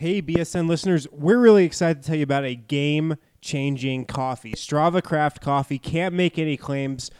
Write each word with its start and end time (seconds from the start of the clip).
Hey, 0.00 0.22
BSN 0.22 0.66
listeners, 0.66 1.06
we're 1.12 1.36
really 1.36 1.66
excited 1.66 2.02
to 2.02 2.06
tell 2.06 2.16
you 2.16 2.22
about 2.22 2.46
a 2.46 2.54
game 2.54 3.16
changing 3.42 4.06
coffee. 4.06 4.52
Strava 4.52 5.02
Craft 5.02 5.42
Coffee 5.42 5.78
can't 5.78 6.14
make 6.14 6.38
any 6.38 6.56
claims, 6.56 7.10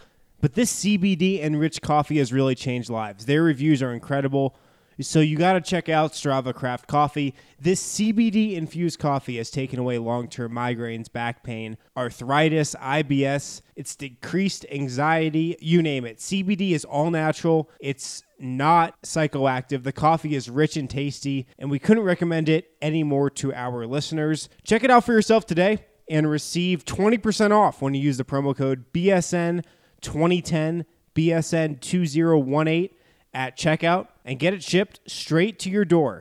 but 0.41 0.55
this 0.55 0.73
CBD 0.83 1.43
enriched 1.43 1.83
coffee 1.83 2.17
has 2.17 2.33
really 2.33 2.55
changed 2.55 2.89
lives. 2.89 3.27
Their 3.27 3.43
reviews 3.43 3.83
are 3.83 3.93
incredible. 3.93 4.57
So 4.99 5.21
you 5.21 5.37
got 5.37 5.53
to 5.53 5.61
check 5.61 5.91
out 5.91 6.13
Strava 6.13 6.55
Craft 6.55 6.87
Coffee. 6.87 7.35
This 7.61 7.83
CBD 7.83 8.55
infused 8.55 8.99
coffee 8.99 9.37
has 9.37 9.51
taken 9.51 9.79
away 9.79 9.99
long-term 9.99 10.51
migraines, 10.53 11.13
back 11.13 11.43
pain, 11.43 11.77
arthritis, 11.99 12.75
IBS. 12.77 13.61
It's 13.77 13.95
decreased 13.95 14.65
anxiety, 14.73 15.55
you 15.61 15.83
name 15.83 16.07
it. 16.07 16.17
CBD 16.17 16.71
is 16.71 16.87
all 16.87 17.11
natural. 17.11 17.69
It's 17.79 18.25
not 18.41 19.01
psychoactive. 19.03 19.83
The 19.83 19.93
coffee 19.93 20.35
is 20.35 20.49
rich 20.49 20.77
and 20.77 20.89
tasty, 20.89 21.47
and 21.59 21.71
we 21.71 21.79
couldn't 21.79 22.05
recommend 22.05 22.49
it 22.49 22.73
anymore 22.81 23.31
to 23.31 23.53
our 23.55 23.87
listeners. 23.87 24.49
Check 24.65 24.83
it 24.85 24.91
out 24.91 25.05
for 25.05 25.13
yourself 25.13 25.47
today 25.47 25.85
and 26.09 26.29
receive 26.29 26.85
20% 26.85 27.53
off 27.53 27.81
when 27.81 27.95
you 27.95 28.01
use 28.01 28.17
the 28.17 28.25
promo 28.25 28.57
code 28.57 28.85
BSN 28.93 29.65
2010 30.01 30.85
BSN 31.15 31.81
2018 31.81 32.97
at 33.33 33.57
checkout 33.57 34.09
and 34.25 34.39
get 34.39 34.55
it 34.55 34.63
shipped 34.63 35.01
straight 35.07 35.59
to 35.61 35.71
your 35.71 35.85
door. 35.85 36.21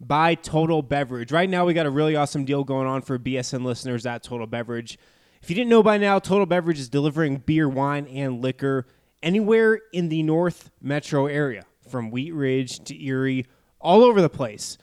by 0.00 0.34
Total 0.34 0.82
Beverage. 0.82 1.32
Right 1.32 1.48
now, 1.48 1.64
we 1.64 1.74
got 1.74 1.86
a 1.86 1.90
really 1.90 2.16
awesome 2.16 2.44
deal 2.44 2.64
going 2.64 2.86
on 2.86 3.02
for 3.02 3.18
BSN 3.18 3.64
listeners 3.64 4.06
at 4.06 4.22
Total 4.22 4.46
Beverage. 4.46 4.98
If 5.42 5.50
you 5.50 5.56
didn't 5.56 5.70
know 5.70 5.82
by 5.82 5.98
now, 5.98 6.18
Total 6.18 6.46
Beverage 6.46 6.78
is 6.78 6.88
delivering 6.88 7.38
beer, 7.38 7.68
wine, 7.68 8.06
and 8.06 8.42
liquor 8.42 8.86
anywhere 9.22 9.80
in 9.92 10.08
the 10.08 10.22
North 10.22 10.70
Metro 10.80 11.26
area, 11.26 11.64
from 11.88 12.10
Wheat 12.10 12.32
Ridge 12.32 12.82
to 12.84 13.04
Erie, 13.04 13.46
all 13.80 14.04
over 14.04 14.20
the 14.20 14.28
place. 14.28 14.76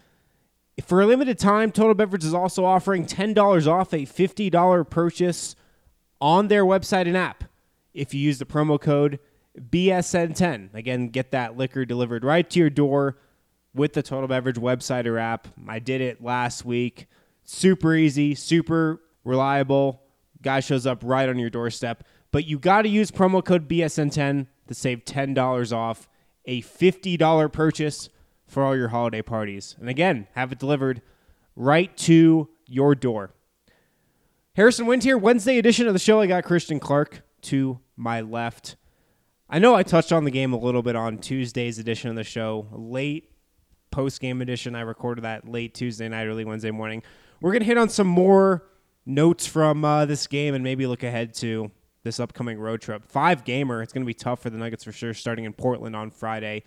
For 0.83 1.01
a 1.01 1.05
limited 1.05 1.37
time, 1.37 1.71
Total 1.71 1.93
Beverage 1.93 2.23
is 2.23 2.33
also 2.33 2.65
offering 2.65 3.05
$10 3.05 3.67
off 3.67 3.93
a 3.93 4.05
$50 4.05 4.89
purchase 4.89 5.55
on 6.19 6.47
their 6.47 6.65
website 6.65 7.07
and 7.07 7.17
app 7.17 7.43
if 7.93 8.13
you 8.13 8.19
use 8.19 8.39
the 8.39 8.45
promo 8.45 8.81
code 8.81 9.19
BSN10. 9.59 10.73
Again, 10.73 11.09
get 11.09 11.31
that 11.31 11.55
liquor 11.55 11.85
delivered 11.85 12.23
right 12.23 12.49
to 12.49 12.59
your 12.59 12.71
door 12.71 13.17
with 13.75 13.93
the 13.93 14.03
Total 14.03 14.27
Beverage 14.27 14.57
website 14.57 15.05
or 15.05 15.17
app. 15.17 15.47
I 15.67 15.79
did 15.79 16.01
it 16.01 16.23
last 16.23 16.65
week. 16.65 17.07
Super 17.43 17.95
easy, 17.95 18.35
super 18.35 19.01
reliable. 19.23 20.01
Guy 20.41 20.59
shows 20.59 20.85
up 20.85 21.01
right 21.03 21.27
on 21.27 21.39
your 21.39 21.49
doorstep. 21.49 22.03
But 22.31 22.45
you 22.45 22.59
got 22.59 22.83
to 22.83 22.89
use 22.89 23.11
promo 23.11 23.43
code 23.43 23.67
BSN10 23.67 24.47
to 24.67 24.73
save 24.73 25.05
$10 25.05 25.75
off 25.75 26.09
a 26.45 26.61
$50 26.61 27.51
purchase 27.51 28.09
for 28.47 28.63
all 28.63 28.75
your 28.75 28.89
holiday 28.89 29.21
parties. 29.21 29.75
And 29.79 29.89
again, 29.89 30.27
have 30.33 30.51
it 30.51 30.59
delivered 30.59 31.01
right 31.55 31.95
to 31.97 32.49
your 32.67 32.95
door. 32.95 33.31
Harrison 34.55 34.85
Wind 34.85 35.03
here, 35.03 35.17
Wednesday 35.17 35.57
edition 35.57 35.87
of 35.87 35.93
the 35.93 35.99
show. 35.99 36.19
I 36.19 36.27
got 36.27 36.43
Christian 36.43 36.79
Clark 36.79 37.23
to 37.43 37.79
my 37.95 38.21
left. 38.21 38.75
I 39.49 39.59
know 39.59 39.75
I 39.75 39.83
touched 39.83 40.11
on 40.11 40.25
the 40.25 40.31
game 40.31 40.53
a 40.53 40.57
little 40.57 40.83
bit 40.83 40.95
on 40.95 41.17
Tuesday's 41.17 41.79
edition 41.79 42.09
of 42.09 42.15
the 42.15 42.23
show, 42.23 42.67
late 42.71 43.32
post 43.93 44.19
game 44.19 44.41
edition. 44.41 44.75
I 44.75 44.81
recorded 44.81 45.23
that 45.23 45.47
late 45.47 45.75
Tuesday 45.75 46.09
night, 46.09 46.25
early 46.25 46.43
Wednesday 46.43 46.71
morning. 46.71 47.03
We're 47.41 47.51
going 47.51 47.61
to 47.61 47.67
hit 47.67 47.77
on 47.77 47.89
some 47.89 48.07
more 48.07 48.63
notes 49.05 49.45
from 49.45 49.85
uh, 49.85 50.05
this 50.05 50.25
game 50.25 50.55
and 50.55 50.63
maybe 50.63 50.87
look 50.87 51.03
ahead 51.03 51.35
to 51.35 51.69
this 52.01 52.19
upcoming 52.19 52.59
road 52.59 52.81
trip. 52.81 53.05
Five 53.05 53.45
gamer. 53.45 53.83
It's 53.83 53.93
going 53.93 54.01
to 54.01 54.07
be 54.07 54.15
tough 54.15 54.41
for 54.41 54.49
the 54.49 54.57
Nuggets 54.57 54.83
for 54.83 54.91
sure, 54.91 55.13
starting 55.13 55.45
in 55.45 55.53
Portland 55.53 55.95
on 55.95 56.09
Friday. 56.09 56.63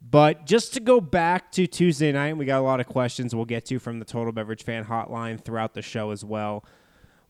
But 0.00 0.46
just 0.46 0.72
to 0.74 0.80
go 0.80 1.00
back 1.00 1.50
to 1.52 1.66
Tuesday 1.66 2.12
night, 2.12 2.36
we 2.36 2.44
got 2.44 2.60
a 2.60 2.62
lot 2.62 2.78
of 2.78 2.86
questions 2.86 3.34
we'll 3.34 3.46
get 3.46 3.66
to 3.66 3.80
from 3.80 3.98
the 3.98 4.04
Total 4.04 4.32
Beverage 4.32 4.62
Fan 4.62 4.84
Hotline 4.84 5.44
throughout 5.44 5.74
the 5.74 5.82
show 5.82 6.12
as 6.12 6.24
well. 6.24 6.64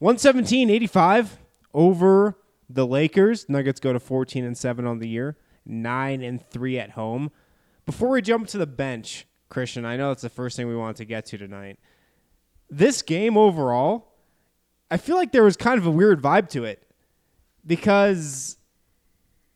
117-85 0.03 1.29
over 1.73 2.37
the 2.69 2.85
Lakers. 2.85 3.49
Nuggets 3.49 3.79
go 3.79 3.91
to 3.91 3.99
14 3.99 4.45
and 4.45 4.55
7 4.55 4.85
on 4.85 4.99
the 4.99 5.07
year, 5.07 5.35
9 5.65 6.21
and 6.21 6.47
3 6.47 6.77
at 6.77 6.91
home. 6.91 7.31
Before 7.87 8.09
we 8.09 8.21
jump 8.21 8.47
to 8.49 8.59
the 8.59 8.67
bench, 8.67 9.25
Christian, 9.51 9.85
I 9.85 9.97
know 9.97 10.07
that's 10.07 10.23
the 10.23 10.29
first 10.29 10.57
thing 10.57 10.67
we 10.67 10.75
wanted 10.75 10.95
to 10.95 11.05
get 11.05 11.27
to 11.27 11.37
tonight. 11.37 11.77
This 12.69 13.01
game 13.01 13.37
overall, 13.37 14.07
I 14.89 14.97
feel 14.97 15.17
like 15.17 15.31
there 15.31 15.43
was 15.43 15.57
kind 15.57 15.77
of 15.77 15.85
a 15.85 15.91
weird 15.91 16.21
vibe 16.21 16.49
to 16.51 16.63
it 16.63 16.87
because 17.67 18.57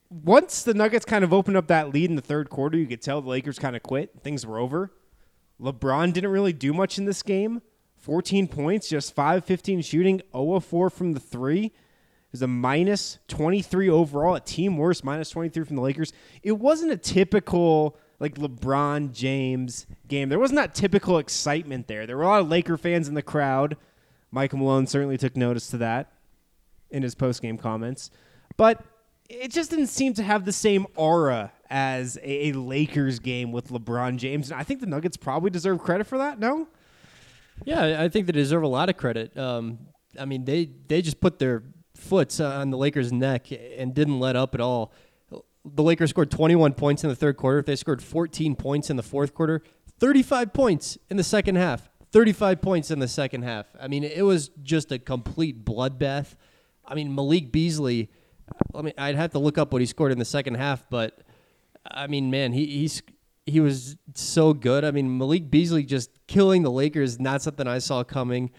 once 0.10 0.64
the 0.64 0.74
Nuggets 0.74 1.06
kind 1.06 1.24
of 1.24 1.34
opened 1.34 1.58
up 1.58 1.68
that 1.68 1.94
lead 1.94 2.10
in 2.10 2.18
the 2.18 2.22
third 2.22 2.50
quarter, 2.50 2.78
you 2.78 2.86
could 2.86 3.02
tell 3.02 3.22
the 3.22 3.30
Lakers 3.30 3.58
kind 3.58 3.76
of 3.76 3.84
quit. 3.84 4.12
Things 4.22 4.46
were 4.46 4.60
over. 4.60 4.92
LeBron 5.60 6.12
didn't 6.14 6.30
really 6.32 6.54
do 6.54 6.74
much 6.74 6.98
in 6.98 7.06
this 7.06 7.24
game. 7.24 7.62
14 7.98 8.48
points, 8.48 8.90
just 8.90 9.16
5 9.16 9.46
15 9.46 9.82
shooting, 9.82 10.22
0 10.34 10.54
of 10.56 10.66
4 10.66 10.90
from 10.90 11.14
the 11.14 11.20
three. 11.20 11.66
It 11.66 11.74
was 12.34 12.42
a 12.42 12.48
minus 12.48 13.18
23 13.30 13.90
overall, 13.90 14.36
a 14.36 14.42
team 14.42 14.78
worst, 14.78 15.06
minus 15.06 15.30
23 15.30 15.64
from 15.64 15.78
the 15.78 15.82
Lakers. 15.82 16.12
It 16.44 16.52
wasn't 16.52 16.92
a 16.92 16.98
typical 16.98 17.98
like 18.20 18.36
LeBron 18.36 19.12
James 19.12 19.86
game. 20.08 20.30
There 20.30 20.40
wasn't 20.40 20.58
that 20.58 20.74
typical 20.74 21.18
excitement 21.18 21.88
there. 21.88 22.06
There 22.06 22.18
were 22.18 22.24
a 22.24 22.28
lot 22.28 22.42
of 22.42 22.50
Laker 22.50 22.78
fans 22.78 23.08
in 23.08 23.14
the 23.14 23.22
crowd. 23.22 23.78
Michael 24.32 24.60
Malone 24.60 24.88
certainly 24.88 25.18
took 25.18 25.36
notice 25.36 25.70
to 25.70 25.78
that 25.78 26.12
in 26.90 27.04
his 27.04 27.16
post 27.16 27.42
game 27.42 27.58
comments. 27.58 28.10
But 28.58 28.84
it 29.30 29.52
just 29.52 29.70
didn't 29.70 29.88
seem 29.88 30.14
to 30.16 30.24
have 30.24 30.46
the 30.46 30.52
same 30.52 30.86
aura 30.96 31.52
as 31.70 32.18
a, 32.18 32.50
a 32.50 32.54
Lakers 32.54 33.20
game 33.20 33.52
with 33.52 33.70
LeBron 33.70 34.18
James. 34.18 34.52
And 34.52 34.60
I 34.60 34.64
think 34.64 34.80
the 34.80 34.86
Nuggets 34.86 35.18
probably 35.18 35.50
deserve 35.50 35.80
credit 35.80 36.06
for 36.08 36.18
that, 36.18 36.40
no? 36.40 36.68
Yeah, 37.64 38.02
I 38.02 38.10
think 38.10 38.28
they 38.28 38.34
deserve 38.34 38.64
a 38.64 38.68
lot 38.68 38.90
of 38.90 38.98
credit. 38.98 39.38
Um, 39.38 39.80
I 40.20 40.26
mean, 40.26 40.46
they 40.46 40.70
they 40.88 41.02
just 41.02 41.20
put 41.20 41.40
their 41.40 41.64
foots 41.96 42.40
on 42.40 42.70
the 42.70 42.78
Lakers' 42.78 43.12
neck 43.12 43.48
and 43.52 43.94
didn't 43.94 44.20
let 44.20 44.36
up 44.36 44.54
at 44.54 44.62
all. 44.62 44.92
The 45.66 45.84
Lakers 45.84 46.12
scored 46.12 46.30
21 46.30 46.74
points 46.74 47.04
in 47.04 47.10
the 47.10 47.16
third 47.16 47.38
quarter. 47.38 47.62
They 47.62 47.76
scored 47.76 48.04
14 48.04 48.56
points 48.56 48.90
in 48.90 48.98
the 48.98 49.04
fourth 49.04 49.34
quarter, 49.34 49.64
35 50.00 50.54
points 50.54 50.98
in 51.10 51.18
the 51.18 51.24
second 51.24 51.56
half, 51.56 51.90
35 52.12 52.62
points 52.62 52.92
in 52.92 53.00
the 53.00 53.08
second 53.08 53.42
half. 53.42 53.66
I 53.80 53.88
mean, 53.88 54.04
it 54.04 54.24
was 54.24 54.50
just 54.62 54.92
a 54.92 55.00
complete 55.00 55.66
bloodbath. 55.66 56.36
I 56.86 56.94
mean, 56.96 57.14
Malik 57.14 57.52
Beasley. 57.52 58.10
I 58.76 58.84
mean, 58.84 58.94
I'd 58.98 59.16
have 59.16 59.32
to 59.32 59.40
look 59.40 59.58
up 59.58 59.74
what 59.74 59.82
he 59.82 59.88
scored 59.88 60.12
in 60.12 60.20
the 60.20 60.26
second 60.26 60.56
half, 60.56 60.88
but 60.90 61.24
I 61.90 62.06
mean, 62.08 62.30
man, 62.30 62.54
he 62.54 62.68
he's 62.68 63.02
he 63.46 63.60
was 63.60 63.96
so 64.14 64.54
good. 64.54 64.84
I 64.84 64.92
mean, 64.92 65.18
Malik 65.18 65.50
Beasley 65.50 65.84
just 65.84 66.12
killing 66.28 66.64
the 66.64 66.72
Lakers, 66.72 67.20
not 67.20 67.42
something 67.42 67.68
I 67.68 67.80
saw 67.80 68.04
coming. 68.04 68.52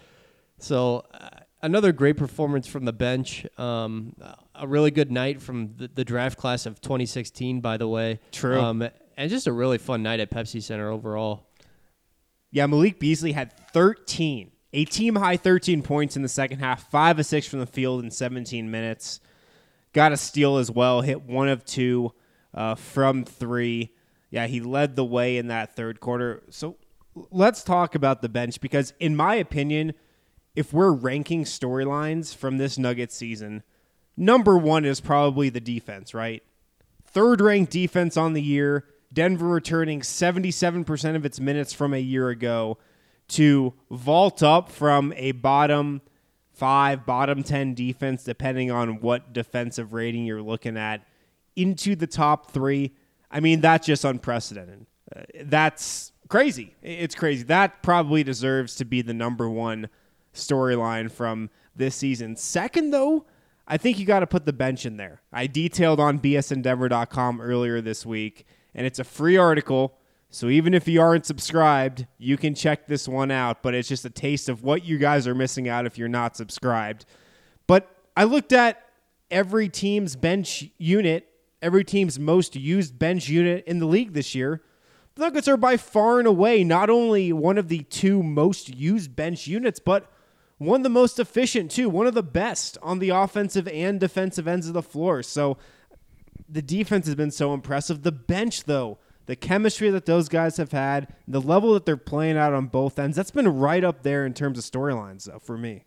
So 0.59 1.05
uh, 1.13 1.29
another 1.61 1.91
great 1.91 2.17
performance 2.17 2.67
from 2.67 2.85
the 2.85 2.93
bench. 2.93 3.45
Um, 3.57 4.15
a 4.57 4.67
really 4.67 4.91
good 4.91 5.11
night 5.11 5.41
from 5.41 5.75
the, 5.77 5.87
the 5.87 6.05
draft 6.05 6.37
class 6.37 6.65
of 6.65 6.81
2016, 6.81 7.61
by 7.61 7.77
the 7.77 7.87
way. 7.87 8.19
True. 8.31 8.59
Um, 8.59 8.89
and 9.17 9.29
just 9.29 9.47
a 9.47 9.51
really 9.51 9.77
fun 9.77 10.03
night 10.03 10.19
at 10.19 10.29
Pepsi 10.29 10.61
Center 10.61 10.89
overall. 10.89 11.47
Yeah, 12.51 12.65
Malik 12.67 12.99
Beasley 12.99 13.33
had 13.33 13.53
13, 13.73 14.51
a 14.73 14.85
team 14.85 15.15
high 15.15 15.37
13 15.37 15.81
points 15.81 16.15
in 16.15 16.21
the 16.21 16.29
second 16.29 16.59
half, 16.59 16.89
five 16.89 17.19
of 17.19 17.25
six 17.25 17.47
from 17.47 17.59
the 17.59 17.65
field 17.65 18.03
in 18.03 18.11
17 18.11 18.69
minutes. 18.71 19.19
Got 19.93 20.11
a 20.11 20.17
steal 20.17 20.57
as 20.57 20.71
well, 20.71 21.01
hit 21.01 21.23
one 21.23 21.49
of 21.49 21.65
two 21.65 22.13
uh, 22.53 22.75
from 22.75 23.25
three. 23.25 23.93
Yeah, 24.29 24.47
he 24.47 24.59
led 24.61 24.95
the 24.95 25.05
way 25.05 25.37
in 25.37 25.47
that 25.47 25.75
third 25.75 25.99
quarter. 25.99 26.43
So 26.49 26.77
let's 27.31 27.63
talk 27.63 27.95
about 27.95 28.21
the 28.21 28.29
bench 28.29 28.61
because, 28.61 28.93
in 28.99 29.15
my 29.15 29.35
opinion, 29.35 29.93
if 30.55 30.73
we're 30.73 30.91
ranking 30.91 31.43
storylines 31.43 32.35
from 32.35 32.57
this 32.57 32.77
Nuggets 32.77 33.15
season, 33.15 33.63
number 34.17 34.57
one 34.57 34.83
is 34.83 34.99
probably 34.99 35.49
the 35.49 35.61
defense, 35.61 36.13
right? 36.13 36.43
Third 37.05 37.39
ranked 37.39 37.71
defense 37.71 38.17
on 38.17 38.33
the 38.33 38.41
year. 38.41 38.85
Denver 39.13 39.47
returning 39.47 40.01
77% 40.01 41.15
of 41.15 41.25
its 41.25 41.39
minutes 41.39 41.71
from 41.71 41.93
a 41.93 41.99
year 41.99 42.29
ago 42.29 42.77
to 43.29 43.73
vault 43.89 44.43
up 44.43 44.69
from 44.69 45.13
a 45.15 45.31
bottom 45.31 46.01
five, 46.51 47.05
bottom 47.05 47.43
10 47.43 47.73
defense, 47.75 48.23
depending 48.23 48.71
on 48.71 48.99
what 48.99 49.31
defensive 49.31 49.93
rating 49.93 50.25
you're 50.25 50.41
looking 50.41 50.75
at, 50.75 51.05
into 51.55 51.95
the 51.95 52.07
top 52.07 52.51
three. 52.51 52.93
I 53.29 53.39
mean, 53.39 53.61
that's 53.61 53.85
just 53.85 54.03
unprecedented. 54.03 54.87
Uh, 55.15 55.21
that's 55.43 56.11
crazy. 56.27 56.75
It's 56.81 57.15
crazy. 57.15 57.43
That 57.43 57.83
probably 57.83 58.23
deserves 58.23 58.75
to 58.75 58.85
be 58.85 59.01
the 59.01 59.13
number 59.13 59.49
one 59.49 59.89
storyline 60.33 61.11
from 61.11 61.49
this 61.75 61.95
season. 61.95 62.35
Second, 62.35 62.91
though, 62.91 63.25
I 63.67 63.77
think 63.77 63.99
you 63.99 64.05
got 64.05 64.21
to 64.21 64.27
put 64.27 64.45
the 64.45 64.53
bench 64.53 64.85
in 64.85 64.95
there. 64.95 65.21
I 65.33 65.47
detailed 65.47 65.99
on 65.99 66.19
bsndenver.com 66.19 67.41
earlier 67.41 67.81
this 67.81 68.05
week, 68.05 68.45
and 68.73 68.85
it's 68.85 68.99
a 68.99 69.03
free 69.03 69.35
article. 69.35 69.97
So 70.29 70.47
even 70.47 70.73
if 70.73 70.87
you 70.87 71.01
aren't 71.01 71.25
subscribed, 71.25 72.07
you 72.17 72.37
can 72.37 72.55
check 72.55 72.87
this 72.87 73.07
one 73.07 73.29
out. 73.29 73.61
But 73.61 73.75
it's 73.75 73.89
just 73.89 74.05
a 74.05 74.09
taste 74.09 74.47
of 74.47 74.63
what 74.63 74.85
you 74.85 74.97
guys 74.97 75.27
are 75.27 75.35
missing 75.35 75.67
out 75.67 75.85
if 75.85 75.97
you're 75.97 76.07
not 76.07 76.37
subscribed. 76.37 77.05
But 77.67 77.89
I 78.15 78.23
looked 78.23 78.53
at 78.53 78.83
every 79.29 79.67
team's 79.67 80.15
bench 80.15 80.69
unit, 80.77 81.27
every 81.61 81.83
team's 81.83 82.17
most 82.17 82.55
used 82.55 82.97
bench 82.97 83.27
unit 83.27 83.65
in 83.67 83.79
the 83.79 83.85
league 83.85 84.13
this 84.13 84.33
year. 84.33 84.61
The 85.15 85.23
Nuggets 85.23 85.47
are 85.47 85.57
by 85.57 85.77
far 85.77 86.19
and 86.19 86.27
away 86.27 86.63
not 86.63 86.89
only 86.89 87.33
one 87.33 87.57
of 87.57 87.67
the 87.67 87.79
two 87.79 88.23
most 88.23 88.73
used 88.73 89.15
bench 89.15 89.47
units, 89.47 89.79
but 89.79 90.09
one 90.57 90.81
of 90.81 90.83
the 90.83 90.89
most 90.89 91.19
efficient 91.19 91.71
too, 91.71 91.89
one 91.89 92.07
of 92.07 92.13
the 92.13 92.23
best 92.23 92.77
on 92.81 92.99
the 92.99 93.09
offensive 93.09 93.67
and 93.67 93.99
defensive 93.99 94.47
ends 94.47 94.67
of 94.67 94.73
the 94.73 94.81
floor. 94.81 95.21
So 95.23 95.57
the 96.49 96.61
defense 96.61 97.05
has 97.05 97.15
been 97.15 97.31
so 97.31 97.53
impressive. 97.53 98.03
The 98.03 98.11
bench, 98.11 98.63
though, 98.63 98.97
the 99.25 99.35
chemistry 99.35 99.89
that 99.89 100.05
those 100.05 100.29
guys 100.29 100.57
have 100.57 100.71
had, 100.71 101.13
the 101.27 101.41
level 101.41 101.73
that 101.73 101.85
they're 101.85 101.97
playing 101.97 102.37
out 102.37 102.53
on 102.53 102.67
both 102.67 102.97
ends, 102.97 103.17
that's 103.17 103.31
been 103.31 103.47
right 103.47 103.83
up 103.83 104.03
there 104.03 104.25
in 104.25 104.33
terms 104.33 104.57
of 104.57 104.63
storylines, 104.63 105.25
though, 105.25 105.39
for 105.39 105.57
me. 105.57 105.85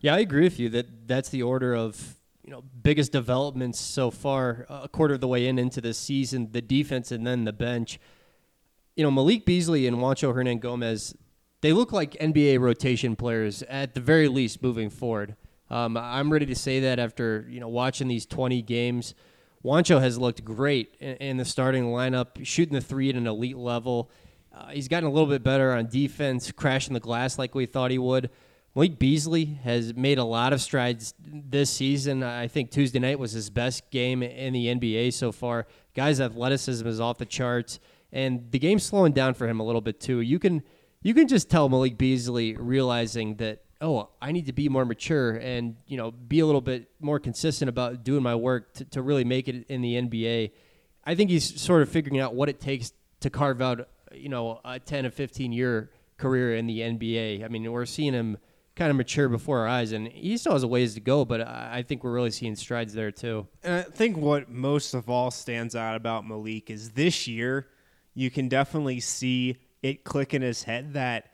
Yeah, 0.00 0.14
I 0.14 0.18
agree 0.18 0.44
with 0.44 0.58
you 0.58 0.68
that 0.70 1.08
that's 1.08 1.28
the 1.28 1.42
order 1.42 1.74
of 1.74 2.18
you 2.44 2.50
know 2.50 2.62
biggest 2.82 3.12
developments 3.12 3.80
so 3.80 4.10
far. 4.10 4.66
Uh, 4.68 4.80
a 4.84 4.88
quarter 4.88 5.14
of 5.14 5.20
the 5.20 5.28
way 5.28 5.46
in 5.46 5.58
into 5.58 5.80
the 5.80 5.94
season, 5.94 6.50
the 6.52 6.60
defense 6.60 7.12
and 7.12 7.26
then 7.26 7.44
the 7.44 7.52
bench. 7.52 7.98
You 8.96 9.04
know, 9.04 9.10
Malik 9.10 9.46
Beasley 9.46 9.86
and 9.86 9.96
Juancho 9.98 10.34
Hernangomez, 10.34 11.14
they 11.62 11.72
look 11.72 11.92
like 11.92 12.12
NBA 12.12 12.60
rotation 12.60 13.16
players 13.16 13.62
at 13.62 13.94
the 13.94 14.00
very 14.00 14.28
least 14.28 14.62
moving 14.62 14.90
forward. 14.90 15.36
Um, 15.70 15.96
I'm 15.96 16.30
ready 16.30 16.44
to 16.46 16.54
say 16.54 16.80
that 16.80 16.98
after 16.98 17.46
you 17.48 17.58
know 17.58 17.68
watching 17.68 18.08
these 18.08 18.26
20 18.26 18.60
games. 18.62 19.14
Juancho 19.64 20.00
has 20.00 20.18
looked 20.18 20.44
great 20.44 20.96
in, 20.98 21.16
in 21.16 21.36
the 21.36 21.44
starting 21.44 21.84
lineup, 21.84 22.44
shooting 22.44 22.74
the 22.74 22.80
three 22.80 23.08
at 23.08 23.14
an 23.14 23.28
elite 23.28 23.56
level. 23.56 24.10
Uh, 24.52 24.68
he's 24.70 24.88
gotten 24.88 25.08
a 25.08 25.12
little 25.12 25.28
bit 25.28 25.42
better 25.42 25.72
on 25.72 25.86
defense, 25.86 26.50
crashing 26.50 26.94
the 26.94 27.00
glass 27.00 27.38
like 27.38 27.54
we 27.54 27.64
thought 27.64 27.90
he 27.90 27.98
would. 27.98 28.28
Malik 28.74 28.98
Beasley 28.98 29.44
has 29.62 29.94
made 29.94 30.18
a 30.18 30.24
lot 30.24 30.52
of 30.52 30.60
strides 30.60 31.14
this 31.20 31.70
season. 31.70 32.22
I 32.22 32.48
think 32.48 32.70
Tuesday 32.70 32.98
night 32.98 33.18
was 33.18 33.32
his 33.32 33.50
best 33.50 33.88
game 33.90 34.22
in 34.22 34.52
the 34.52 34.66
NBA 34.66 35.12
so 35.12 35.30
far. 35.30 35.66
Guy's 35.94 36.20
athleticism 36.20 36.86
is 36.86 37.00
off 37.00 37.18
the 37.18 37.26
charts, 37.26 37.78
and 38.12 38.50
the 38.50 38.58
game's 38.58 38.82
slowing 38.82 39.12
down 39.12 39.34
for 39.34 39.46
him 39.46 39.60
a 39.60 39.64
little 39.64 39.80
bit 39.80 40.00
too. 40.00 40.20
You 40.20 40.38
can 40.38 40.62
you 41.02 41.14
can 41.14 41.28
just 41.28 41.50
tell 41.50 41.68
Malik 41.68 41.98
Beasley 41.98 42.56
realizing 42.56 43.36
that 43.36 43.62
oh, 43.80 44.10
I 44.22 44.30
need 44.30 44.46
to 44.46 44.52
be 44.52 44.68
more 44.68 44.84
mature 44.84 45.32
and 45.32 45.76
you 45.86 45.96
know 45.96 46.12
be 46.12 46.40
a 46.40 46.46
little 46.46 46.60
bit 46.60 46.90
more 47.00 47.18
consistent 47.18 47.68
about 47.68 48.04
doing 48.04 48.22
my 48.22 48.34
work 48.34 48.74
to, 48.74 48.84
to 48.86 49.02
really 49.02 49.24
make 49.24 49.48
it 49.48 49.66
in 49.68 49.82
the 49.82 49.94
NBA. 49.94 50.52
I 51.04 51.14
think 51.14 51.30
he's 51.30 51.60
sort 51.60 51.82
of 51.82 51.88
figuring 51.88 52.20
out 52.20 52.34
what 52.34 52.48
it 52.48 52.60
takes 52.60 52.92
to 53.20 53.30
carve 53.30 53.60
out 53.60 53.88
you 54.14 54.28
know 54.28 54.60
a 54.64 54.78
10 54.78 55.06
or 55.06 55.10
15 55.10 55.52
year 55.52 55.90
career 56.16 56.56
in 56.56 56.66
the 56.66 56.80
NBA. 56.80 57.44
I 57.44 57.48
mean, 57.48 57.70
we're 57.70 57.86
seeing 57.86 58.12
him 58.12 58.38
kind 58.74 58.90
of 58.90 58.96
mature 58.96 59.28
before 59.28 59.60
our 59.60 59.68
eyes, 59.68 59.92
and 59.92 60.08
he 60.08 60.36
still 60.36 60.52
has 60.52 60.62
a 60.62 60.68
ways 60.68 60.94
to 60.94 61.00
go, 61.00 61.24
but 61.24 61.42
I 61.42 61.84
think 61.86 62.04
we're 62.04 62.12
really 62.12 62.30
seeing 62.30 62.56
strides 62.56 62.94
there 62.94 63.10
too. 63.10 63.46
And 63.62 63.74
I 63.74 63.82
think 63.82 64.16
what 64.16 64.48
most 64.48 64.94
of 64.94 65.10
all 65.10 65.30
stands 65.30 65.76
out 65.76 65.96
about 65.96 66.26
Malik 66.26 66.70
is 66.70 66.92
this 66.92 67.26
year, 67.26 67.68
you 68.14 68.30
can 68.30 68.48
definitely 68.48 69.00
see 69.00 69.58
it 69.82 70.04
click 70.04 70.32
in 70.32 70.42
his 70.42 70.64
head 70.64 70.94
that 70.94 71.26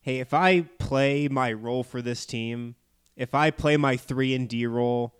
hey, 0.00 0.20
if 0.20 0.32
I 0.32 0.62
play 0.78 1.26
my 1.26 1.52
role 1.52 1.82
for 1.82 2.00
this 2.00 2.26
team, 2.26 2.76
if 3.16 3.34
I 3.34 3.50
play 3.50 3.76
my 3.76 3.96
3 3.96 4.34
and 4.36 4.48
D 4.48 4.64
role 4.66 5.14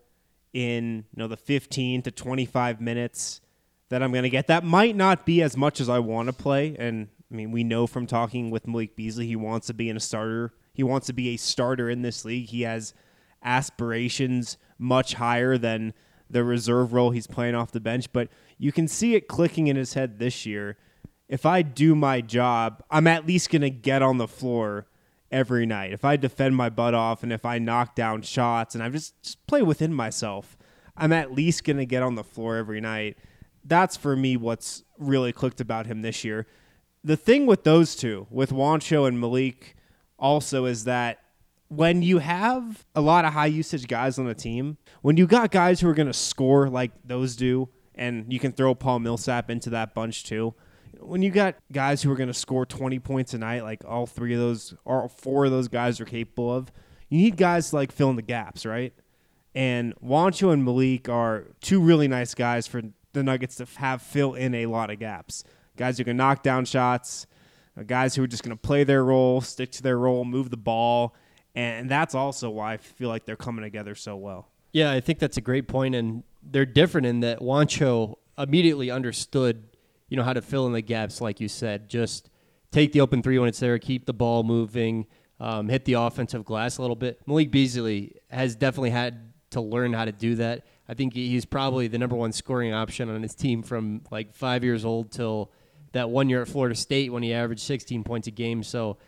in, 0.52 1.04
you 1.12 1.16
know, 1.16 1.26
the 1.26 1.36
15 1.36 2.02
to 2.02 2.10
25 2.12 2.80
minutes 2.80 3.40
that 3.88 4.00
I'm 4.00 4.12
going 4.12 4.22
to 4.22 4.30
get, 4.30 4.46
that 4.46 4.62
might 4.62 4.94
not 4.94 5.26
be 5.26 5.42
as 5.42 5.56
much 5.56 5.80
as 5.80 5.88
I 5.88 5.98
want 5.98 6.28
to 6.28 6.32
play 6.32 6.76
and 6.78 7.08
I 7.30 7.34
mean, 7.34 7.50
we 7.50 7.64
know 7.64 7.86
from 7.86 8.06
talking 8.06 8.50
with 8.50 8.68
Malik 8.68 8.94
Beasley, 8.94 9.26
he 9.26 9.36
wants 9.36 9.66
to 9.66 9.74
be 9.74 9.88
in 9.88 9.96
a 9.96 10.00
starter. 10.00 10.52
He 10.72 10.82
wants 10.82 11.08
to 11.08 11.12
be 11.12 11.30
a 11.30 11.36
starter 11.36 11.90
in 11.90 12.02
this 12.02 12.24
league. 12.24 12.48
He 12.48 12.62
has 12.62 12.94
aspirations 13.42 14.58
much 14.78 15.14
higher 15.14 15.58
than 15.58 15.92
the 16.30 16.44
reserve 16.44 16.92
role 16.92 17.10
he's 17.10 17.26
playing 17.26 17.54
off 17.54 17.72
the 17.72 17.80
bench, 17.80 18.12
but 18.12 18.28
you 18.58 18.72
can 18.72 18.86
see 18.88 19.14
it 19.14 19.28
clicking 19.28 19.66
in 19.66 19.76
his 19.76 19.94
head 19.94 20.18
this 20.18 20.46
year 20.46 20.76
if 21.28 21.44
I 21.44 21.62
do 21.62 21.94
my 21.94 22.20
job, 22.20 22.82
I'm 22.90 23.06
at 23.06 23.26
least 23.26 23.50
going 23.50 23.62
to 23.62 23.70
get 23.70 24.02
on 24.02 24.18
the 24.18 24.28
floor 24.28 24.86
every 25.30 25.66
night. 25.66 25.92
If 25.92 26.04
I 26.04 26.16
defend 26.16 26.56
my 26.56 26.70
butt 26.70 26.94
off 26.94 27.22
and 27.22 27.32
if 27.32 27.44
I 27.44 27.58
knock 27.58 27.94
down 27.94 28.22
shots 28.22 28.74
and 28.74 28.82
I 28.82 28.88
just, 28.88 29.20
just 29.22 29.46
play 29.46 29.62
within 29.62 29.92
myself, 29.92 30.56
I'm 30.96 31.12
at 31.12 31.32
least 31.32 31.64
going 31.64 31.78
to 31.78 31.86
get 31.86 32.02
on 32.02 32.14
the 32.14 32.24
floor 32.24 32.56
every 32.56 32.80
night. 32.80 33.18
That's 33.64 33.96
for 33.96 34.14
me 34.14 34.36
what's 34.36 34.84
really 34.98 35.32
clicked 35.32 35.60
about 35.60 35.86
him 35.86 36.02
this 36.02 36.24
year. 36.24 36.46
The 37.02 37.16
thing 37.16 37.46
with 37.46 37.64
those 37.64 37.96
two, 37.96 38.26
with 38.30 38.50
Juancho 38.50 39.06
and 39.06 39.20
Malik, 39.20 39.76
also 40.18 40.64
is 40.64 40.84
that 40.84 41.18
when 41.68 42.02
you 42.02 42.18
have 42.18 42.86
a 42.94 43.00
lot 43.00 43.24
of 43.24 43.32
high 43.32 43.46
usage 43.46 43.88
guys 43.88 44.18
on 44.18 44.28
a 44.28 44.34
team, 44.34 44.78
when 45.02 45.16
you 45.16 45.26
got 45.26 45.50
guys 45.50 45.80
who 45.80 45.88
are 45.88 45.94
going 45.94 46.06
to 46.06 46.12
score 46.12 46.68
like 46.68 46.92
those 47.04 47.34
do, 47.34 47.68
and 47.96 48.32
you 48.32 48.38
can 48.38 48.52
throw 48.52 48.74
Paul 48.74 49.00
Millsap 49.00 49.50
into 49.50 49.70
that 49.70 49.94
bunch 49.94 50.24
too 50.24 50.54
when 51.00 51.22
you 51.22 51.30
got 51.30 51.56
guys 51.72 52.02
who 52.02 52.10
are 52.10 52.16
going 52.16 52.28
to 52.28 52.34
score 52.34 52.66
20 52.66 52.98
points 52.98 53.34
a 53.34 53.38
night, 53.38 53.62
like 53.62 53.84
all 53.86 54.06
three 54.06 54.34
of 54.34 54.40
those 54.40 54.74
or 54.84 55.08
four 55.08 55.44
of 55.44 55.50
those 55.50 55.68
guys 55.68 56.00
are 56.00 56.04
capable 56.04 56.54
of, 56.54 56.70
you 57.08 57.18
need 57.18 57.36
guys 57.36 57.70
to 57.70 57.76
like 57.76 57.92
fill 57.92 58.10
in 58.10 58.16
the 58.16 58.22
gaps, 58.22 58.66
right? 58.66 58.92
And 59.54 59.94
Juancho 60.04 60.52
and 60.52 60.64
Malik 60.64 61.08
are 61.08 61.44
two 61.60 61.80
really 61.80 62.08
nice 62.08 62.34
guys 62.34 62.66
for 62.66 62.82
the 63.12 63.22
Nuggets 63.22 63.56
to 63.56 63.66
have 63.76 64.02
fill 64.02 64.34
in 64.34 64.54
a 64.54 64.66
lot 64.66 64.90
of 64.90 64.98
gaps. 64.98 65.44
Guys 65.76 65.98
who 65.98 66.04
can 66.04 66.16
knock 66.16 66.42
down 66.42 66.64
shots, 66.64 67.26
uh, 67.78 67.82
guys 67.82 68.14
who 68.14 68.22
are 68.22 68.26
just 68.26 68.42
going 68.42 68.56
to 68.56 68.60
play 68.60 68.84
their 68.84 69.04
role, 69.04 69.40
stick 69.40 69.70
to 69.72 69.82
their 69.82 69.98
role, 69.98 70.24
move 70.24 70.50
the 70.50 70.56
ball. 70.56 71.14
And 71.54 71.90
that's 71.90 72.14
also 72.14 72.50
why 72.50 72.74
I 72.74 72.76
feel 72.76 73.08
like 73.08 73.24
they're 73.24 73.36
coming 73.36 73.62
together 73.62 73.94
so 73.94 74.16
well. 74.16 74.48
Yeah, 74.72 74.92
I 74.92 75.00
think 75.00 75.20
that's 75.20 75.38
a 75.38 75.40
great 75.40 75.68
point, 75.68 75.94
and 75.94 76.22
they're 76.42 76.66
different 76.66 77.06
in 77.06 77.20
that 77.20 77.40
Juancho 77.40 78.16
immediately 78.36 78.90
understood 78.90 79.64
you 80.08 80.16
know 80.16 80.22
how 80.22 80.32
to 80.32 80.42
fill 80.42 80.66
in 80.66 80.72
the 80.72 80.82
gaps, 80.82 81.20
like 81.20 81.40
you 81.40 81.48
said. 81.48 81.88
Just 81.88 82.30
take 82.70 82.92
the 82.92 83.00
open 83.00 83.22
three 83.22 83.38
when 83.38 83.48
it's 83.48 83.58
there, 83.58 83.78
keep 83.78 84.06
the 84.06 84.12
ball 84.12 84.42
moving, 84.42 85.06
um, 85.40 85.68
hit 85.68 85.84
the 85.84 85.94
offensive 85.94 86.44
glass 86.44 86.78
a 86.78 86.82
little 86.82 86.96
bit. 86.96 87.20
Malik 87.26 87.50
Beasley 87.50 88.16
has 88.30 88.54
definitely 88.54 88.90
had 88.90 89.32
to 89.50 89.60
learn 89.60 89.92
how 89.92 90.04
to 90.04 90.12
do 90.12 90.36
that. 90.36 90.64
I 90.88 90.94
think 90.94 91.14
he's 91.14 91.44
probably 91.44 91.88
the 91.88 91.98
number 91.98 92.16
one 92.16 92.32
scoring 92.32 92.72
option 92.72 93.08
on 93.08 93.22
his 93.22 93.34
team 93.34 93.62
from 93.62 94.02
like 94.10 94.34
five 94.34 94.62
years 94.62 94.84
old 94.84 95.10
till 95.10 95.50
that 95.92 96.10
one 96.10 96.28
year 96.28 96.42
at 96.42 96.48
Florida 96.48 96.74
State 96.74 97.12
when 97.12 97.22
he 97.22 97.32
averaged 97.32 97.62
16 97.62 98.04
points 98.04 98.28
a 98.28 98.30
game. 98.30 98.62
So 98.62 98.98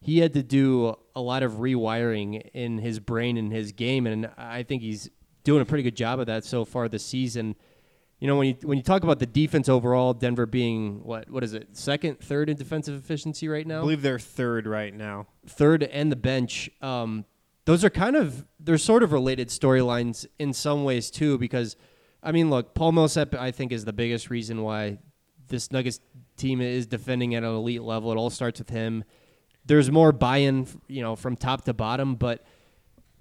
he 0.00 0.18
had 0.18 0.34
to 0.34 0.42
do 0.42 0.94
a 1.14 1.20
lot 1.20 1.42
of 1.42 1.54
rewiring 1.54 2.50
in 2.52 2.78
his 2.78 3.00
brain 3.00 3.36
and 3.36 3.52
his 3.52 3.72
game, 3.72 4.06
and 4.06 4.30
I 4.36 4.62
think 4.62 4.82
he's 4.82 5.10
doing 5.42 5.62
a 5.62 5.64
pretty 5.64 5.82
good 5.82 5.96
job 5.96 6.20
of 6.20 6.26
that 6.26 6.44
so 6.44 6.64
far 6.64 6.88
this 6.88 7.04
season 7.04 7.56
you 8.18 8.26
know 8.26 8.36
when 8.36 8.48
you 8.48 8.56
when 8.62 8.78
you 8.78 8.82
talk 8.82 9.02
about 9.02 9.18
the 9.18 9.26
defense 9.26 9.68
overall, 9.68 10.14
Denver 10.14 10.46
being 10.46 11.04
what 11.04 11.28
what 11.30 11.44
is 11.44 11.52
it 11.52 11.76
second, 11.76 12.20
third 12.20 12.48
in 12.48 12.56
defensive 12.56 12.94
efficiency 12.94 13.48
right 13.48 13.66
now? 13.66 13.78
I 13.78 13.80
believe 13.82 14.02
they're 14.02 14.18
third 14.18 14.66
right 14.66 14.94
now. 14.94 15.26
Third 15.46 15.82
and 15.82 16.10
the 16.10 16.16
bench. 16.16 16.70
Um, 16.80 17.26
those 17.66 17.84
are 17.84 17.90
kind 17.90 18.16
of 18.16 18.46
they're 18.58 18.78
sort 18.78 19.02
of 19.02 19.12
related 19.12 19.48
storylines 19.48 20.26
in 20.38 20.52
some 20.52 20.84
ways 20.84 21.10
too 21.10 21.36
because 21.36 21.76
I 22.22 22.32
mean 22.32 22.48
look, 22.48 22.74
Paul 22.74 22.92
Millsap 22.92 23.34
I 23.34 23.50
think 23.50 23.70
is 23.70 23.84
the 23.84 23.92
biggest 23.92 24.30
reason 24.30 24.62
why 24.62 24.98
this 25.48 25.70
Nuggets 25.70 26.00
team 26.36 26.60
is 26.60 26.86
defending 26.86 27.34
at 27.34 27.42
an 27.42 27.50
elite 27.50 27.82
level. 27.82 28.10
It 28.12 28.16
all 28.16 28.30
starts 28.30 28.60
with 28.60 28.70
him. 28.70 29.04
There's 29.64 29.90
more 29.90 30.12
buy-in, 30.12 30.66
you 30.86 31.02
know, 31.02 31.16
from 31.16 31.36
top 31.36 31.64
to 31.64 31.74
bottom, 31.74 32.14
but 32.14 32.44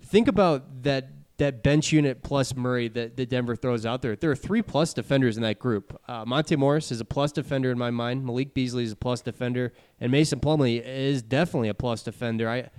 think 0.01 0.27
about 0.27 0.83
that 0.83 1.09
that 1.37 1.63
bench 1.63 1.91
unit 1.91 2.23
plus 2.23 2.55
Murray 2.55 2.87
that, 2.89 3.17
that 3.17 3.29
Denver 3.29 3.55
throws 3.55 3.85
out 3.85 4.01
there. 4.01 4.15
There 4.15 4.31
are 4.31 4.35
three 4.35 4.61
plus 4.61 4.93
defenders 4.93 5.35
in 5.35 5.43
that 5.43 5.59
group. 5.59 5.99
Uh, 6.07 6.23
Monte 6.25 6.55
Morris 6.55 6.91
is 6.91 7.01
a 7.01 7.05
plus 7.05 7.31
defender 7.31 7.71
in 7.71 7.77
my 7.77 7.91
mind. 7.91 8.25
Malik 8.25 8.53
Beasley 8.53 8.83
is 8.83 8.93
a 8.93 8.95
plus 8.95 9.21
defender, 9.21 9.73
and 9.99 10.11
Mason 10.11 10.39
Plumlee 10.39 10.81
is 10.85 11.21
definitely 11.21 11.69
a 11.69 11.73
plus 11.73 12.03
defender. 12.03 12.49
I 12.49 12.69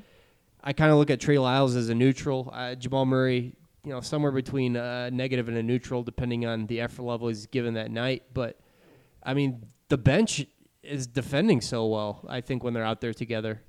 I 0.65 0.73
kind 0.73 0.91
of 0.91 0.99
look 0.99 1.11
at 1.11 1.21
Trey 1.21 1.39
Lyles 1.39 1.77
as 1.77 1.91
a 1.91 1.95
neutral. 1.95 2.51
Uh, 2.53 2.75
Jamal 2.75 3.07
Murray, 3.07 3.55
you 3.85 3.93
know, 3.93 4.01
somewhere 4.01 4.33
between 4.33 4.75
a 4.75 5.11
negative 5.13 5.49
and 5.49 5.57
a 5.57 5.63
neutral, 5.63 6.03
depending 6.03 6.45
on 6.45 6.67
the 6.67 6.81
effort 6.81 7.03
level 7.03 7.29
he's 7.29 7.47
given 7.47 7.75
that 7.75 7.91
night. 7.91 8.25
But 8.35 8.59
I 9.23 9.35
mean, 9.35 9.67
the 9.89 9.99
bench 9.99 10.45
is 10.83 11.07
defending 11.07 11.61
so 11.61 11.87
well. 11.87 12.25
I 12.29 12.41
think 12.41 12.65
when 12.65 12.75
they're 12.75 12.85
out 12.85 13.01
there 13.01 13.15
together. 13.15 13.63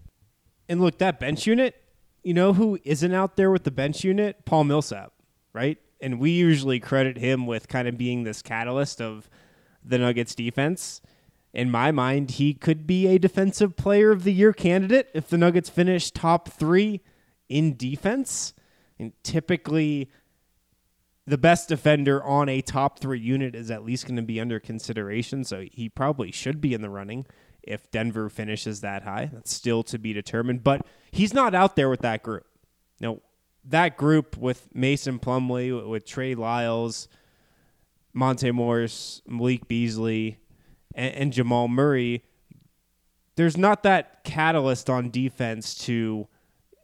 And 0.70 0.82
look, 0.82 0.98
that 0.98 1.20
bench 1.20 1.46
unit, 1.46 1.76
you 2.24 2.34
know 2.34 2.54
who 2.54 2.80
isn't 2.84 3.14
out 3.14 3.36
there 3.36 3.52
with 3.52 3.64
the 3.64 3.72
bench 3.72 4.04
unit? 4.04 4.46
Paul 4.46 4.66
Millsap, 4.66 5.14
right? 5.54 5.78
And 6.02 6.20
we 6.20 6.32
usually 6.32 6.80
credit 6.80 7.18
him 7.18 7.48
with 7.48 7.68
kind 7.68 7.88
of 7.88 7.98
being 7.98 8.24
this 8.24 8.42
catalyst 8.42 9.02
of 9.02 9.30
the 9.84 9.98
Nuggets 9.98 10.36
defense. 10.36 11.02
In 11.54 11.72
my 11.72 11.92
mind, 11.92 12.32
he 12.32 12.54
could 12.54 12.86
be 12.86 13.08
a 13.08 13.18
defensive 13.18 13.76
player 13.76 14.12
of 14.12 14.24
the 14.24 14.34
year 14.34 14.54
candidate 14.54 15.10
if 15.14 15.30
the 15.30 15.38
Nuggets 15.38 15.70
finish 15.70 16.12
top 16.12 16.50
three 16.50 17.02
in 17.50 17.76
defense. 17.76 18.54
And 19.00 19.14
typically, 19.24 20.10
the 21.26 21.38
best 21.38 21.70
defender 21.70 22.24
on 22.24 22.48
a 22.48 22.62
top 22.62 23.00
three 23.00 23.20
unit 23.20 23.56
is 23.56 23.72
at 23.72 23.84
least 23.84 24.06
going 24.06 24.18
to 24.18 24.22
be 24.22 24.40
under 24.40 24.60
consideration. 24.60 25.44
So 25.44 25.66
he 25.72 25.90
probably 25.90 26.32
should 26.32 26.62
be 26.62 26.74
in 26.74 26.82
the 26.82 26.90
running 26.90 27.26
if 27.68 27.90
Denver 27.92 28.30
finishes 28.30 28.82
that 28.82 29.04
high. 29.04 29.30
That's 29.32 29.54
still 29.54 29.84
to 29.84 29.98
be 29.98 30.14
determined. 30.14 30.64
But 30.64 30.86
he's 31.12 31.34
not 31.34 31.54
out 31.54 31.76
there 31.76 31.90
with 31.90 32.02
that 32.02 32.24
group. 32.24 32.46
No, 33.00 33.22
that 33.66 33.98
group 33.98 34.38
with 34.38 34.68
Mason 34.74 35.20
Plumlee, 35.20 35.88
with 35.88 36.06
Trey 36.06 36.36
Lyles, 36.36 37.08
Monte 38.14 38.52
Morris, 38.52 39.22
Malik 39.28 39.68
Beasley, 39.68 40.40
and, 40.96 41.16
and 41.16 41.34
Jamal 41.34 41.68
Murray, 41.68 42.24
there's 43.36 43.58
not 43.58 43.84
that 43.84 44.24
catalyst 44.24 44.90
on 44.90 45.12
defense 45.12 45.76
to 45.86 46.28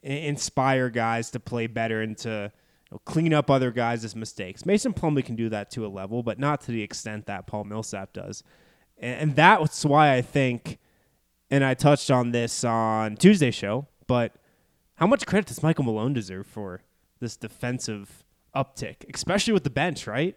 inspire 0.04 0.90
guys 0.90 1.32
to 1.32 1.40
play 1.40 1.68
better 1.68 2.02
and 2.02 2.18
to 2.20 2.52
you 2.86 2.92
know, 2.92 3.02
clean 3.06 3.34
up 3.34 3.50
other 3.50 3.72
guys' 3.72 4.16
mistakes. 4.16 4.66
Mason 4.66 4.94
Plumlee 4.94 5.26
can 5.26 5.36
do 5.36 5.50
that 5.50 5.72
to 5.72 5.86
a 5.86 5.88
level, 5.88 6.22
but 6.22 6.38
not 6.38 6.62
to 6.62 6.72
the 6.72 6.84
extent 6.84 7.26
that 7.26 7.48
Paul 7.48 7.64
Millsap 7.64 8.14
does. 8.14 8.44
And, 8.98 9.36
that's 9.36 9.84
why 9.84 10.14
I 10.14 10.22
think, 10.22 10.80
and 11.52 11.64
I 11.64 11.74
touched 11.74 12.10
on 12.10 12.32
this 12.32 12.64
on 12.64 13.18
Tuesday's 13.18 13.56
show, 13.56 13.88
but 14.08 14.34
how 14.96 15.08
much 15.08 15.26
credit 15.26 15.48
does 15.48 15.62
Michael 15.62 15.84
Malone 15.84 16.14
deserve 16.14 16.48
for 16.48 16.82
this 17.20 17.36
defensive 17.36 18.24
uptick, 18.56 19.14
especially 19.14 19.54
with 19.54 19.64
the 19.64 19.70
bench, 19.70 20.08
right? 20.08 20.36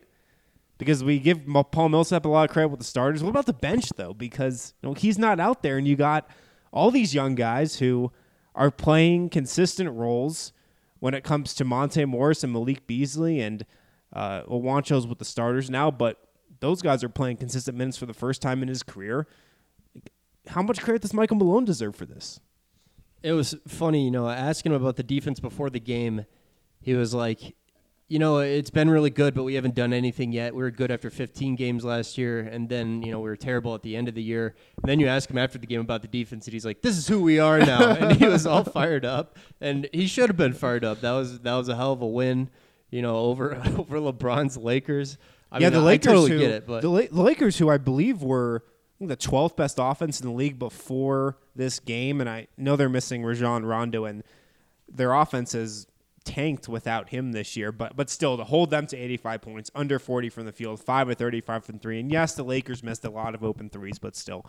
Because 0.78 1.04
we 1.04 1.18
give 1.18 1.40
Paul 1.70 1.88
Millsap 1.88 2.24
a 2.24 2.28
lot 2.28 2.48
of 2.48 2.52
credit 2.52 2.68
with 2.68 2.80
the 2.80 2.86
starters. 2.86 3.22
What 3.22 3.30
about 3.30 3.46
the 3.46 3.52
bench 3.52 3.90
though? 3.96 4.14
Because 4.14 4.74
you 4.82 4.88
know, 4.88 4.94
he's 4.94 5.18
not 5.18 5.40
out 5.40 5.62
there, 5.62 5.78
and 5.78 5.86
you 5.86 5.96
got 5.96 6.28
all 6.72 6.90
these 6.90 7.14
young 7.14 7.34
guys 7.34 7.76
who 7.76 8.12
are 8.54 8.70
playing 8.70 9.28
consistent 9.30 9.90
roles 9.90 10.52
when 10.98 11.14
it 11.14 11.24
comes 11.24 11.54
to 11.54 11.64
Monte 11.64 12.04
Morris 12.06 12.42
and 12.42 12.52
Malik 12.52 12.86
Beasley 12.86 13.40
and 13.40 13.64
uh, 14.12 14.42
with 15.06 15.18
the 15.18 15.24
starters 15.24 15.70
now. 15.70 15.90
But 15.90 16.25
those 16.60 16.82
guys 16.82 17.02
are 17.04 17.08
playing 17.08 17.36
consistent 17.38 17.76
minutes 17.76 17.96
for 17.96 18.06
the 18.06 18.14
first 18.14 18.42
time 18.42 18.62
in 18.62 18.68
his 18.68 18.82
career. 18.82 19.26
How 20.48 20.62
much 20.62 20.80
credit 20.80 21.02
does 21.02 21.12
Michael 21.14 21.36
Malone 21.36 21.64
deserve 21.64 21.96
for 21.96 22.06
this? 22.06 22.40
It 23.22 23.32
was 23.32 23.54
funny, 23.66 24.04
you 24.04 24.10
know, 24.10 24.28
asking 24.28 24.72
him 24.72 24.80
about 24.80 24.96
the 24.96 25.02
defense 25.02 25.40
before 25.40 25.70
the 25.70 25.80
game. 25.80 26.26
He 26.80 26.94
was 26.94 27.12
like, 27.12 27.56
you 28.08 28.20
know, 28.20 28.38
it's 28.38 28.70
been 28.70 28.88
really 28.88 29.10
good, 29.10 29.34
but 29.34 29.42
we 29.42 29.54
haven't 29.54 29.74
done 29.74 29.92
anything 29.92 30.30
yet. 30.30 30.54
We 30.54 30.62
were 30.62 30.70
good 30.70 30.92
after 30.92 31.10
15 31.10 31.56
games 31.56 31.84
last 31.84 32.16
year, 32.16 32.38
and 32.40 32.68
then, 32.68 33.02
you 33.02 33.10
know, 33.10 33.18
we 33.18 33.28
were 33.28 33.36
terrible 33.36 33.74
at 33.74 33.82
the 33.82 33.96
end 33.96 34.06
of 34.06 34.14
the 34.14 34.22
year. 34.22 34.54
And 34.80 34.88
then 34.88 35.00
you 35.00 35.08
ask 35.08 35.28
him 35.28 35.38
after 35.38 35.58
the 35.58 35.66
game 35.66 35.80
about 35.80 36.02
the 36.02 36.08
defense, 36.08 36.46
and 36.46 36.52
he's 36.52 36.64
like, 36.64 36.82
"This 36.82 36.96
is 36.96 37.08
who 37.08 37.20
we 37.20 37.40
are 37.40 37.58
now," 37.58 37.90
and 37.94 38.16
he 38.16 38.28
was 38.28 38.46
all 38.46 38.62
fired 38.62 39.04
up, 39.04 39.36
and 39.60 39.88
he 39.92 40.06
should 40.06 40.28
have 40.28 40.36
been 40.36 40.52
fired 40.52 40.84
up. 40.84 41.00
That 41.00 41.12
was 41.12 41.40
that 41.40 41.54
was 41.54 41.68
a 41.68 41.74
hell 41.74 41.92
of 41.92 42.00
a 42.00 42.06
win, 42.06 42.48
you 42.90 43.02
know, 43.02 43.16
over 43.16 43.56
over 43.76 43.98
LeBron's 43.98 44.56
Lakers. 44.56 45.18
I 45.50 45.58
yeah, 45.58 45.66
mean, 45.70 45.78
the 45.78 45.84
Lakers 45.84 46.06
I 46.06 46.14
totally 46.14 46.30
who, 46.32 46.38
get 46.38 46.50
it, 46.50 46.66
but 46.66 46.82
the, 46.82 46.88
La- 46.88 47.02
the 47.10 47.22
Lakers, 47.22 47.58
who 47.58 47.70
I 47.70 47.78
believe 47.78 48.22
were 48.22 48.64
I 48.66 48.98
think, 48.98 49.08
the 49.10 49.16
12th 49.16 49.56
best 49.56 49.76
offense 49.80 50.20
in 50.20 50.26
the 50.26 50.32
league 50.32 50.58
before 50.58 51.38
this 51.54 51.78
game, 51.78 52.20
and 52.20 52.28
I 52.28 52.48
know 52.56 52.76
they're 52.76 52.88
missing 52.88 53.24
Rajon 53.24 53.64
Rondo, 53.64 54.04
and 54.04 54.22
their 54.88 55.12
offense 55.12 55.52
has 55.52 55.86
tanked 56.24 56.68
without 56.68 57.10
him 57.10 57.32
this 57.32 57.56
year. 57.56 57.72
But 57.72 57.96
but 57.96 58.10
still, 58.10 58.36
to 58.36 58.44
hold 58.44 58.70
them 58.70 58.86
to 58.88 58.96
85 58.96 59.40
points, 59.42 59.70
under 59.74 59.98
40 59.98 60.28
from 60.28 60.44
the 60.44 60.52
field, 60.52 60.80
five 60.80 61.08
of 61.08 61.16
35 61.16 61.64
from 61.64 61.78
three, 61.78 62.00
and 62.00 62.10
yes, 62.10 62.34
the 62.34 62.42
Lakers 62.42 62.82
missed 62.82 63.04
a 63.04 63.10
lot 63.10 63.34
of 63.34 63.44
open 63.44 63.70
threes, 63.70 63.98
but 63.98 64.16
still, 64.16 64.44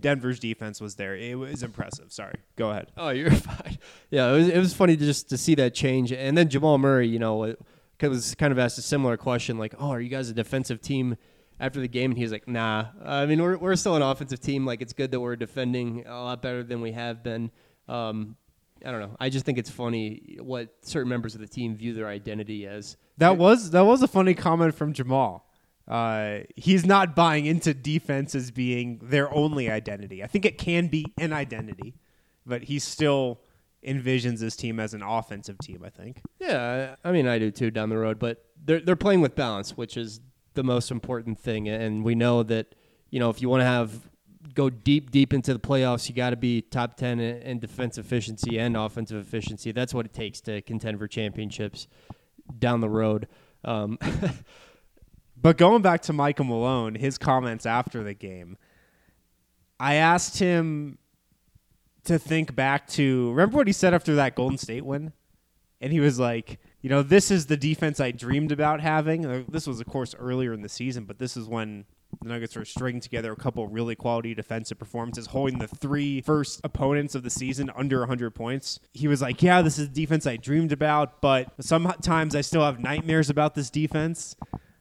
Denver's 0.00 0.38
defense 0.38 0.80
was 0.80 0.96
there. 0.96 1.14
It 1.14 1.38
was 1.38 1.62
impressive. 1.62 2.12
Sorry, 2.12 2.34
go 2.56 2.70
ahead. 2.70 2.90
Oh, 2.96 3.10
you're 3.10 3.30
fine. 3.30 3.78
Yeah, 4.10 4.32
it 4.32 4.36
was 4.36 4.48
it 4.48 4.58
was 4.58 4.74
funny 4.74 4.96
to 4.96 5.04
just 5.04 5.28
to 5.30 5.38
see 5.38 5.54
that 5.54 5.74
change, 5.74 6.12
and 6.12 6.36
then 6.36 6.48
Jamal 6.48 6.78
Murray, 6.78 7.08
you 7.08 7.18
know, 7.18 7.44
it 7.44 7.60
was 8.08 8.34
kind 8.34 8.52
of 8.52 8.58
asked 8.58 8.78
a 8.78 8.82
similar 8.82 9.16
question, 9.16 9.58
like, 9.58 9.74
"Oh, 9.78 9.90
are 9.90 10.00
you 10.00 10.08
guys 10.08 10.28
a 10.28 10.34
defensive 10.34 10.80
team?" 10.80 11.16
After 11.60 11.80
the 11.80 11.86
game, 11.88 12.10
and 12.10 12.18
he 12.18 12.24
was 12.24 12.32
like, 12.32 12.48
"Nah, 12.48 12.86
I 13.04 13.26
mean, 13.26 13.40
we're 13.40 13.56
we're 13.56 13.76
still 13.76 13.94
an 13.94 14.02
offensive 14.02 14.40
team. 14.40 14.66
Like, 14.66 14.82
it's 14.82 14.92
good 14.92 15.12
that 15.12 15.20
we're 15.20 15.36
defending 15.36 16.04
a 16.06 16.22
lot 16.22 16.42
better 16.42 16.64
than 16.64 16.80
we 16.80 16.92
have 16.92 17.22
been." 17.22 17.52
Um, 17.88 18.36
I 18.84 18.90
don't 18.90 19.00
know. 19.00 19.16
I 19.20 19.28
just 19.28 19.44
think 19.44 19.58
it's 19.58 19.70
funny 19.70 20.38
what 20.40 20.74
certain 20.82 21.08
members 21.08 21.34
of 21.34 21.40
the 21.40 21.46
team 21.46 21.76
view 21.76 21.94
their 21.94 22.08
identity 22.08 22.66
as. 22.66 22.96
That 23.18 23.36
was 23.36 23.70
that 23.70 23.84
was 23.84 24.02
a 24.02 24.08
funny 24.08 24.34
comment 24.34 24.74
from 24.74 24.92
Jamal. 24.92 25.46
Uh, 25.86 26.40
he's 26.56 26.86
not 26.86 27.14
buying 27.14 27.46
into 27.46 27.74
defense 27.74 28.34
as 28.34 28.50
being 28.50 29.00
their 29.02 29.32
only 29.34 29.70
identity. 29.70 30.22
I 30.22 30.26
think 30.26 30.44
it 30.44 30.56
can 30.58 30.86
be 30.86 31.06
an 31.18 31.32
identity, 31.32 31.94
but 32.46 32.64
he's 32.64 32.84
still 32.84 33.40
envisions 33.86 34.38
this 34.38 34.56
team 34.56 34.78
as 34.80 34.94
an 34.94 35.02
offensive 35.02 35.58
team. 35.58 35.82
I 35.84 35.90
think. 35.90 36.20
Yeah, 36.38 36.96
I 37.04 37.12
mean, 37.12 37.26
I 37.26 37.38
do 37.38 37.50
too 37.50 37.70
down 37.70 37.88
the 37.88 37.98
road, 37.98 38.18
but 38.18 38.44
they're 38.64 38.80
they're 38.80 38.96
playing 38.96 39.20
with 39.20 39.34
balance, 39.34 39.76
which 39.76 39.96
is 39.96 40.20
the 40.54 40.64
most 40.64 40.90
important 40.90 41.38
thing. 41.38 41.68
And 41.68 42.04
we 42.04 42.14
know 42.14 42.42
that 42.44 42.74
you 43.10 43.20
know 43.20 43.30
if 43.30 43.42
you 43.42 43.48
want 43.48 43.60
to 43.60 43.66
have 43.66 44.08
go 44.54 44.70
deep 44.70 45.10
deep 45.10 45.32
into 45.32 45.52
the 45.52 45.60
playoffs, 45.60 46.08
you 46.08 46.14
got 46.14 46.30
to 46.30 46.36
be 46.36 46.62
top 46.62 46.96
ten 46.96 47.20
in, 47.20 47.42
in 47.42 47.58
defense 47.58 47.98
efficiency 47.98 48.58
and 48.58 48.76
offensive 48.76 49.18
efficiency. 49.18 49.72
That's 49.72 49.94
what 49.94 50.06
it 50.06 50.12
takes 50.12 50.40
to 50.42 50.62
contend 50.62 50.98
for 50.98 51.06
championships 51.06 51.86
down 52.58 52.80
the 52.80 52.88
road. 52.88 53.28
Um, 53.64 53.98
But 55.42 55.58
going 55.58 55.82
back 55.82 56.02
to 56.02 56.12
Michael 56.12 56.44
Malone, 56.44 56.94
his 56.94 57.18
comments 57.18 57.66
after 57.66 58.04
the 58.04 58.14
game, 58.14 58.56
I 59.78 59.94
asked 59.94 60.38
him 60.38 60.98
to 62.04 62.18
think 62.18 62.54
back 62.54 62.86
to 62.88 63.30
remember 63.30 63.56
what 63.56 63.66
he 63.66 63.72
said 63.72 63.94
after 63.94 64.14
that 64.16 64.34
Golden 64.34 64.58
State 64.58 64.84
win? 64.84 65.12
And 65.80 65.92
he 65.92 65.98
was 66.00 66.18
like, 66.18 66.60
you 66.80 66.88
know, 66.88 67.02
this 67.02 67.30
is 67.30 67.46
the 67.46 67.56
defense 67.56 67.98
I 67.98 68.12
dreamed 68.12 68.52
about 68.52 68.80
having. 68.80 69.26
Uh, 69.26 69.42
This 69.48 69.66
was, 69.66 69.80
of 69.80 69.86
course, 69.86 70.14
earlier 70.16 70.52
in 70.52 70.62
the 70.62 70.68
season, 70.68 71.04
but 71.04 71.18
this 71.18 71.36
is 71.36 71.48
when 71.48 71.86
the 72.20 72.28
Nuggets 72.28 72.54
were 72.54 72.64
stringing 72.64 73.00
together 73.00 73.32
a 73.32 73.36
couple 73.36 73.66
really 73.66 73.96
quality 73.96 74.34
defensive 74.34 74.78
performances, 74.78 75.26
holding 75.26 75.58
the 75.58 75.66
three 75.66 76.20
first 76.20 76.60
opponents 76.62 77.14
of 77.14 77.22
the 77.24 77.30
season 77.30 77.70
under 77.74 78.00
100 78.00 78.30
points. 78.30 78.78
He 78.92 79.08
was 79.08 79.22
like, 79.22 79.42
yeah, 79.42 79.62
this 79.62 79.78
is 79.78 79.88
the 79.88 79.94
defense 79.94 80.26
I 80.26 80.36
dreamed 80.36 80.70
about, 80.72 81.20
but 81.20 81.52
sometimes 81.60 82.36
I 82.36 82.42
still 82.42 82.64
have 82.64 82.78
nightmares 82.78 83.30
about 83.30 83.54
this 83.54 83.70
defense. 83.70 84.36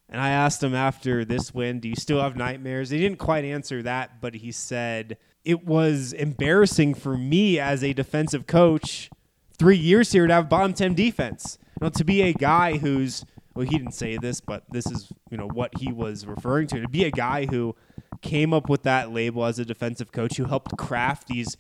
And 0.10 0.20
I 0.20 0.30
asked 0.32 0.62
him 0.62 0.76
after 0.76 1.24
this 1.24 1.54
win, 1.54 1.80
do 1.80 1.88
you 1.88 1.96
still 1.96 2.22
have 2.22 2.36
nightmares? 2.36 2.90
He 2.90 3.00
didn't 3.00 3.18
quite 3.18 3.46
answer 3.46 3.82
that, 3.84 4.20
but 4.20 4.36
he 4.36 4.52
said, 4.52 5.18
it 5.44 5.66
was 5.66 6.14
embarrassing 6.14 6.94
for 6.94 7.18
me 7.18 7.60
as 7.60 7.84
a 7.84 7.94
defensive 7.94 8.48
coach 8.48 9.10
three 9.58 9.78
years 9.78 10.12
here 10.12 10.28
to 10.28 10.34
have 10.34 10.50
bottom 10.50 10.74
10 10.74 10.94
defense. 10.94 11.58
You 11.80 11.86
know, 11.86 11.90
to 11.90 12.04
be 12.04 12.22
a 12.22 12.34
guy 12.34 12.78
who's, 12.78 13.26
well, 13.56 13.66
he 13.66 13.78
didn't 13.78 13.94
say 13.94 14.18
this, 14.18 14.42
but 14.42 14.64
this 14.70 14.86
is, 14.86 15.12
you 15.30 15.38
know, 15.38 15.48
what 15.48 15.72
he 15.80 15.92
was 15.92 16.26
referring 16.26 16.68
to. 16.68 16.82
To 16.82 16.88
be 16.88 17.04
a 17.06 17.12
guy 17.12 17.46
who 17.46 17.76
came 18.22 18.54
up 18.54 18.70
with 18.70 18.84
that 18.84 19.12
label 19.12 19.46
as 19.46 19.60
a 19.60 19.66
defensive 19.66 20.12
coach 20.12 20.38
who 20.38 20.46
helped 20.46 20.78
craft 20.78 21.28
these 21.28 21.58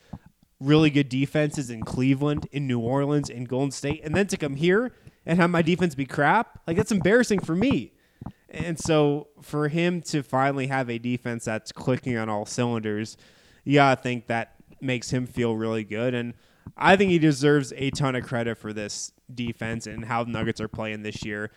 really 0.59 0.91
good 0.91 1.09
defenses 1.09 1.69
in 1.69 1.81
Cleveland, 1.81 2.47
in 2.51 2.67
New 2.67 2.79
Orleans, 2.79 3.29
in 3.29 3.45
Golden 3.45 3.71
State, 3.71 4.01
and 4.03 4.15
then 4.15 4.27
to 4.27 4.38
come 4.38 4.55
here 4.55 4.93
and 5.25 5.39
have 5.39 5.50
my 5.50 5.61
defense 5.61 5.95
be 5.95 6.05
crap, 6.05 6.59
like 6.67 6.77
that's 6.77 6.91
embarrassing 6.91 7.39
for 7.39 7.55
me. 7.55 7.93
And 8.50 8.79
so 8.79 9.29
for 9.41 9.69
him 9.69 10.01
to 10.03 10.21
finally 10.21 10.67
have 10.67 10.89
a 10.89 11.00
defense 11.00 11.45
that's 11.45 11.71
clicking 11.71 12.17
on 12.17 12.29
all 12.29 12.45
cylinders, 12.45 13.17
yeah, 13.63 13.89
I 13.89 13.96
think 13.96 14.27
that 14.27 14.56
makes 14.80 15.12
him 15.12 15.27
feel 15.27 15.56
really 15.56 15.84
good. 15.84 16.13
And 16.13 16.34
I 16.77 16.96
think 16.96 17.12
he 17.12 17.20
deserves 17.20 17.74
a 17.75 17.89
ton 17.91 18.15
of 18.15 18.25
credit 18.25 18.58
for 18.58 18.74
this 18.74 19.12
defense 19.34 19.88
and 19.88 20.06
how 20.06 20.24
the 20.24 20.32
Nuggets 20.32 20.62
are 20.62 20.68
playing 20.68 21.03
this 21.03 21.24
year. 21.24 21.51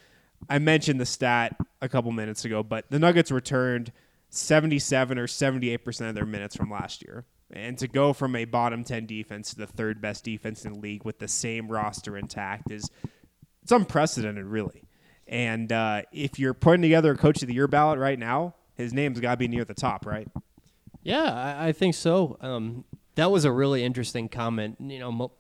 I 0.49 0.59
mentioned 0.59 1.01
the 1.01 1.07
stat 1.07 1.57
a 1.81 1.89
couple 1.89 2.13
minutes 2.13 2.45
ago, 2.45 2.63
but 2.63 2.91
the 2.91 2.99
Nuggets 2.99 3.31
returned 3.31 3.93
77 4.31 5.19
or 5.19 5.27
78% 5.27 6.09
of 6.09 6.15
their 6.15 6.27
minutes 6.27 6.57
from 6.57 6.71
last 6.71 7.03
year. 7.03 7.25
And 7.51 7.79
to 7.79 7.89
go 7.89 8.13
from 8.13 8.35
a 8.35 8.45
bottom 8.45 8.85
10 8.85 9.07
defense 9.07 9.51
to 9.51 9.57
the 9.57 9.67
third 9.67 10.01
best 10.01 10.25
defense 10.25 10.65
in 10.65 10.73
the 10.73 10.79
league 10.79 11.05
with 11.05 11.19
the 11.19 11.29
same 11.29 11.69
roster 11.69 12.17
intact 12.17 12.71
is 12.71 12.91
it's 13.63 13.73
unprecedented, 13.73 14.45
really. 14.45 14.83
And 15.27 15.73
uh, 15.73 16.03
if 16.13 16.39
you're 16.39 16.55
putting 16.55 16.83
together 16.83 17.13
a 17.13 17.17
coach 17.17 17.43
of 17.43 17.49
the 17.49 17.55
year 17.55 17.69
ballot 17.69 17.99
right 17.99 18.19
now, 18.19 18.55
his 18.75 18.93
name's 18.93 19.21
got 19.21 19.33
to 19.33 19.37
be 19.37 19.49
near 19.49 19.65
the 19.65 19.75
top, 19.75 20.05
right? 20.05 20.29
Yeah, 21.05 21.33
I, 21.33 21.69
I 21.69 21.73
think 21.73 21.95
so. 21.95 22.37
Um, 22.41 22.85
that 23.15 23.31
was 23.31 23.45
a 23.45 23.53
really 23.53 23.85
interesting 23.85 24.29
comment. 24.29 24.77
You 24.81 24.99
know, 24.99 25.13
Mal- 25.13 25.35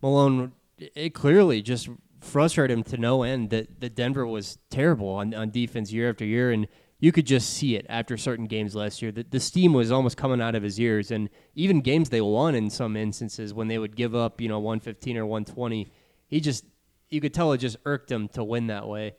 Malone, 0.00 0.52
it 0.78 1.14
clearly 1.14 1.62
just 1.62 1.88
frustrated 2.20 2.76
him 2.76 2.82
to 2.84 2.96
no 2.96 3.22
end 3.22 3.50
that, 3.50 3.80
that 3.80 3.94
Denver 3.94 4.26
was 4.26 4.58
terrible 4.70 5.08
on, 5.10 5.34
on 5.34 5.50
defense 5.50 5.92
year 5.92 6.10
after 6.10 6.24
year. 6.24 6.50
And 6.50 6.66
you 6.98 7.12
could 7.12 7.26
just 7.26 7.50
see 7.50 7.76
it 7.76 7.84
after 7.88 8.16
certain 8.16 8.46
games 8.46 8.74
last 8.74 9.02
year. 9.02 9.12
that 9.12 9.30
the 9.30 9.40
steam 9.40 9.72
was 9.72 9.90
almost 9.90 10.16
coming 10.16 10.40
out 10.40 10.54
of 10.54 10.62
his 10.62 10.80
ears. 10.80 11.10
And 11.10 11.28
even 11.54 11.80
games 11.80 12.08
they 12.08 12.20
won 12.20 12.54
in 12.54 12.70
some 12.70 12.96
instances 12.96 13.52
when 13.52 13.68
they 13.68 13.78
would 13.78 13.96
give 13.96 14.14
up, 14.14 14.40
you 14.40 14.48
know, 14.48 14.60
115 14.60 15.18
or 15.18 15.26
120, 15.26 15.92
he 16.28 16.40
just, 16.40 16.64
you 17.10 17.20
could 17.20 17.34
tell 17.34 17.52
it 17.52 17.58
just 17.58 17.76
irked 17.84 18.10
him 18.10 18.28
to 18.28 18.42
win 18.42 18.68
that 18.68 18.88
way. 18.88 19.14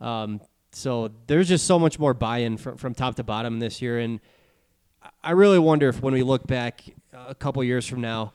Um, 0.00 0.40
so 0.72 1.10
there's 1.26 1.48
just 1.48 1.66
so 1.66 1.78
much 1.78 1.98
more 1.98 2.14
buy-in 2.14 2.56
from, 2.56 2.76
from 2.76 2.94
top 2.94 3.14
to 3.16 3.24
bottom 3.24 3.58
this 3.58 3.80
year. 3.80 3.98
And 3.98 4.20
I 5.22 5.32
really 5.32 5.58
wonder 5.58 5.88
if 5.88 6.02
when 6.02 6.14
we 6.14 6.22
look 6.22 6.46
back 6.46 6.84
uh, 7.12 7.26
a 7.28 7.34
couple 7.34 7.62
years 7.64 7.86
from 7.86 8.00
now, 8.00 8.32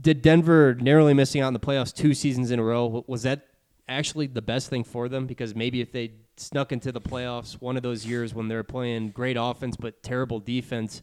did 0.00 0.22
Denver 0.22 0.74
narrowly 0.74 1.14
missing 1.14 1.40
out 1.40 1.48
in 1.48 1.54
the 1.54 1.60
playoffs 1.60 1.94
two 1.94 2.14
seasons 2.14 2.50
in 2.50 2.58
a 2.58 2.64
row 2.64 3.04
was 3.06 3.22
that 3.22 3.46
actually 3.88 4.26
the 4.26 4.42
best 4.42 4.68
thing 4.68 4.84
for 4.84 5.08
them? 5.08 5.26
Because 5.26 5.54
maybe 5.54 5.80
if 5.80 5.92
they 5.92 6.12
snuck 6.36 6.72
into 6.72 6.90
the 6.90 7.00
playoffs 7.00 7.54
one 7.60 7.76
of 7.76 7.82
those 7.82 8.04
years 8.04 8.34
when 8.34 8.48
they 8.48 8.54
were 8.54 8.64
playing 8.64 9.10
great 9.10 9.36
offense 9.38 9.76
but 9.76 10.02
terrible 10.02 10.40
defense, 10.40 11.02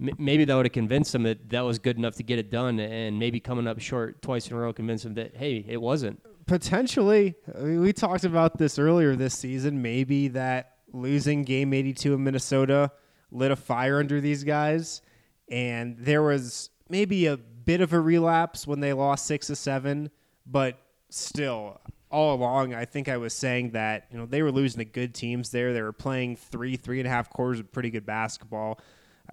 m- 0.00 0.10
maybe 0.18 0.44
that 0.44 0.54
would 0.54 0.66
have 0.66 0.72
convinced 0.72 1.12
them 1.12 1.24
that 1.24 1.48
that 1.50 1.62
was 1.62 1.78
good 1.78 1.96
enough 1.96 2.14
to 2.16 2.22
get 2.22 2.38
it 2.38 2.50
done, 2.50 2.78
and 2.78 3.18
maybe 3.18 3.40
coming 3.40 3.66
up 3.66 3.80
short 3.80 4.22
twice 4.22 4.48
in 4.48 4.56
a 4.56 4.60
row 4.60 4.72
convinced 4.72 5.04
them 5.04 5.14
that 5.14 5.36
hey, 5.36 5.64
it 5.68 5.80
wasn't. 5.80 6.20
Potentially, 6.46 7.34
I 7.54 7.60
mean, 7.60 7.80
we 7.80 7.92
talked 7.92 8.24
about 8.24 8.58
this 8.58 8.78
earlier 8.78 9.14
this 9.16 9.34
season. 9.34 9.82
Maybe 9.82 10.28
that 10.28 10.76
losing 10.92 11.42
game 11.42 11.72
82 11.72 12.14
in 12.14 12.24
Minnesota 12.24 12.90
lit 13.30 13.50
a 13.50 13.56
fire 13.56 13.98
under 13.98 14.20
these 14.20 14.44
guys, 14.44 15.02
and 15.48 15.96
there 15.98 16.22
was 16.22 16.70
maybe 16.88 17.26
a 17.26 17.36
bit 17.36 17.80
of 17.80 17.92
a 17.92 18.00
relapse 18.00 18.66
when 18.66 18.80
they 18.80 18.92
lost 18.92 19.26
six 19.26 19.46
to 19.48 19.56
seven, 19.56 20.10
but 20.46 20.78
still, 21.08 21.80
all 22.10 22.34
along, 22.34 22.74
I 22.74 22.84
think 22.84 23.08
I 23.08 23.16
was 23.16 23.32
saying 23.32 23.70
that 23.70 24.06
you 24.10 24.18
know 24.18 24.26
they 24.26 24.42
were 24.42 24.50
losing 24.50 24.78
to 24.78 24.84
good 24.84 25.14
teams 25.14 25.50
there. 25.50 25.72
They 25.72 25.82
were 25.82 25.92
playing 25.92 26.36
three, 26.36 26.76
three 26.76 26.98
and 26.98 27.06
a 27.06 27.10
half 27.10 27.30
quarters 27.30 27.60
of 27.60 27.70
pretty 27.70 27.90
good 27.90 28.06
basketball. 28.06 28.80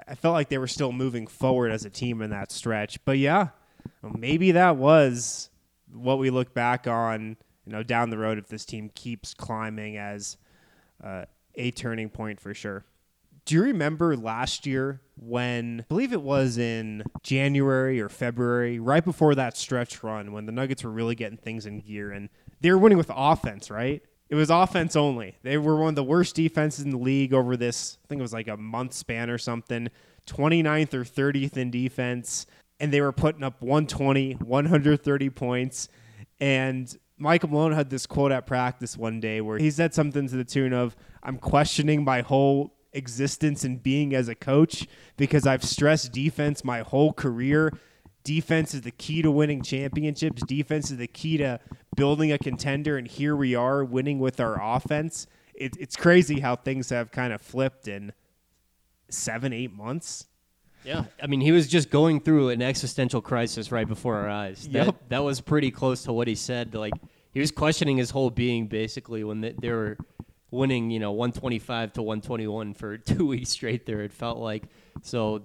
I 0.08 0.16
felt 0.16 0.34
like 0.34 0.50
they 0.50 0.58
were 0.60 0.68
still 0.68 0.92
moving 0.92 1.25
forward 1.25 1.72
as 1.72 1.86
a 1.86 1.89
team 1.89 2.22
in 2.22 2.30
that 2.30 2.51
stretch. 2.51 3.04
But 3.04 3.18
yeah, 3.18 3.50
maybe 4.04 4.51
that 4.51 4.75
was 4.75 5.50
what 5.92 6.20
we 6.20 6.30
look 6.30 6.54
back 6.54 6.88
on, 6.88 7.38
you 7.66 7.72
know, 7.72 7.84
down 7.84 8.10
the 8.10 8.18
road 8.18 8.38
if 8.38 8.48
this 8.48 8.66
team 8.66 8.92
keeps 8.94 9.34
climbing 9.34 9.98
as 9.98 10.38
uh, 11.04 11.25
a 11.56 11.72
turning 11.72 12.10
point 12.10 12.39
for 12.39 12.54
sure. 12.54 12.86
Do 13.48 13.56
you 13.56 13.63
remember 13.63 14.18
last 14.18 14.66
year 14.66 15.00
when 15.16 15.80
I 15.80 15.86
believe 15.88 16.12
it 16.12 16.22
was 16.22 16.58
in 16.58 17.01
January 17.24 18.01
or 18.01 18.10
February, 18.10 18.77
right 18.77 19.06
before 19.06 19.36
that 19.36 19.56
stretch 19.56 20.04
run, 20.04 20.34
when 20.34 20.46
the 20.46 20.51
Nuggets 20.51 20.84
were 20.84 20.92
really 20.92 21.16
getting 21.16 21.38
things 21.38 21.66
in 21.66 21.80
gear 21.80 22.12
and 22.12 22.27
they 22.60 22.72
were 22.72 22.77
winning 22.77 22.98
with 22.98 23.10
offense, 23.10 23.72
right? 23.72 24.04
It 24.27 24.36
was 24.36 24.50
offense 24.50 24.98
only. 24.98 25.38
They 25.44 25.58
were 25.58 25.77
one 25.77 25.88
of 25.88 25.96
the 25.96 26.04
worst 26.04 26.36
defenses 26.36 26.84
in 26.84 26.92
the 26.92 26.98
league 26.98 27.34
over 27.34 27.56
this, 27.56 27.98
I 28.04 28.08
think 28.10 28.20
it 28.20 28.22
was 28.22 28.34
like 28.34 28.50
a 28.50 28.58
month 28.58 28.92
span 28.92 29.30
or 29.30 29.38
something, 29.38 29.88
29th 30.25 30.94
or 30.94 31.06
30th 31.06 31.56
in 31.56 31.72
defense. 31.72 32.48
And 32.82 32.92
they 32.92 33.00
were 33.00 33.13
putting 33.13 33.44
up 33.44 33.62
120, 33.62 34.34
130 34.34 35.30
points. 35.30 35.88
And 36.42 36.94
Michael 37.18 37.48
Malone 37.48 37.72
had 37.72 37.89
this 37.89 38.06
quote 38.06 38.34
at 38.34 38.46
practice 38.46 38.98
one 38.98 39.22
day 39.22 39.39
where 39.39 39.58
he 39.58 39.72
said 39.72 39.94
something 39.94 40.27
to 40.27 40.36
the 40.36 40.44
tune 40.44 40.74
of, 40.74 40.98
I'm 41.24 41.38
questioning 41.38 42.04
my 42.04 42.20
whole 42.20 42.76
existence 42.98 43.63
and 43.63 43.82
being 43.82 44.13
as 44.16 44.27
a 44.27 44.36
coach 44.36 44.88
because 45.16 45.46
I've 45.48 45.63
stressed 45.63 46.12
defense 46.12 46.63
my 46.63 46.80
whole 46.82 47.13
career. 47.13 47.72
Defense 48.24 48.74
is 48.74 48.82
the 48.82 48.92
key 48.92 49.22
to 49.22 49.32
winning 49.32 49.62
championships. 49.62 50.42
Defense 50.46 50.92
is 50.92 50.98
the 50.98 51.08
key 51.08 51.38
to 51.38 51.60
building 51.96 52.32
a 52.32 52.38
contender, 52.38 52.98
and 52.98 53.08
here 53.08 53.36
we 53.36 53.56
are 53.56 53.86
winning 53.86 54.19
with 54.19 54.39
our 54.41 54.62
offense. 54.62 55.28
It, 55.54 55.78
it's 55.80 55.95
crazy 55.95 56.41
how 56.41 56.56
things 56.58 56.89
have 56.89 57.12
kind 57.12 57.32
of 57.32 57.41
flipped 57.41 57.88
in 57.88 58.12
seven, 59.10 59.54
eight 59.54 59.71
months. 59.74 60.26
Yeah, 60.84 61.06
I 61.21 61.28
mean, 61.28 61.41
he 61.41 61.52
was 61.52 61.67
just 61.67 61.89
going 61.89 62.21
through 62.21 62.50
an 62.50 62.62
existential 62.62 63.21
crisis 63.21 63.71
right 63.71 63.88
before 63.88 64.15
our 64.15 64.30
eyes. 64.30 64.67
That, 64.71 64.86
Yep. 64.86 64.95
that 65.10 65.24
was 65.24 65.41
pretty 65.41 65.71
close 65.71 66.04
to 66.04 66.13
what 66.13 66.28
he 66.28 66.36
said. 66.36 66.74
Like 66.76 66.93
he 67.34 67.39
was 67.39 67.52
questioning 67.52 67.98
his 67.98 68.10
whole 68.12 68.30
being 68.30 68.67
basically 68.67 69.24
when 69.24 69.41
they, 69.41 69.54
they 69.60 69.71
were 69.71 69.98
winning, 70.51 70.89
you 70.91 70.99
know, 70.99 71.12
125 71.12 71.93
to 71.93 72.01
121 72.01 72.73
for 72.73 72.97
two 72.97 73.27
weeks 73.27 73.49
straight. 73.49 73.86
There, 73.86 74.01
it 74.01 74.12
felt 74.12 74.38
like 74.38 74.63
so. 75.01 75.43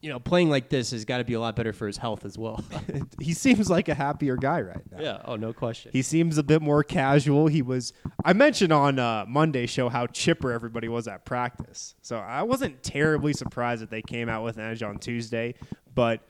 You 0.00 0.08
know, 0.08 0.18
playing 0.18 0.50
like 0.50 0.68
this 0.68 0.90
has 0.90 1.04
got 1.04 1.18
to 1.18 1.24
be 1.24 1.34
a 1.34 1.40
lot 1.40 1.54
better 1.54 1.72
for 1.72 1.86
his 1.86 1.96
health 1.96 2.24
as 2.24 2.36
well. 2.36 2.64
he 3.20 3.34
seems 3.34 3.70
like 3.70 3.88
a 3.88 3.94
happier 3.94 4.36
guy 4.36 4.60
right 4.62 4.82
now. 4.90 4.98
yeah. 5.00 5.22
Oh, 5.24 5.36
no 5.36 5.52
question. 5.52 5.92
He 5.92 6.02
seems 6.02 6.38
a 6.38 6.42
bit 6.42 6.60
more 6.60 6.82
casual. 6.82 7.46
He 7.46 7.62
was. 7.62 7.92
I 8.24 8.32
mentioned 8.32 8.72
on 8.72 8.98
uh, 8.98 9.26
Monday 9.28 9.66
show 9.66 9.88
how 9.88 10.06
chipper 10.06 10.50
everybody 10.50 10.88
was 10.88 11.06
at 11.06 11.24
practice, 11.24 11.94
so 12.02 12.16
I 12.16 12.42
wasn't 12.42 12.82
terribly 12.82 13.32
surprised 13.32 13.82
that 13.82 13.90
they 13.90 14.02
came 14.02 14.28
out 14.28 14.42
with 14.42 14.56
an 14.56 14.64
edge 14.64 14.82
on 14.82 14.98
Tuesday. 14.98 15.54
But 15.94 16.26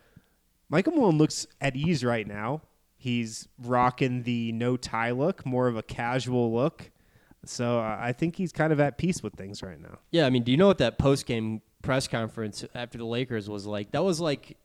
Michael 0.68 0.92
Malone 0.92 1.16
looks 1.16 1.46
at 1.60 1.76
ease 1.76 2.04
right 2.04 2.26
now. 2.26 2.62
He's 2.96 3.48
rocking 3.58 4.22
the 4.22 4.52
no 4.52 4.76
tie 4.76 5.10
look, 5.10 5.44
more 5.44 5.66
of 5.66 5.76
a 5.76 5.82
casual 5.82 6.52
look. 6.54 6.91
So 7.44 7.78
I 7.80 8.12
think 8.12 8.36
he's 8.36 8.52
kind 8.52 8.72
of 8.72 8.80
at 8.80 8.98
peace 8.98 9.22
with 9.22 9.34
things 9.34 9.62
right 9.62 9.80
now. 9.80 9.98
Yeah, 10.10 10.26
I 10.26 10.30
mean, 10.30 10.44
do 10.44 10.52
you 10.52 10.56
know 10.56 10.68
what 10.68 10.78
that 10.78 10.98
post 10.98 11.26
game 11.26 11.60
press 11.82 12.06
conference 12.06 12.64
after 12.74 12.98
the 12.98 13.04
Lakers 13.04 13.48
was 13.48 13.66
like? 13.66 13.90
That 13.90 14.04
was 14.04 14.20
like 14.20 14.56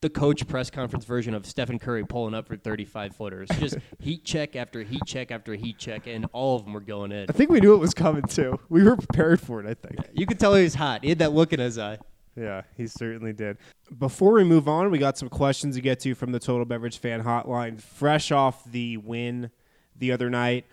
the 0.00 0.08
coach 0.08 0.46
press 0.46 0.70
conference 0.70 1.04
version 1.04 1.34
of 1.34 1.44
Stephen 1.44 1.78
Curry 1.78 2.04
pulling 2.04 2.34
up 2.34 2.46
for 2.46 2.56
35 2.56 3.16
footers. 3.16 3.48
Just 3.58 3.76
heat 3.98 4.24
check 4.24 4.56
after 4.56 4.82
heat 4.82 5.02
check 5.06 5.30
after 5.30 5.54
heat 5.54 5.78
check, 5.78 6.06
and 6.06 6.26
all 6.32 6.56
of 6.56 6.64
them 6.64 6.72
were 6.72 6.80
going 6.80 7.12
in. 7.12 7.26
I 7.28 7.32
think 7.32 7.50
we 7.50 7.60
knew 7.60 7.74
it 7.74 7.78
was 7.78 7.94
coming 7.94 8.22
too. 8.22 8.58
We 8.68 8.82
were 8.82 8.96
prepared 8.96 9.40
for 9.40 9.60
it. 9.60 9.66
I 9.66 9.74
think. 9.74 10.00
You 10.12 10.26
could 10.26 10.38
tell 10.38 10.54
he 10.54 10.62
was 10.62 10.74
hot. 10.74 11.02
He 11.02 11.10
had 11.10 11.18
that 11.18 11.32
look 11.32 11.52
in 11.52 11.60
his 11.60 11.78
eye. 11.78 11.98
Yeah, 12.36 12.62
he 12.76 12.86
certainly 12.86 13.32
did. 13.32 13.58
Before 13.98 14.32
we 14.34 14.44
move 14.44 14.68
on, 14.68 14.90
we 14.92 14.98
got 14.98 15.18
some 15.18 15.28
questions 15.28 15.74
to 15.74 15.80
get 15.82 15.98
to 16.00 16.14
from 16.14 16.30
the 16.30 16.38
Total 16.38 16.64
Beverage 16.64 16.98
Fan 16.98 17.24
Hotline. 17.24 17.80
Fresh 17.80 18.30
off 18.30 18.64
the 18.64 18.96
win 18.98 19.50
the 19.96 20.12
other 20.12 20.30
night, 20.30 20.64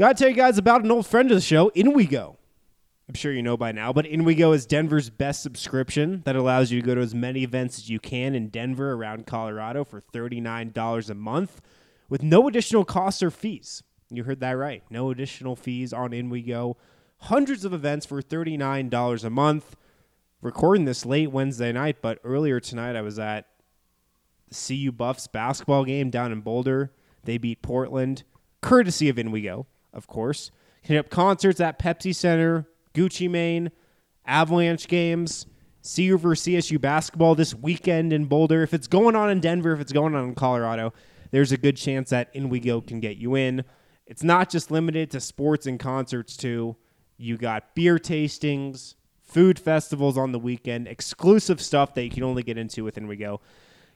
got 0.00 0.16
to 0.16 0.22
tell 0.22 0.30
you 0.30 0.36
guys 0.36 0.56
about 0.56 0.82
an 0.82 0.90
old 0.90 1.06
friend 1.06 1.30
of 1.30 1.36
the 1.36 1.42
show, 1.42 1.68
In 1.68 1.92
We 1.92 2.06
Go. 2.06 2.38
I'm 3.06 3.14
sure 3.14 3.32
you 3.32 3.42
know 3.42 3.58
by 3.58 3.70
now, 3.70 3.92
but 3.92 4.06
In 4.06 4.24
We 4.24 4.34
Go 4.34 4.52
is 4.52 4.64
Denver's 4.64 5.10
best 5.10 5.42
subscription 5.42 6.22
that 6.24 6.36
allows 6.36 6.70
you 6.70 6.80
to 6.80 6.86
go 6.86 6.94
to 6.94 7.02
as 7.02 7.14
many 7.14 7.42
events 7.42 7.76
as 7.76 7.90
you 7.90 8.00
can 8.00 8.34
in 8.34 8.48
Denver 8.48 8.94
around 8.94 9.26
Colorado 9.26 9.84
for 9.84 10.00
$39 10.00 11.10
a 11.10 11.14
month 11.14 11.60
with 12.08 12.22
no 12.22 12.48
additional 12.48 12.84
costs 12.84 13.22
or 13.22 13.30
fees. 13.30 13.82
You 14.08 14.24
heard 14.24 14.40
that 14.40 14.52
right. 14.52 14.82
No 14.88 15.10
additional 15.10 15.54
fees 15.54 15.92
on 15.92 16.14
In 16.14 16.30
We 16.30 16.40
Go. 16.40 16.78
Hundreds 17.18 17.66
of 17.66 17.74
events 17.74 18.06
for 18.06 18.22
$39 18.22 19.24
a 19.24 19.30
month 19.30 19.76
recording 20.40 20.86
this 20.86 21.04
late 21.04 21.30
Wednesday 21.30 21.72
night, 21.72 21.98
but 22.00 22.18
earlier 22.24 22.58
tonight 22.58 22.96
I 22.96 23.02
was 23.02 23.18
at 23.18 23.48
the 24.48 24.54
CU 24.54 24.92
Buffs 24.92 25.26
basketball 25.26 25.84
game 25.84 26.08
down 26.08 26.32
in 26.32 26.40
Boulder. 26.40 26.90
They 27.24 27.36
beat 27.36 27.60
Portland, 27.60 28.22
courtesy 28.62 29.10
of 29.10 29.18
In 29.18 29.30
We 29.30 29.42
Go, 29.42 29.66
of 29.92 30.06
course. 30.06 30.50
Hit 30.82 30.98
up 30.98 31.10
concerts 31.10 31.60
at 31.60 31.78
Pepsi 31.78 32.14
Center, 32.14 32.66
Gucci 32.94 33.28
Mane, 33.30 33.70
Avalanche 34.26 34.88
games, 34.88 35.46
CU 35.82 36.18
versus 36.18 36.46
CSU 36.46 36.80
basketball 36.80 37.34
this 37.34 37.54
weekend 37.54 38.12
in 38.12 38.26
Boulder. 38.26 38.62
If 38.62 38.74
it's 38.74 38.86
going 38.86 39.16
on 39.16 39.30
in 39.30 39.40
Denver, 39.40 39.72
if 39.72 39.80
it's 39.80 39.92
going 39.92 40.14
on 40.14 40.24
in 40.24 40.34
Colorado, 40.34 40.92
there's 41.30 41.52
a 41.52 41.56
good 41.56 41.76
chance 41.76 42.10
that 42.10 42.30
In 42.34 42.48
We 42.48 42.60
Go 42.60 42.80
can 42.80 43.00
get 43.00 43.16
you 43.16 43.34
in. 43.34 43.64
It's 44.06 44.22
not 44.22 44.50
just 44.50 44.70
limited 44.70 45.10
to 45.12 45.20
sports 45.20 45.66
and 45.66 45.78
concerts, 45.78 46.36
too. 46.36 46.76
You 47.16 47.36
got 47.36 47.74
beer 47.74 47.98
tastings, 47.98 48.94
food 49.22 49.58
festivals 49.58 50.18
on 50.18 50.32
the 50.32 50.38
weekend, 50.38 50.88
exclusive 50.88 51.60
stuff 51.60 51.94
that 51.94 52.02
you 52.02 52.10
can 52.10 52.24
only 52.24 52.42
get 52.42 52.58
into 52.58 52.84
with 52.84 52.98
In 52.98 53.06
We 53.06 53.16
Go. 53.16 53.40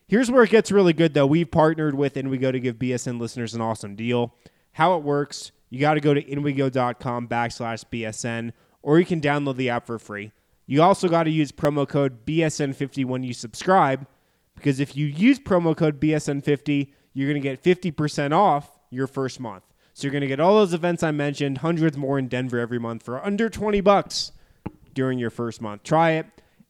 Here's 0.07 0.30
where 0.30 0.44
it 0.44 0.50
gets 0.50 0.70
really 0.70 0.92
good, 0.92 1.14
though. 1.14 1.26
We've 1.26 1.50
partnered 1.50 1.94
with 1.94 2.16
In 2.16 2.28
We 2.28 2.38
Go 2.38 2.52
to 2.52 2.61
give 2.61 2.76
BSN 2.76 3.18
listeners 3.18 3.54
an 3.54 3.61
awesome 3.61 3.96
deal. 3.96 4.35
How 4.72 4.96
it 4.96 5.02
works, 5.02 5.52
you 5.70 5.81
got 5.81 5.94
to 5.94 6.00
go 6.00 6.14
to 6.14 6.22
inwego.com 6.22 7.29
backslash 7.29 7.85
BSN, 7.92 8.53
or 8.83 8.98
you 8.98 9.05
can 9.05 9.20
download 9.20 9.57
the 9.57 9.70
app 9.70 9.87
for 9.87 9.98
free. 9.98 10.33
You 10.66 10.83
also 10.83 11.09
got 11.09 11.24
to 11.24 11.31
use 11.31 11.53
promo 11.53 11.88
code 11.88 12.24
BSN50 12.24 13.05
when 13.05 13.22
you 13.22 13.35
subscribe, 13.35 14.07
because 14.55 14.81
if 14.81 14.96
you 14.96 15.07
use 15.07 15.38
promo 15.38 15.77
code 15.77 16.00
BSN50, 16.00 16.92
you're 17.12 17.29
going 17.31 17.40
to 17.40 17.48
get 17.48 17.62
50% 17.62 18.33
off 18.33 18.79
your 18.90 19.07
first 19.07 19.40
month. 19.40 19.64
So 19.92 20.05
you're 20.05 20.12
going 20.12 20.22
to 20.22 20.27
get 20.27 20.40
all 20.40 20.55
those 20.55 20.74
events 20.74 21.03
I 21.03 21.12
mentioned, 21.12 21.59
hundreds 21.59 21.96
more 21.96 22.18
in 22.18 22.29
Denver 22.29 22.59
every 22.59 22.79
month 22.79 23.05
for 23.05 23.24
under 23.24 23.48
20 23.48 23.81
bucks 23.81 24.33
during 24.92 25.18
your 25.18 25.31
first 25.31 25.61
month. 25.61 25.83
Try 25.83 26.12
it, 26.12 26.27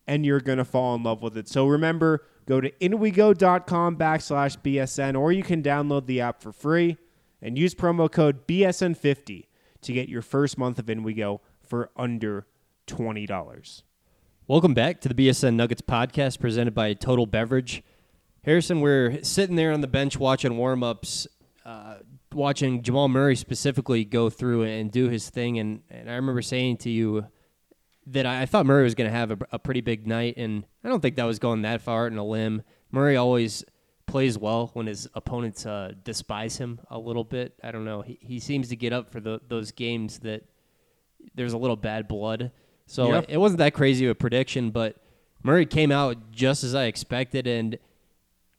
and 0.07 0.27
you're 0.27 0.41
going 0.41 0.59
to 0.59 0.65
fall 0.65 0.95
in 0.95 1.03
love 1.03 1.23
with 1.23 1.37
it. 1.37 1.49
So 1.49 1.67
remember, 1.67 2.27
go 2.47 2.61
to 2.61 2.71
inwego.com 2.71 3.97
backslash 3.97 4.59
BSN, 4.59 5.19
or 5.19 5.33
you 5.33 5.43
can 5.43 5.63
download 5.63 6.07
the 6.07 6.21
app 6.21 6.43
for 6.43 6.53
free. 6.53 6.99
And 7.45 7.59
use 7.59 7.75
promo 7.75 8.11
code 8.11 8.47
BSN50 8.49 9.47
to 9.83 9.93
get 9.93 10.09
your 10.09 10.23
first 10.23 10.57
month 10.57 10.79
of 10.79 10.87
InWeGo 10.87 11.41
for 11.63 11.91
under 11.95 12.47
$20. 12.87 13.83
Welcome 14.49 14.73
back 14.73 15.03
to 15.03 15.11
the 15.11 15.15
BSN 15.15 15.55
Nuggets 15.55 15.83
podcast 15.83 16.41
presented 16.41 16.75
by 16.75 16.95
Total 16.95 17.27
Beverage. 17.27 17.85
Harrison, 18.45 18.81
we're 18.81 19.23
sitting 19.23 19.57
there 19.57 19.73
on 19.73 19.83
the 19.83 19.87
bench 19.87 20.19
watching 20.19 20.57
warm 20.57 20.83
ups, 20.83 21.27
uh, 21.67 21.97
watching 22.33 22.83
Jamal 22.83 23.09
Murray 23.09 23.37
specifically 23.37 24.07
go 24.07 24.31
through 24.31 24.63
and 24.63 24.91
do 24.91 25.11
his 25.11 25.29
thing. 25.29 25.59
And, 25.59 25.83
and 25.91 26.11
I 26.11 26.15
remember 26.15 26.41
saying 26.41 26.79
to 26.79 26.91
you 26.91 27.27
that 28.07 28.25
I, 28.25 28.43
I 28.43 28.47
thought 28.47 28.65
Murray 28.65 28.85
was 28.85 28.95
going 28.95 29.11
to 29.11 29.17
have 29.17 29.31
a, 29.31 29.39
a 29.53 29.59
pretty 29.59 29.83
big 29.83 30.07
night. 30.07 30.35
And 30.39 30.65
I 30.83 30.89
don't 30.89 31.01
think 31.01 31.17
that 31.17 31.25
was 31.25 31.39
going 31.39 31.63
that 31.63 31.83
far 31.83 32.07
in 32.07 32.17
a 32.17 32.25
limb. 32.25 32.63
Murray 32.91 33.17
always 33.17 33.65
plays 34.15 34.39
well 34.39 34.71
when 34.75 34.87
his 34.87 35.09
opponents 35.15 35.67
uh, 35.67 35.91
despise 36.05 36.57
him 36.57 36.79
a 36.89 36.97
little 36.97 37.25
bit. 37.25 37.53
I 37.65 37.73
don't 37.73 37.85
know. 37.85 38.01
He, 38.01 38.17
he 38.21 38.39
seems 38.39 38.69
to 38.69 38.77
get 38.77 38.93
up 38.93 39.11
for 39.11 39.19
the, 39.19 39.41
those 39.49 39.73
games 39.73 40.21
that 40.21 40.45
there's 41.35 41.53
a 41.53 41.59
little 41.59 41.75
bad 41.75 42.07
blood. 42.07 42.53
So 42.87 43.09
Yep. 43.13 43.25
it 43.29 43.39
wasn't 43.39 43.59
that 43.59 43.75
crazy 43.75 44.05
of 44.05 44.13
a 44.13 44.15
prediction, 44.15 44.71
but 44.71 44.99
Murray 45.43 45.67
came 45.67 45.91
out 45.91 46.31
just 46.31 46.63
as 46.63 46.77
I 46.77 46.85
expected, 46.85 47.49
and 47.49 47.77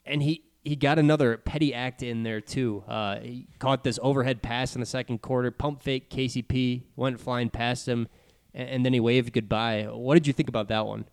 and 0.05 0.21
he 0.21 0.43
he 0.65 0.75
got 0.75 0.99
another 0.99 1.37
petty 1.37 1.73
act 1.73 2.03
in 2.03 2.23
there 2.23 2.41
too. 2.41 2.83
Uh, 2.85 3.19
he 3.21 3.47
caught 3.57 3.85
this 3.85 3.97
overhead 4.01 4.41
pass 4.41 4.75
in 4.75 4.81
the 4.81 4.85
second 4.85 5.21
quarter, 5.21 5.51
pump 5.51 5.81
fake 5.81 6.09
KCP 6.09 6.81
went 6.97 7.17
flying 7.17 7.49
past 7.49 7.87
him, 7.87 8.09
and, 8.53 8.67
and 8.69 8.85
then 8.85 8.91
he 8.91 8.99
waved 8.99 9.31
goodbye. 9.31 9.83
What 9.89 10.15
did 10.15 10.27
you 10.27 10.33
think 10.33 10.49
about 10.49 10.67
that 10.67 10.85
one? 10.85 11.05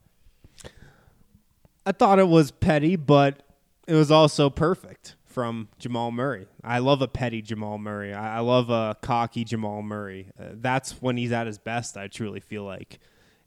I 1.87 1.93
thought 1.93 2.19
it 2.19 2.27
was 2.27 2.51
petty, 2.51 2.97
but 2.97 3.45
it 3.87 3.95
was 3.95 4.11
also 4.11 4.51
perfect 4.51 5.17
from 5.25 5.69
Jamal 5.79 6.13
Murray. 6.13 6.47
I 6.63 6.79
love 6.79 7.03
a 7.03 7.09
petty 7.09 7.43
Jamal 7.43 7.79
Murray. 7.79 8.13
I, 8.13 8.37
I 8.37 8.41
love 8.41 8.71
a 8.71 8.97
cocky 9.01 9.45
Jamal 9.45 9.83
Murray. 9.83 10.31
Uh, 10.39 10.51
that's 10.55 11.01
when 11.03 11.17
he's 11.17 11.33
at 11.33 11.47
his 11.47 11.59
best, 11.59 11.97
I 11.97 12.07
truly 12.07 12.41
feel 12.41 12.65
like. 12.65 12.99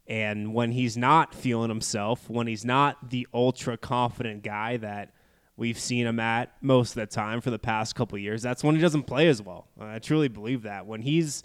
And 0.06 0.52
when 0.52 0.72
he's 0.72 0.96
not 0.96 1.34
feeling 1.34 1.68
himself, 1.68 2.28
when 2.28 2.46
he's 2.46 2.64
not 2.64 3.10
the 3.10 3.26
ultra 3.32 3.76
confident 3.76 4.42
guy 4.42 4.76
that 4.76 5.12
we've 5.56 5.78
seen 5.78 6.06
him 6.06 6.20
at 6.20 6.52
most 6.60 6.90
of 6.90 6.96
the 6.96 7.06
time 7.06 7.40
for 7.40 7.50
the 7.50 7.58
past 7.58 7.94
couple 7.94 8.18
years, 8.18 8.42
that's 8.42 8.62
when 8.62 8.76
he 8.76 8.80
doesn't 8.80 9.04
play 9.04 9.26
as 9.28 9.42
well. 9.42 9.68
I 9.80 9.98
truly 9.98 10.28
believe 10.28 10.62
that. 10.62 10.86
When 10.86 11.02
he's 11.02 11.42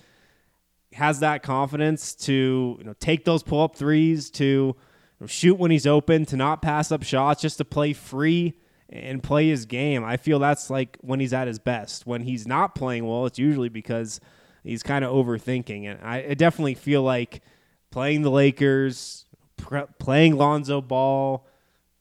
has 0.93 1.21
that 1.21 1.41
confidence 1.41 2.13
to 2.13 2.75
you 2.77 2.83
know 2.83 2.93
take 2.99 3.23
those 3.23 3.41
pull 3.41 3.63
up 3.63 3.75
threes, 3.75 4.29
to 4.31 4.45
you 4.45 4.75
know, 5.19 5.27
shoot 5.27 5.57
when 5.57 5.71
he's 5.71 5.87
open, 5.87 6.25
to 6.25 6.35
not 6.35 6.61
pass 6.61 6.91
up 6.91 7.01
shots, 7.01 7.41
just 7.41 7.57
to 7.57 7.65
play 7.65 7.93
free 7.93 8.55
and 8.91 9.23
play 9.23 9.47
his 9.47 9.65
game. 9.65 10.03
I 10.03 10.17
feel 10.17 10.39
that's 10.39 10.69
like 10.69 10.97
when 11.01 11.19
he's 11.19 11.33
at 11.33 11.47
his 11.47 11.59
best. 11.59 12.05
When 12.05 12.21
he's 12.21 12.47
not 12.47 12.75
playing 12.75 13.07
well, 13.07 13.25
it's 13.25 13.39
usually 13.39 13.69
because 13.69 14.19
he's 14.63 14.83
kind 14.83 15.05
of 15.05 15.11
overthinking. 15.11 15.85
And 15.85 15.99
I, 16.03 16.25
I 16.29 16.33
definitely 16.33 16.75
feel 16.75 17.01
like 17.01 17.41
playing 17.89 18.21
the 18.23 18.31
Lakers, 18.31 19.25
pr- 19.57 19.91
playing 19.99 20.35
Lonzo 20.35 20.81
Ball, 20.81 21.47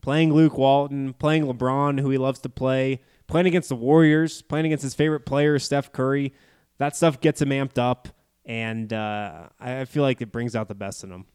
playing 0.02 0.32
Luke 0.32 0.58
Walton, 0.58 1.12
playing 1.14 1.44
LeBron, 1.44 2.00
who 2.00 2.10
he 2.10 2.18
loves 2.18 2.40
to 2.40 2.48
play, 2.48 3.00
playing 3.26 3.46
against 3.46 3.68
the 3.68 3.76
Warriors, 3.76 4.42
playing 4.42 4.66
against 4.66 4.82
his 4.82 4.94
favorite 4.94 5.26
player, 5.26 5.58
Steph 5.58 5.92
Curry. 5.92 6.32
That 6.78 6.96
stuff 6.96 7.20
gets 7.20 7.42
him 7.42 7.50
amped 7.50 7.78
up, 7.78 8.08
and 8.44 8.92
uh, 8.92 9.48
I 9.60 9.80
I 9.80 9.84
feel 9.84 10.02
like 10.02 10.22
it 10.22 10.32
brings 10.32 10.56
out 10.56 10.68
the 10.68 10.74
best 10.74 11.04
in 11.04 11.12
him. 11.12 11.26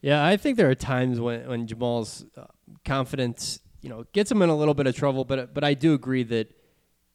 Yeah, 0.00 0.24
I 0.24 0.36
think 0.36 0.56
there 0.56 0.68
are 0.68 0.74
times 0.74 1.20
when, 1.20 1.46
when 1.46 1.66
Jamal's 1.66 2.26
uh, 2.36 2.44
confidence, 2.84 3.60
you 3.84 3.90
know, 3.90 4.00
it 4.00 4.12
gets 4.14 4.30
him 4.30 4.40
in 4.40 4.48
a 4.48 4.56
little 4.56 4.72
bit 4.72 4.86
of 4.86 4.96
trouble. 4.96 5.26
But 5.26 5.52
but 5.52 5.62
I 5.62 5.74
do 5.74 5.92
agree 5.92 6.22
that 6.22 6.50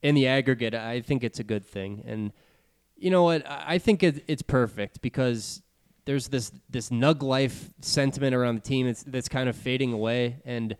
in 0.03 0.13
the 0.13 0.27
aggregate, 0.27 0.75
I 0.75 1.01
think 1.01 1.23
it's 1.23 1.39
a 1.39 1.43
good 1.43 1.65
thing. 1.65 2.03
And 2.05 2.32
you 2.95 3.10
know 3.10 3.23
what? 3.23 3.43
I 3.49 3.79
think 3.79 4.03
it, 4.03 4.23
it's 4.27 4.43
perfect 4.43 5.01
because 5.01 5.63
there's 6.05 6.27
this 6.27 6.51
this 6.69 6.91
nug 6.91 7.23
life 7.23 7.71
sentiment 7.82 8.36
around 8.36 8.53
the 8.53 8.62
team 8.62 8.86
that's 8.86 9.01
that's 9.01 9.27
kind 9.27 9.49
of 9.49 9.55
fading 9.55 9.93
away. 9.93 10.43
And 10.45 10.77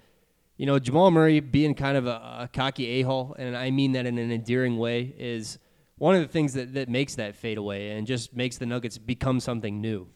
you 0.58 0.68
know, 0.68 0.78
Jamal 0.78 1.10
Murray 1.10 1.40
being 1.40 1.74
kind 1.74 1.98
of 1.98 2.06
a, 2.06 2.42
a 2.42 2.50
cocky 2.54 2.86
a 3.00 3.02
hole, 3.02 3.36
and 3.40 3.58
I 3.58 3.72
mean 3.72 3.94
that 3.94 4.06
in 4.06 4.20
an 4.20 4.32
endearing 4.32 4.78
way, 4.78 5.16
is 5.18 5.58
one 5.98 6.14
of 6.14 6.22
the 6.22 6.28
things 6.28 6.54
that, 6.54 6.76
that 6.76 6.88
makes 6.88 7.16
that 7.16 7.36
fade 7.36 7.58
away 7.58 7.92
and 7.92 8.06
just 8.06 8.36
makes 8.36 8.60
the 8.60 8.68
Nuggets 8.68 9.00
become 9.00 9.40
something 9.40 9.82
new. 9.82 10.08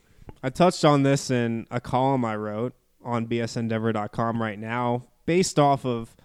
I 0.43 0.51
touched 0.51 0.86
on 0.86 1.01
this 1.01 1.31
in 1.31 1.65
a 1.71 1.81
column 1.81 2.23
I 2.23 2.36
wrote 2.36 2.73
on 3.03 3.25
bsndenver.com 3.25 4.39
right 4.39 4.59
now, 4.59 5.07
based 5.25 5.59
off 5.59 5.86
of 5.86 6.15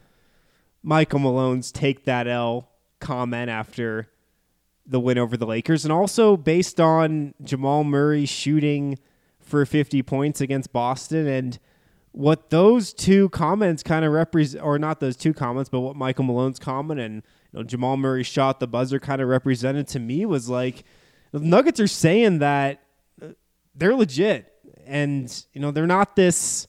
Michael 0.82 1.18
Malone's 1.18 1.72
take 1.72 2.04
that 2.04 2.26
L 2.26 2.70
comment 3.00 3.50
after 3.50 4.08
the 4.86 5.00
win 5.00 5.18
over 5.18 5.36
the 5.36 5.46
Lakers, 5.46 5.84
and 5.84 5.92
also 5.92 6.36
based 6.36 6.80
on 6.80 7.34
Jamal 7.42 7.84
Murray 7.84 8.24
shooting 8.24 8.98
for 9.38 9.64
50 9.66 10.02
points 10.02 10.40
against 10.40 10.72
Boston 10.72 11.26
and 11.26 11.58
what 12.12 12.50
those 12.50 12.92
two 12.92 13.28
comments 13.28 13.82
kind 13.82 14.04
of 14.04 14.12
represent, 14.12 14.64
or 14.64 14.78
not 14.78 15.00
those 15.00 15.16
two 15.16 15.32
comments, 15.32 15.68
but 15.68 15.80
what 15.80 15.94
Michael 15.94 16.24
Malone's 16.24 16.58
comment 16.58 17.00
and 17.00 17.22
you 17.52 17.58
know, 17.58 17.62
Jamal 17.62 17.96
Murray 17.96 18.22
shot 18.22 18.60
the 18.60 18.66
buzzer 18.66 18.98
kind 18.98 19.20
of 19.20 19.28
represented 19.28 19.88
to 19.88 20.00
me 20.00 20.26
was 20.26 20.48
like 20.48 20.84
the 21.32 21.40
Nuggets 21.40 21.80
are 21.80 21.86
saying 21.86 22.38
that 22.38 22.82
uh, 23.22 23.28
they're 23.74 23.94
legit. 23.94 24.52
And 24.86 25.44
you 25.52 25.60
know 25.60 25.70
they're 25.70 25.86
not 25.86 26.16
this 26.16 26.66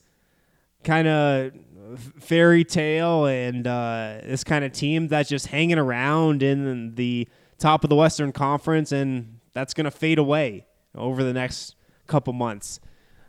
kind 0.84 1.08
of 1.08 1.52
fairy 1.96 2.64
tale 2.64 3.26
and 3.26 3.66
uh, 3.66 4.18
this 4.24 4.44
kind 4.44 4.64
of 4.64 4.72
team 4.72 5.08
that's 5.08 5.28
just 5.28 5.48
hanging 5.48 5.78
around 5.78 6.42
in 6.42 6.94
the 6.94 7.28
top 7.58 7.84
of 7.84 7.90
the 7.90 7.96
Western 7.96 8.32
Conference 8.32 8.92
and 8.92 9.38
that's 9.52 9.74
going 9.74 9.84
to 9.84 9.90
fade 9.90 10.18
away 10.18 10.66
over 10.94 11.22
the 11.22 11.32
next 11.32 11.76
couple 12.06 12.32
months. 12.32 12.80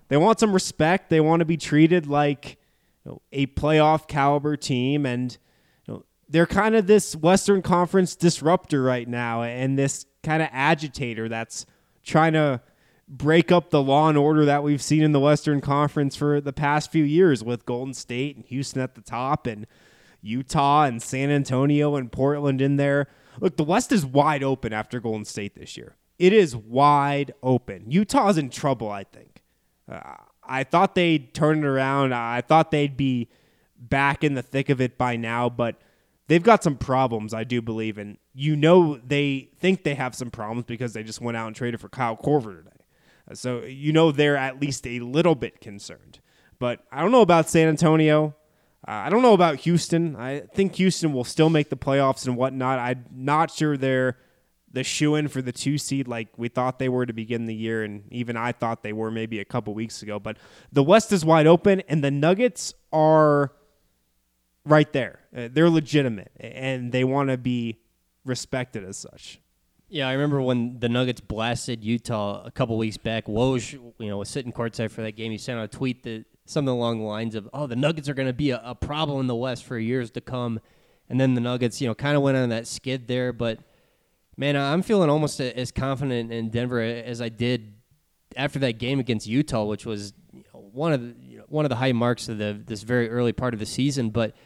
They 0.08 0.18
want 0.18 0.40
some 0.40 0.54
respect. 0.54 1.10
They 1.10 1.22
want 1.22 1.40
to 1.40 1.46
be 1.46 1.58
treated 1.58 2.08
like 2.08 2.58
you 3.06 3.12
know, 3.12 3.22
a 3.32 3.48
playoff 3.48 4.08
caliber 4.08 4.58
team 4.58 5.06
and 5.06 5.38
you 5.86 5.94
know, 5.94 6.06
they're 6.30 6.46
kind 6.46 6.76
of 6.76 6.88
this 6.88 7.16
Western 7.16 7.62
Conference 7.62 8.16
disruptor 8.16 8.82
right 8.82 9.08
now 9.08 9.44
and 9.44 9.78
this 9.78 10.06
kind 10.24 10.42
of 10.42 10.50
agitator 10.52 11.30
that's 11.30 11.66
trying 12.04 12.34
to 12.34 12.62
break 13.12 13.52
up 13.52 13.70
the 13.70 13.84
law 13.84 14.08
and 14.08 14.18
order 14.18 14.46
that 14.46 14.64
we've 14.64 14.82
seen 14.82 15.04
in 15.04 15.12
the 15.12 15.20
Western 15.20 15.60
Conference 15.60 16.16
for 16.16 16.40
the 16.40 16.54
past 16.54 16.92
few 16.92 17.04
years 17.04 17.44
with 17.44 17.66
Golden 17.66 17.94
State 17.94 18.38
and 18.38 18.46
Houston 18.46 18.82
at 18.82 18.96
the 18.96 19.02
top 19.02 19.46
and 19.46 19.68
Utah 20.22 20.84
and 20.84 21.04
San 21.04 21.30
Antonio 21.30 21.96
and 21.98 22.10
Portland 22.10 22.62
in 22.62 22.78
there. 22.78 23.08
Look, 23.40 23.58
the 23.58 23.66
West 23.66 23.92
is 23.92 24.06
wide 24.06 24.44
open 24.44 24.72
after 24.72 25.02
Golden 25.02 25.26
State 25.26 25.56
this 25.56 25.76
year. 25.76 25.98
It 26.20 26.32
is 26.32 26.56
wide 26.56 27.34
open. 27.44 27.92
Utah's 27.92 28.38
in 28.38 28.50
trouble, 28.50 28.90
I 28.90 29.04
think. 29.04 29.42
Uh, 29.92 30.16
I 30.44 30.64
thought 30.64 30.96
they'd 30.96 31.34
turn 31.34 31.60
it 31.60 31.66
around. 31.66 32.14
I 32.14 32.42
thought 32.42 32.72
they'd 32.72 32.96
be 32.96 33.30
back 33.78 34.24
in 34.24 34.36
the 34.36 34.42
thick 34.42 34.70
of 34.70 34.80
it 34.80 34.98
by 34.98 35.18
now, 35.18 35.50
but 35.50 35.82
they've 36.28 36.44
got 36.44 36.64
some 36.64 36.78
problems, 36.78 37.34
I 37.34 37.44
do 37.44 37.62
believe. 37.62 37.98
And 37.98 38.18
you 38.34 38.56
know 38.56 39.02
they 39.06 39.50
think 39.60 39.84
they 39.84 39.96
have 39.96 40.16
some 40.16 40.32
problems 40.32 40.66
because 40.66 40.94
they 40.94 41.04
just 41.04 41.20
went 41.20 41.36
out 41.36 41.48
and 41.48 41.56
traded 41.56 41.82
for 41.82 41.90
Kyle 41.90 42.16
Korver 42.16 42.58
today. 42.58 42.81
So 43.34 43.64
you 43.64 43.94
know 43.94 44.12
they're 44.12 44.38
at 44.38 44.62
least 44.62 44.86
a 44.88 45.00
little 45.00 45.36
bit 45.36 45.62
concerned. 45.62 46.20
But 46.60 46.84
I 46.92 47.02
don't 47.02 47.12
know 47.12 47.22
about 47.22 47.50
San 47.50 47.68
Antonio. 47.68 48.36
Uh, 48.88 48.92
I 48.92 49.10
don't 49.10 49.22
know 49.22 49.34
about 49.34 49.58
Houston. 49.58 50.16
I 50.16 50.42
think 50.54 50.76
Houston 50.76 51.14
will 51.14 51.24
still 51.24 51.50
make 51.50 51.70
the 51.70 51.78
playoffs 51.78 52.26
and 52.26 52.36
whatnot. 52.36 52.80
I'm 52.80 53.06
not 53.12 53.52
sure 53.52 53.78
they're 53.78 54.18
the 54.74 54.84
shoe 54.84 55.16
in 55.16 55.28
for 55.28 55.42
the 55.42 55.52
two 55.52 55.78
seed 55.78 56.08
like 56.08 56.30
we 56.38 56.48
thought 56.48 56.80
they 56.80 56.90
were 56.90 57.06
to 57.06 57.14
begin 57.14 57.46
the 57.46 57.54
year, 57.54 57.84
and 57.84 58.04
even 58.12 58.38
I 58.38 58.54
thought 58.54 58.84
they 58.84 58.94
were 58.94 59.12
maybe 59.12 59.40
a 59.40 59.46
couple 59.46 59.74
weeks 59.74 60.02
ago. 60.02 60.20
But 60.20 60.38
the 60.72 60.84
West 60.84 61.12
is 61.12 61.26
wide 61.26 61.48
open, 61.48 61.82
and 61.82 62.04
the 62.04 62.12
Nuggets 62.12 62.74
are 62.94 63.52
right 64.66 64.92
there. 64.94 65.20
Uh, 65.36 65.50
they're 65.52 65.70
legitimate, 65.70 66.32
and 66.40 66.92
they 66.92 67.04
want 67.04 67.30
to 67.30 67.38
be 67.38 67.80
respected 68.26 68.86
as 68.86 68.98
such. 68.98 69.41
Yeah, 69.94 70.08
I 70.08 70.14
remember 70.14 70.42
when 70.42 70.80
the 70.80 70.88
Nuggets 70.88 71.20
blasted 71.20 71.84
Utah 71.84 72.46
a 72.46 72.52
couple 72.52 72.78
weeks 72.78 72.96
back. 72.96 73.26
Woj, 73.26 73.74
you 73.74 74.08
know, 74.08 74.20
was 74.20 74.30
sitting 74.30 74.54
courtside 74.54 74.90
for 74.90 75.02
that 75.02 75.18
game. 75.18 75.34
He 75.34 75.38
sent 75.38 75.60
out 75.60 75.66
a 75.66 75.68
tweet 75.68 76.04
that 76.04 76.24
something 76.46 76.72
along 76.72 77.00
the 77.00 77.04
lines 77.04 77.36
of, 77.36 77.50
"Oh, 77.54 77.68
the 77.68 77.76
Nuggets 77.76 78.08
are 78.08 78.14
going 78.14 78.30
to 78.30 78.34
be 78.34 78.52
a, 78.52 78.62
a 78.64 78.74
problem 78.74 79.20
in 79.20 79.28
the 79.28 79.36
West 79.36 79.66
for 79.66 79.78
years 79.78 80.10
to 80.12 80.22
come." 80.22 80.62
And 81.10 81.20
then 81.20 81.34
the 81.34 81.42
Nuggets, 81.42 81.82
you 81.82 81.90
know, 81.90 81.94
kind 81.94 82.16
of 82.16 82.24
went 82.24 82.38
on 82.38 82.48
that 82.50 82.68
skid 82.68 83.10
there. 83.10 83.34
But 83.34 83.60
man, 84.38 84.56
I'm 84.56 84.82
feeling 84.82 85.10
almost 85.10 85.42
as 85.42 85.74
confident 85.74 86.32
in 86.32 86.52
Denver 86.52 86.80
as 86.80 87.22
I 87.22 87.28
did 87.28 87.74
after 88.38 88.60
that 88.60 88.80
game 88.80 89.02
against 89.02 89.28
Utah, 89.28 89.66
which 89.66 89.86
was 89.86 90.14
you 90.32 90.46
know, 90.54 90.70
one 90.72 90.94
of 90.94 91.02
the 91.02 91.16
you 91.22 91.38
know, 91.40 91.46
one 91.50 91.66
of 91.66 91.70
the 91.70 91.76
high 91.76 91.92
marks 91.92 92.30
of 92.30 92.38
the 92.38 92.58
this 92.66 92.84
very 92.84 93.10
early 93.10 93.34
part 93.34 93.54
of 93.54 93.60
the 93.60 93.66
season. 93.66 94.10
But 94.10 94.38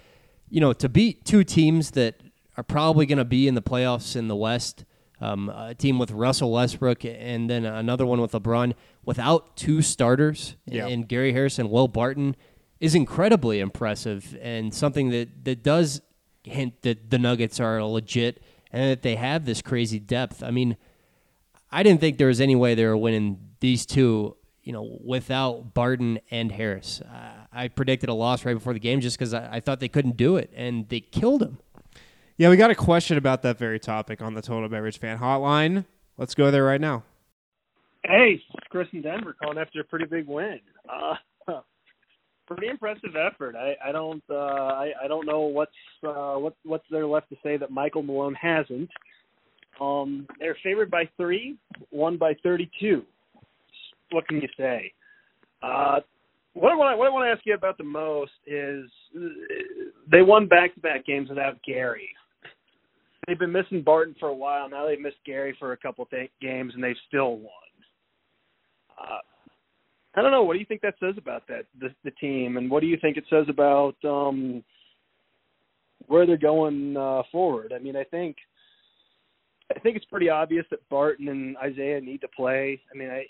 you 0.50 0.60
know, 0.60 0.74
to 0.74 0.90
beat 0.90 1.24
two 1.24 1.44
teams 1.44 1.92
that 1.92 2.16
are 2.58 2.64
probably 2.64 3.06
going 3.06 3.20
to 3.20 3.26
be 3.26 3.48
in 3.48 3.54
the 3.54 3.62
playoffs 3.62 4.16
in 4.16 4.28
the 4.28 4.36
West, 4.36 4.86
um, 5.22 5.50
a 5.50 5.74
team 5.76 5.98
with 6.00 6.12
Russell 6.12 6.52
Westbrook 6.52 7.06
and 7.06 7.50
then 7.50 7.66
another 7.66 8.06
one 8.06 8.20
with 8.22 8.32
LeBron 8.34 8.74
without 9.06 9.56
two 9.56 9.82
starters 9.82 10.56
Yeah. 10.66 10.88
and 10.88 11.08
Gary 11.08 11.32
Harris 11.34 11.58
and 11.60 11.70
Will 11.70 11.88
Barton 11.88 12.36
is 12.80 12.96
incredibly 12.96 13.60
impressive 13.60 14.38
and 14.42 14.74
something 14.74 15.10
that, 15.12 15.46
that 15.46 15.64
does 15.64 16.02
hint 16.44 16.82
that 16.82 17.10
the 17.10 17.18
Nuggets 17.18 17.60
are 17.60 17.82
legit 17.84 18.44
and 18.72 18.90
that 18.92 19.02
they 19.02 19.16
have 19.16 19.46
this 19.46 19.62
crazy 19.62 20.00
depth. 20.00 20.44
I 20.44 20.52
mean, 20.52 20.76
I 21.72 21.82
didn't 21.84 22.02
think 22.02 22.18
there 22.18 22.28
was 22.28 22.42
any 22.42 22.56
way 22.56 22.76
they 22.76 22.86
were 22.86 22.98
winning 22.98 23.40
these 23.62 23.86
two, 23.86 24.36
you 24.64 24.74
know, 24.74 24.98
without 25.04 25.74
Barton 25.74 26.20
and 26.30 26.52
Harris. 26.52 27.02
Uh, 27.02 27.32
I 27.54 27.70
predicted 27.70 28.10
a 28.10 28.14
loss 28.14 28.44
right 28.46 28.54
before 28.54 28.74
the 28.74 28.80
game 28.80 29.00
just 29.00 29.18
because 29.18 29.34
I, 29.34 29.56
I 29.56 29.60
thought 29.62 29.80
they 29.80 29.88
couldn't 29.88 30.18
do 30.18 30.36
it, 30.36 30.52
and 30.56 30.88
they 30.90 31.00
killed 31.00 31.40
them. 31.42 31.60
Yeah, 32.38 32.50
we 32.50 32.58
got 32.58 32.70
a 32.70 32.76
question 32.76 33.18
about 33.18 33.44
that 33.44 33.58
very 33.58 33.80
topic 33.80 34.22
on 34.22 34.34
the 34.34 34.42
Total 34.42 34.68
Beverage 34.68 35.00
Fan 35.00 35.20
Hotline. 35.20 35.86
Let's 36.18 36.36
go 36.36 36.52
there 36.52 36.66
right 36.66 36.82
now. 36.82 37.04
Hey, 38.04 38.42
Chris 38.70 38.88
in 38.92 39.02
Denver 39.02 39.36
calling 39.42 39.58
after 39.58 39.80
a 39.80 39.84
pretty 39.86 40.06
big 40.06 40.28
win. 40.28 40.60
Uh, 40.90 41.16
pretty 42.48 42.68
impressive 42.68 43.16
effort. 43.16 43.56
I, 43.56 43.76
I 43.88 43.94
don't 43.94 44.22
uh, 44.30 44.36
I, 44.36 44.92
I 45.04 45.08
don't 45.08 45.26
know 45.26 45.42
what's 45.42 45.72
uh, 46.06 46.36
what 46.36 46.56
what's 46.64 46.84
there 46.92 47.08
left 47.08 47.30
to 47.30 47.38
say 47.42 47.56
that 47.56 47.72
Michael 47.72 48.04
Malone 48.04 48.36
hasn't. 48.36 48.90
Um, 49.80 50.28
they're 50.40 50.58
favored 50.62 50.92
by 50.92 51.10
three, 51.16 51.56
won 51.92 52.18
by 52.18 52.34
32. 52.44 53.02
What 54.12 54.28
can 54.28 54.42
you 54.42 54.48
say? 54.58 54.92
Uh, 55.64 56.00
what 56.54 56.72
I 56.72 56.76
want 56.76 56.98
what 56.98 57.08
I 57.08 57.12
want 57.12 57.26
to 57.28 57.32
ask 57.32 57.46
you 57.46 57.54
about 57.54 57.78
the 57.78 57.86
most 57.86 58.32
is 58.46 58.90
uh, 59.16 59.22
they 60.12 60.22
won 60.22 60.48
back-to-back 60.48 61.06
games 61.06 61.30
without 61.30 61.64
Gary. 61.66 62.10
They've 63.28 63.40
been 63.40 63.52
missing 63.52 63.82
Barton 63.82 64.16
for 64.20 64.30
a 64.30 64.36
while. 64.36 64.70
Now 64.70 64.86
they've 64.86 65.00
missed 65.00 65.18
Gary 65.26 65.56
for 65.58 65.72
a 65.72 65.78
couple 65.78 66.06
th- 66.06 66.32
games, 66.42 66.74
and 66.76 66.84
they've 66.84 66.96
still 67.08 67.38
won. 67.38 67.52
Uh, 69.00 69.20
I 70.16 70.22
don't 70.22 70.32
know. 70.32 70.44
What 70.44 70.54
do 70.54 70.60
you 70.60 70.66
think 70.66 70.82
that 70.82 70.96
says 71.00 71.16
about 71.18 71.48
that 71.48 71.66
the, 71.80 71.90
the 72.04 72.12
team, 72.12 72.58
and 72.58 72.70
what 72.70 72.82
do 72.82 72.88
you 72.88 72.98
think 73.02 73.18
it 73.18 73.26
says 73.30 73.46
about 73.50 73.96
um, 74.04 74.64
where 76.08 76.26
they're 76.26 76.38
going 76.38 76.96
uh, 76.96 77.24
forward? 77.32 77.74
I 77.76 77.80
mean, 77.80 77.96
I 77.96 78.04
think 78.04 78.38
I 79.76 79.80
think 79.80 79.98
it's 79.98 80.06
pretty 80.06 80.30
obvious 80.30 80.66
that 80.70 80.88
Barton 80.90 81.28
and 81.28 81.58
Isaiah 81.58 82.00
need 82.00 82.22
to 82.22 82.28
play. 82.28 82.80
I 82.94 82.98
mean, 82.98 83.10
I, 83.10 83.26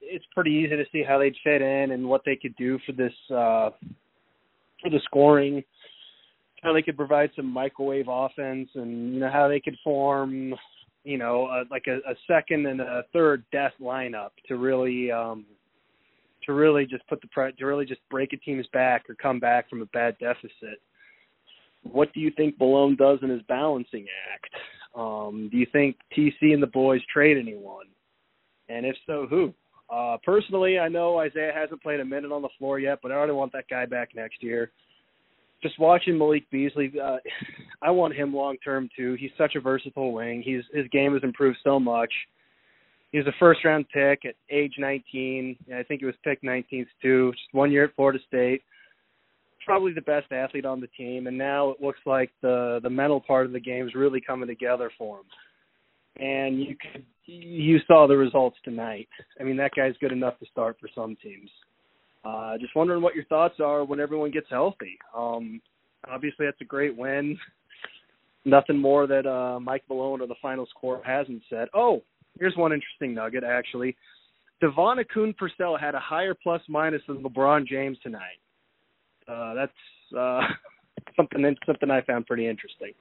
it's 0.00 0.24
pretty 0.34 0.50
easy 0.50 0.76
to 0.76 0.84
see 0.90 1.04
how 1.06 1.18
they'd 1.18 1.36
fit 1.44 1.62
in 1.62 1.90
and 1.92 2.08
what 2.08 2.22
they 2.24 2.36
could 2.36 2.56
do 2.56 2.78
for 2.86 2.92
this 2.92 3.12
uh, 3.30 3.70
for 4.82 4.90
the 4.90 5.00
scoring. 5.04 5.62
How 6.66 6.72
they 6.72 6.82
could 6.82 6.96
provide 6.96 7.30
some 7.36 7.46
microwave 7.46 8.06
offense, 8.08 8.68
and 8.74 9.14
you 9.14 9.20
know 9.20 9.30
how 9.30 9.46
they 9.46 9.60
could 9.60 9.76
form, 9.84 10.52
you 11.04 11.16
know, 11.16 11.46
a, 11.46 11.62
like 11.70 11.84
a, 11.86 11.98
a 12.10 12.14
second 12.26 12.66
and 12.66 12.80
a 12.80 13.04
third 13.12 13.44
death 13.52 13.72
lineup 13.80 14.30
to 14.48 14.56
really. 14.56 15.12
Um, 15.12 15.46
to 16.44 16.52
really 16.52 16.86
just 16.86 17.06
put 17.08 17.20
the 17.20 17.26
pre- 17.28 17.52
to 17.52 17.66
really 17.66 17.84
just 17.84 18.00
break 18.08 18.32
a 18.32 18.36
team's 18.36 18.66
back 18.72 19.04
or 19.08 19.14
come 19.16 19.40
back 19.40 19.68
from 19.68 19.82
a 19.82 19.86
bad 19.86 20.16
deficit. 20.18 20.80
What 21.82 22.12
do 22.14 22.20
you 22.20 22.30
think 22.36 22.54
Malone 22.58 22.96
does 22.96 23.18
in 23.22 23.30
his 23.30 23.42
balancing 23.48 24.06
act? 24.32 24.54
Um, 24.94 25.48
do 25.50 25.58
you 25.58 25.66
think 25.72 25.96
TC 26.16 26.52
and 26.52 26.62
the 26.62 26.68
boys 26.68 27.00
trade 27.12 27.36
anyone? 27.36 27.86
And 28.68 28.86
if 28.86 28.96
so, 29.06 29.26
who? 29.28 29.52
Uh, 29.92 30.16
personally, 30.24 30.78
I 30.78 30.88
know 30.88 31.18
Isaiah 31.18 31.52
hasn't 31.54 31.82
played 31.82 32.00
a 32.00 32.04
minute 32.04 32.32
on 32.32 32.42
the 32.42 32.48
floor 32.58 32.78
yet, 32.78 32.98
but 33.02 33.12
I 33.12 33.14
already 33.14 33.32
want 33.32 33.52
that 33.52 33.68
guy 33.68 33.86
back 33.86 34.10
next 34.14 34.42
year. 34.42 34.72
Just 35.62 35.78
watching 35.78 36.18
Malik 36.18 36.48
Beasley, 36.50 36.92
uh, 37.02 37.16
I 37.82 37.90
want 37.90 38.14
him 38.14 38.34
long 38.34 38.56
term 38.64 38.88
too. 38.96 39.16
He's 39.18 39.30
such 39.36 39.54
a 39.54 39.60
versatile 39.60 40.12
wing. 40.12 40.42
He's 40.44 40.62
his 40.72 40.86
game 40.90 41.12
has 41.14 41.22
improved 41.22 41.58
so 41.64 41.78
much 41.78 42.12
he 43.12 43.18
was 43.18 43.26
a 43.26 43.38
first 43.38 43.64
round 43.64 43.86
pick 43.88 44.24
at 44.24 44.34
age 44.50 44.74
19. 44.78 45.56
I 45.74 45.82
think 45.84 46.00
he 46.00 46.06
was 46.06 46.14
picked 46.22 46.44
19th 46.44 46.86
too. 47.00 47.32
Just 47.32 47.52
one 47.52 47.70
year 47.72 47.84
at 47.84 47.94
Florida 47.94 48.18
State. 48.26 48.62
Probably 49.64 49.92
the 49.92 50.02
best 50.02 50.30
athlete 50.30 50.66
on 50.66 50.80
the 50.80 50.86
team, 50.88 51.26
and 51.26 51.36
now 51.36 51.70
it 51.70 51.80
looks 51.80 51.98
like 52.06 52.30
the 52.42 52.78
the 52.82 52.90
mental 52.90 53.20
part 53.20 53.46
of 53.46 53.52
the 53.52 53.60
game 53.60 53.86
is 53.86 53.94
really 53.94 54.20
coming 54.20 54.46
together 54.46 54.90
for 54.98 55.20
him. 55.20 55.24
And 56.18 56.60
you 56.60 56.76
could 56.76 57.04
you 57.24 57.78
saw 57.86 58.06
the 58.06 58.16
results 58.16 58.58
tonight. 58.64 59.08
I 59.40 59.44
mean, 59.44 59.56
that 59.56 59.72
guy's 59.74 59.96
good 59.98 60.12
enough 60.12 60.38
to 60.38 60.46
start 60.52 60.76
for 60.78 60.88
some 60.94 61.16
teams. 61.22 61.50
Uh, 62.26 62.58
just 62.58 62.74
wondering 62.74 63.02
what 63.02 63.14
your 63.14 63.24
thoughts 63.26 63.60
are 63.60 63.84
when 63.84 64.00
everyone 64.00 64.30
gets 64.30 64.48
healthy. 64.50 64.98
Um, 65.16 65.60
obviously, 66.10 66.46
that's 66.46 66.60
a 66.60 66.64
great 66.64 66.96
win. 66.96 67.38
Nothing 68.44 68.78
more 68.78 69.06
that 69.06 69.26
uh, 69.26 69.60
Mike 69.60 69.84
Malone 69.88 70.20
or 70.20 70.26
the 70.26 70.34
final 70.40 70.66
score 70.66 71.02
hasn't 71.04 71.42
said. 71.50 71.68
Oh, 71.74 72.02
Here's 72.38 72.56
one 72.56 72.72
interesting 72.72 73.14
nugget, 73.14 73.44
actually. 73.44 73.96
DeVaughn 74.60 74.98
Akoon-Purcell 74.98 75.76
had 75.76 75.94
a 75.94 76.00
higher 76.00 76.34
plus 76.34 76.60
minus 76.68 77.02
than 77.06 77.22
LeBron 77.22 77.66
James 77.66 77.98
tonight. 78.02 78.40
Uh, 79.28 79.54
that's 79.54 80.16
uh, 80.16 80.40
something 81.16 81.56
something 81.66 81.90
I 81.90 82.02
found 82.02 82.26
pretty 82.26 82.46
interesting. 82.46 82.92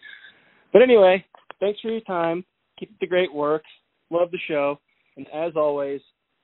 But 0.74 0.82
anyway, 0.82 1.24
thanks 1.60 1.80
for 1.82 1.90
your 1.90 2.02
time. 2.02 2.44
Keep 2.80 3.00
the 3.00 3.08
great 3.08 3.34
work. 3.34 3.64
Love 4.10 4.32
the 4.32 4.40
show. 4.48 4.80
And 5.18 5.28
as 5.34 5.54
always, 5.56 6.02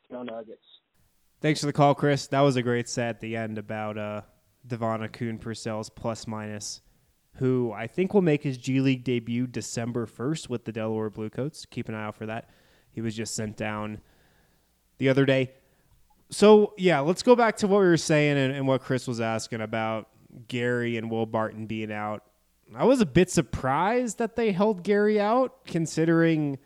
go 0.10 0.24
Nuggets. 0.24 0.60
Thanks 1.42 1.60
for 1.60 1.66
the 1.66 1.74
call, 1.74 1.96
Chris. 1.96 2.28
That 2.28 2.42
was 2.42 2.56
a 2.56 2.62
great 2.62 2.88
set 2.88 3.10
at 3.10 3.20
the 3.20 3.36
end 3.36 3.58
about 3.58 3.98
uh, 3.98 4.22
DeVaughn 4.68 5.40
Purcell's 5.40 5.90
plus 5.90 6.28
minus, 6.28 6.82
who 7.38 7.74
I 7.76 7.88
think 7.88 8.14
will 8.14 8.22
make 8.22 8.44
his 8.44 8.60
G 8.60 8.80
League 8.80 9.04
debut 9.04 9.48
December 9.48 10.06
1st 10.06 10.50
with 10.50 10.66
the 10.66 10.72
Delaware 10.72 11.10
Bluecoats. 11.10 11.66
Keep 11.66 11.90
an 11.90 11.96
eye 11.96 12.04
out 12.04 12.16
for 12.16 12.28
that. 12.28 12.52
He 12.92 13.02
was 13.02 13.16
just 13.16 13.34
sent 13.34 13.58
down 13.58 14.02
the 15.00 15.10
other 15.10 15.26
day. 15.26 15.54
So, 16.30 16.76
yeah, 16.78 17.00
let's 17.00 17.24
go 17.24 17.36
back 17.36 17.58
to 17.58 17.68
what 17.68 17.80
we 17.80 17.88
were 17.88 17.98
saying 17.98 18.38
and, 18.38 18.54
and 18.54 18.68
what 18.68 18.82
Chris 18.82 19.08
was 19.08 19.20
asking 19.20 19.62
about 19.62 20.10
Gary 20.48 20.98
and 20.98 21.10
Will 21.10 21.26
Barton 21.26 21.66
being 21.66 21.92
out. 21.92 22.24
I 22.76 22.86
was 22.86 23.02
a 23.02 23.06
bit 23.06 23.32
surprised 23.32 24.20
that 24.20 24.36
they 24.36 24.52
held 24.52 24.84
Gary 24.84 25.20
out, 25.20 25.66
considering 25.66 26.60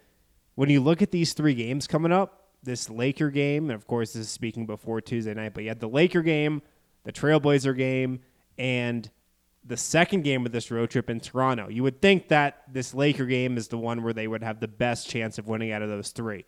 when 0.55 0.69
you 0.69 0.81
look 0.81 1.01
at 1.01 1.11
these 1.11 1.31
three 1.31 1.53
games 1.53 1.87
coming 1.87 2.11
up 2.11 2.44
this 2.65 2.89
Laker 2.89 3.29
game, 3.29 3.69
and 3.69 3.73
of 3.73 3.87
course, 3.87 4.13
this 4.13 4.23
is 4.23 4.29
speaking 4.29 4.65
before 4.65 4.99
Tuesday 4.99 5.33
night, 5.33 5.53
but 5.53 5.63
you 5.63 5.69
had 5.69 5.79
the 5.79 5.87
Laker 5.87 6.21
game, 6.21 6.61
the 7.03 7.11
Trailblazer 7.11 7.77
game, 7.77 8.19
and 8.57 9.09
the 9.63 9.77
second 9.77 10.23
game 10.23 10.45
of 10.45 10.51
this 10.51 10.69
road 10.69 10.89
trip 10.89 11.09
in 11.09 11.19
Toronto. 11.19 11.69
You 11.69 11.83
would 11.83 12.01
think 12.01 12.27
that 12.27 12.63
this 12.71 12.93
Laker 12.93 13.25
game 13.25 13.57
is 13.57 13.67
the 13.67 13.77
one 13.77 14.03
where 14.03 14.13
they 14.13 14.27
would 14.27 14.43
have 14.43 14.59
the 14.59 14.67
best 14.67 15.09
chance 15.09 15.37
of 15.37 15.47
winning 15.47 15.71
out 15.71 15.81
of 15.81 15.89
those 15.89 16.11
three. 16.11 16.45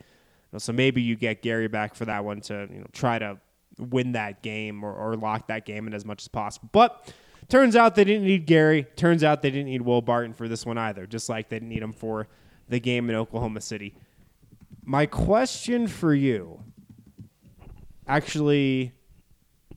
So 0.58 0.72
maybe 0.72 1.02
you 1.02 1.16
get 1.16 1.42
Gary 1.42 1.68
back 1.68 1.94
for 1.94 2.06
that 2.06 2.24
one 2.24 2.42
to 2.42 2.68
you 2.72 2.80
know 2.80 2.88
try 2.94 3.20
to 3.20 3.38
win 3.78 4.14
that 4.14 4.42
game 4.42 4.84
or, 4.84 4.94
or 4.94 5.16
lock 5.16 5.48
that 5.48 5.66
game 5.66 5.88
in 5.88 5.94
as 5.94 6.06
much 6.06 6.24
as 6.24 6.28
possible. 6.28 6.70
But 6.72 7.14
turns 7.50 7.76
out 7.76 7.96
they 7.96 8.04
didn't 8.04 8.26
need 8.26 8.46
Gary. 8.46 8.88
Turns 8.96 9.24
out 9.24 9.42
they 9.42 9.52
didn't 9.52 9.68
need 9.68 9.82
Will 9.82 10.02
Barton 10.02 10.34
for 10.34 10.48
this 10.48 10.66
one 10.66 10.78
either, 10.78 11.06
just 11.06 11.30
like 11.30 11.50
they 11.50 11.58
didn't 11.58 11.70
need 11.70 11.84
him 11.84 11.94
for 11.94 12.28
the 12.70 12.80
game 12.80 13.10
in 13.10 13.16
Oklahoma 13.16 13.62
City. 13.62 13.96
My 14.90 15.06
question 15.06 15.88
for 15.88 16.16
you 16.16 16.64
actually 18.08 18.94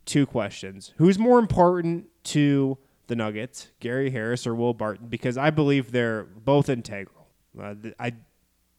two 0.05 0.25
questions. 0.25 0.94
Who's 0.99 1.18
more 1.18 1.40
important 1.40 2.07
to 2.27 2.79
the 3.09 3.16
Nuggets, 3.16 3.73
Gary 3.81 4.11
Harris 4.11 4.46
or 4.46 4.55
Will 4.55 4.73
Barton, 4.73 5.09
because 5.09 5.37
I 5.37 5.51
believe 5.51 5.90
they're 5.90 6.23
both 6.23 6.68
integral. 6.68 7.27
Uh, 7.61 7.75
th- 7.75 7.94
I 7.99 8.12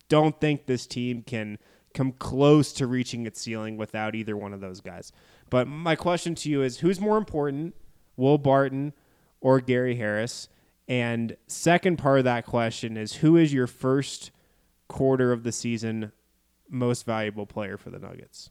don't 0.07 0.39
think 0.39 0.67
this 0.67 0.87
team 0.87 1.21
can 1.21 1.57
come 1.93 2.13
close 2.13 2.71
to 2.73 2.87
reaching 2.87 3.25
its 3.25 3.41
ceiling 3.41 3.75
without 3.75 4.15
either 4.15 4.37
one 4.37 4.53
of 4.53 4.61
those 4.61 4.79
guys. 4.79 5.11
But 5.49 5.67
my 5.67 5.97
question 5.97 6.33
to 6.35 6.49
you 6.49 6.63
is 6.63 6.77
who's 6.77 7.01
more 7.01 7.17
important, 7.17 7.75
Will 8.15 8.37
Barton 8.37 8.93
or 9.41 9.59
Gary 9.59 9.97
Harris? 9.97 10.47
And 10.87 11.35
second 11.47 11.97
part 11.97 12.19
of 12.19 12.23
that 12.23 12.45
question 12.45 12.95
is 12.95 13.15
who 13.15 13.35
is 13.35 13.53
your 13.53 13.67
first 13.67 14.31
quarter 14.87 15.33
of 15.33 15.43
the 15.43 15.51
season 15.51 16.13
most 16.71 17.05
valuable 17.05 17.45
player 17.45 17.77
for 17.77 17.91
the 17.91 17.99
Nuggets? 17.99 18.49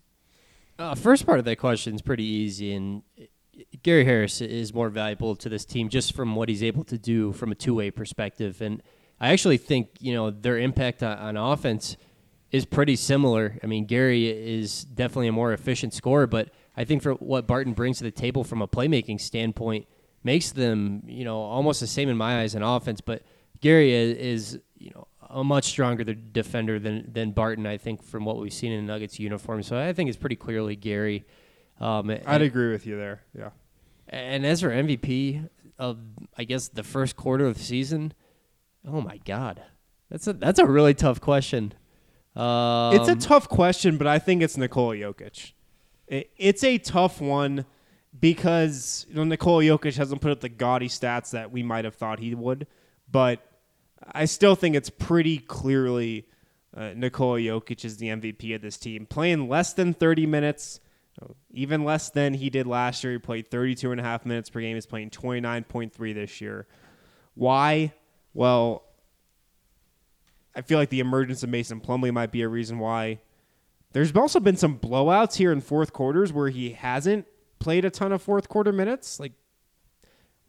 Uh, 0.78 0.94
first 0.94 1.26
part 1.26 1.38
of 1.38 1.44
that 1.44 1.56
question 1.56 1.94
is 1.94 2.02
pretty 2.02 2.24
easy, 2.24 2.72
and 2.72 3.02
Gary 3.82 4.04
Harris 4.04 4.40
is 4.40 4.72
more 4.72 4.88
valuable 4.88 5.36
to 5.36 5.48
this 5.48 5.64
team 5.64 5.88
just 5.88 6.14
from 6.14 6.34
what 6.34 6.48
he's 6.48 6.62
able 6.62 6.84
to 6.84 6.98
do 6.98 7.32
from 7.32 7.52
a 7.52 7.54
two 7.54 7.74
way 7.74 7.90
perspective. 7.90 8.60
And 8.60 8.82
I 9.20 9.30
actually 9.30 9.58
think, 9.58 9.88
you 10.00 10.14
know, 10.14 10.30
their 10.30 10.58
impact 10.58 11.02
on, 11.02 11.18
on, 11.18 11.36
offense 11.36 11.96
is 12.50 12.64
pretty 12.64 12.96
similar. 12.96 13.58
I 13.62 13.66
mean, 13.66 13.84
Gary 13.84 14.28
is 14.28 14.84
definitely 14.84 15.28
a 15.28 15.32
more 15.32 15.52
efficient 15.52 15.92
scorer, 15.92 16.26
but 16.26 16.50
I 16.76 16.84
think 16.84 17.02
for 17.02 17.12
what 17.14 17.46
Barton 17.46 17.74
brings 17.74 17.98
to 17.98 18.04
the 18.04 18.10
table 18.10 18.44
from 18.44 18.62
a 18.62 18.68
playmaking 18.68 19.20
standpoint 19.20 19.86
makes 20.24 20.52
them, 20.52 21.02
you 21.06 21.24
know, 21.24 21.40
almost 21.40 21.80
the 21.80 21.86
same 21.86 22.08
in 22.08 22.16
my 22.16 22.40
eyes 22.40 22.54
in 22.54 22.62
offense. 22.62 23.00
But 23.00 23.22
Gary 23.60 23.92
is, 23.92 24.16
is 24.16 24.60
you 24.78 24.90
know, 24.94 25.06
a 25.32 25.44
much 25.44 25.64
stronger 25.64 26.04
defender 26.04 26.78
than, 26.78 27.10
than 27.12 27.30
Barton, 27.30 27.66
I 27.66 27.78
think, 27.78 28.02
from 28.02 28.24
what 28.24 28.38
we've 28.38 28.52
seen 28.52 28.72
in 28.72 28.86
the 28.86 28.92
Nuggets 28.92 29.18
uniform. 29.18 29.62
So 29.62 29.78
I 29.78 29.92
think 29.92 30.08
it's 30.08 30.18
pretty 30.18 30.36
clearly 30.36 30.76
Gary. 30.76 31.24
Um, 31.80 32.10
I'd 32.10 32.22
and, 32.26 32.42
agree 32.42 32.72
with 32.72 32.86
you 32.86 32.96
there. 32.96 33.22
Yeah. 33.36 33.50
And 34.08 34.44
as 34.44 34.60
for 34.60 34.70
MVP 34.70 35.48
of, 35.78 35.98
I 36.36 36.44
guess 36.44 36.68
the 36.68 36.82
first 36.82 37.16
quarter 37.16 37.46
of 37.46 37.56
the 37.56 37.62
season, 37.62 38.12
oh 38.86 39.00
my 39.00 39.18
God, 39.18 39.62
that's 40.10 40.26
a 40.26 40.32
that's 40.32 40.58
a 40.58 40.66
really 40.66 40.94
tough 40.94 41.20
question. 41.20 41.72
Um, 42.34 42.94
it's 42.96 43.08
a 43.08 43.16
tough 43.16 43.48
question, 43.48 43.96
but 43.96 44.06
I 44.06 44.18
think 44.18 44.42
it's 44.42 44.56
Nikola 44.56 44.96
Jokic. 44.96 45.52
It, 46.08 46.30
it's 46.36 46.64
a 46.64 46.78
tough 46.78 47.20
one 47.20 47.64
because 48.18 49.06
you 49.08 49.14
know 49.14 49.24
Nikola 49.24 49.62
Jokic 49.62 49.96
hasn't 49.96 50.20
put 50.20 50.32
up 50.32 50.40
the 50.40 50.48
gaudy 50.48 50.88
stats 50.88 51.30
that 51.30 51.52
we 51.52 51.62
might 51.62 51.84
have 51.84 51.94
thought 51.94 52.18
he 52.18 52.34
would, 52.34 52.66
but 53.10 53.40
I 54.12 54.24
still 54.24 54.54
think 54.54 54.76
it's 54.76 54.90
pretty 54.90 55.38
clearly 55.38 56.26
uh, 56.76 56.92
Nikola 56.94 57.38
Jokic 57.38 57.84
is 57.84 57.96
the 57.96 58.08
MVP 58.08 58.54
of 58.54 58.62
this 58.62 58.78
team. 58.78 59.06
Playing 59.06 59.48
less 59.48 59.72
than 59.72 59.92
30 59.92 60.26
minutes, 60.26 60.80
even 61.52 61.84
less 61.84 62.10
than 62.10 62.34
he 62.34 62.50
did 62.50 62.66
last 62.66 63.02
year. 63.04 63.14
He 63.14 63.18
played 63.18 63.50
32 63.50 63.90
and 63.92 64.00
a 64.00 64.04
half 64.04 64.24
minutes 64.24 64.50
per 64.50 64.60
game. 64.60 64.76
He's 64.76 64.86
playing 64.86 65.10
29.3 65.10 66.14
this 66.14 66.40
year. 66.40 66.66
Why? 67.34 67.92
Well, 68.32 68.84
I 70.54 70.62
feel 70.62 70.78
like 70.78 70.90
the 70.90 71.00
emergence 71.00 71.42
of 71.42 71.50
Mason 71.50 71.80
Plumlee 71.80 72.12
might 72.12 72.32
be 72.32 72.42
a 72.42 72.48
reason 72.48 72.78
why. 72.78 73.20
There's 73.92 74.14
also 74.14 74.40
been 74.40 74.56
some 74.56 74.78
blowouts 74.78 75.36
here 75.36 75.52
in 75.52 75.60
fourth 75.60 75.92
quarters 75.92 76.32
where 76.32 76.48
he 76.48 76.70
hasn't 76.70 77.26
played 77.58 77.84
a 77.84 77.90
ton 77.90 78.12
of 78.12 78.22
fourth 78.22 78.48
quarter 78.48 78.72
minutes. 78.72 79.18
Like, 79.18 79.32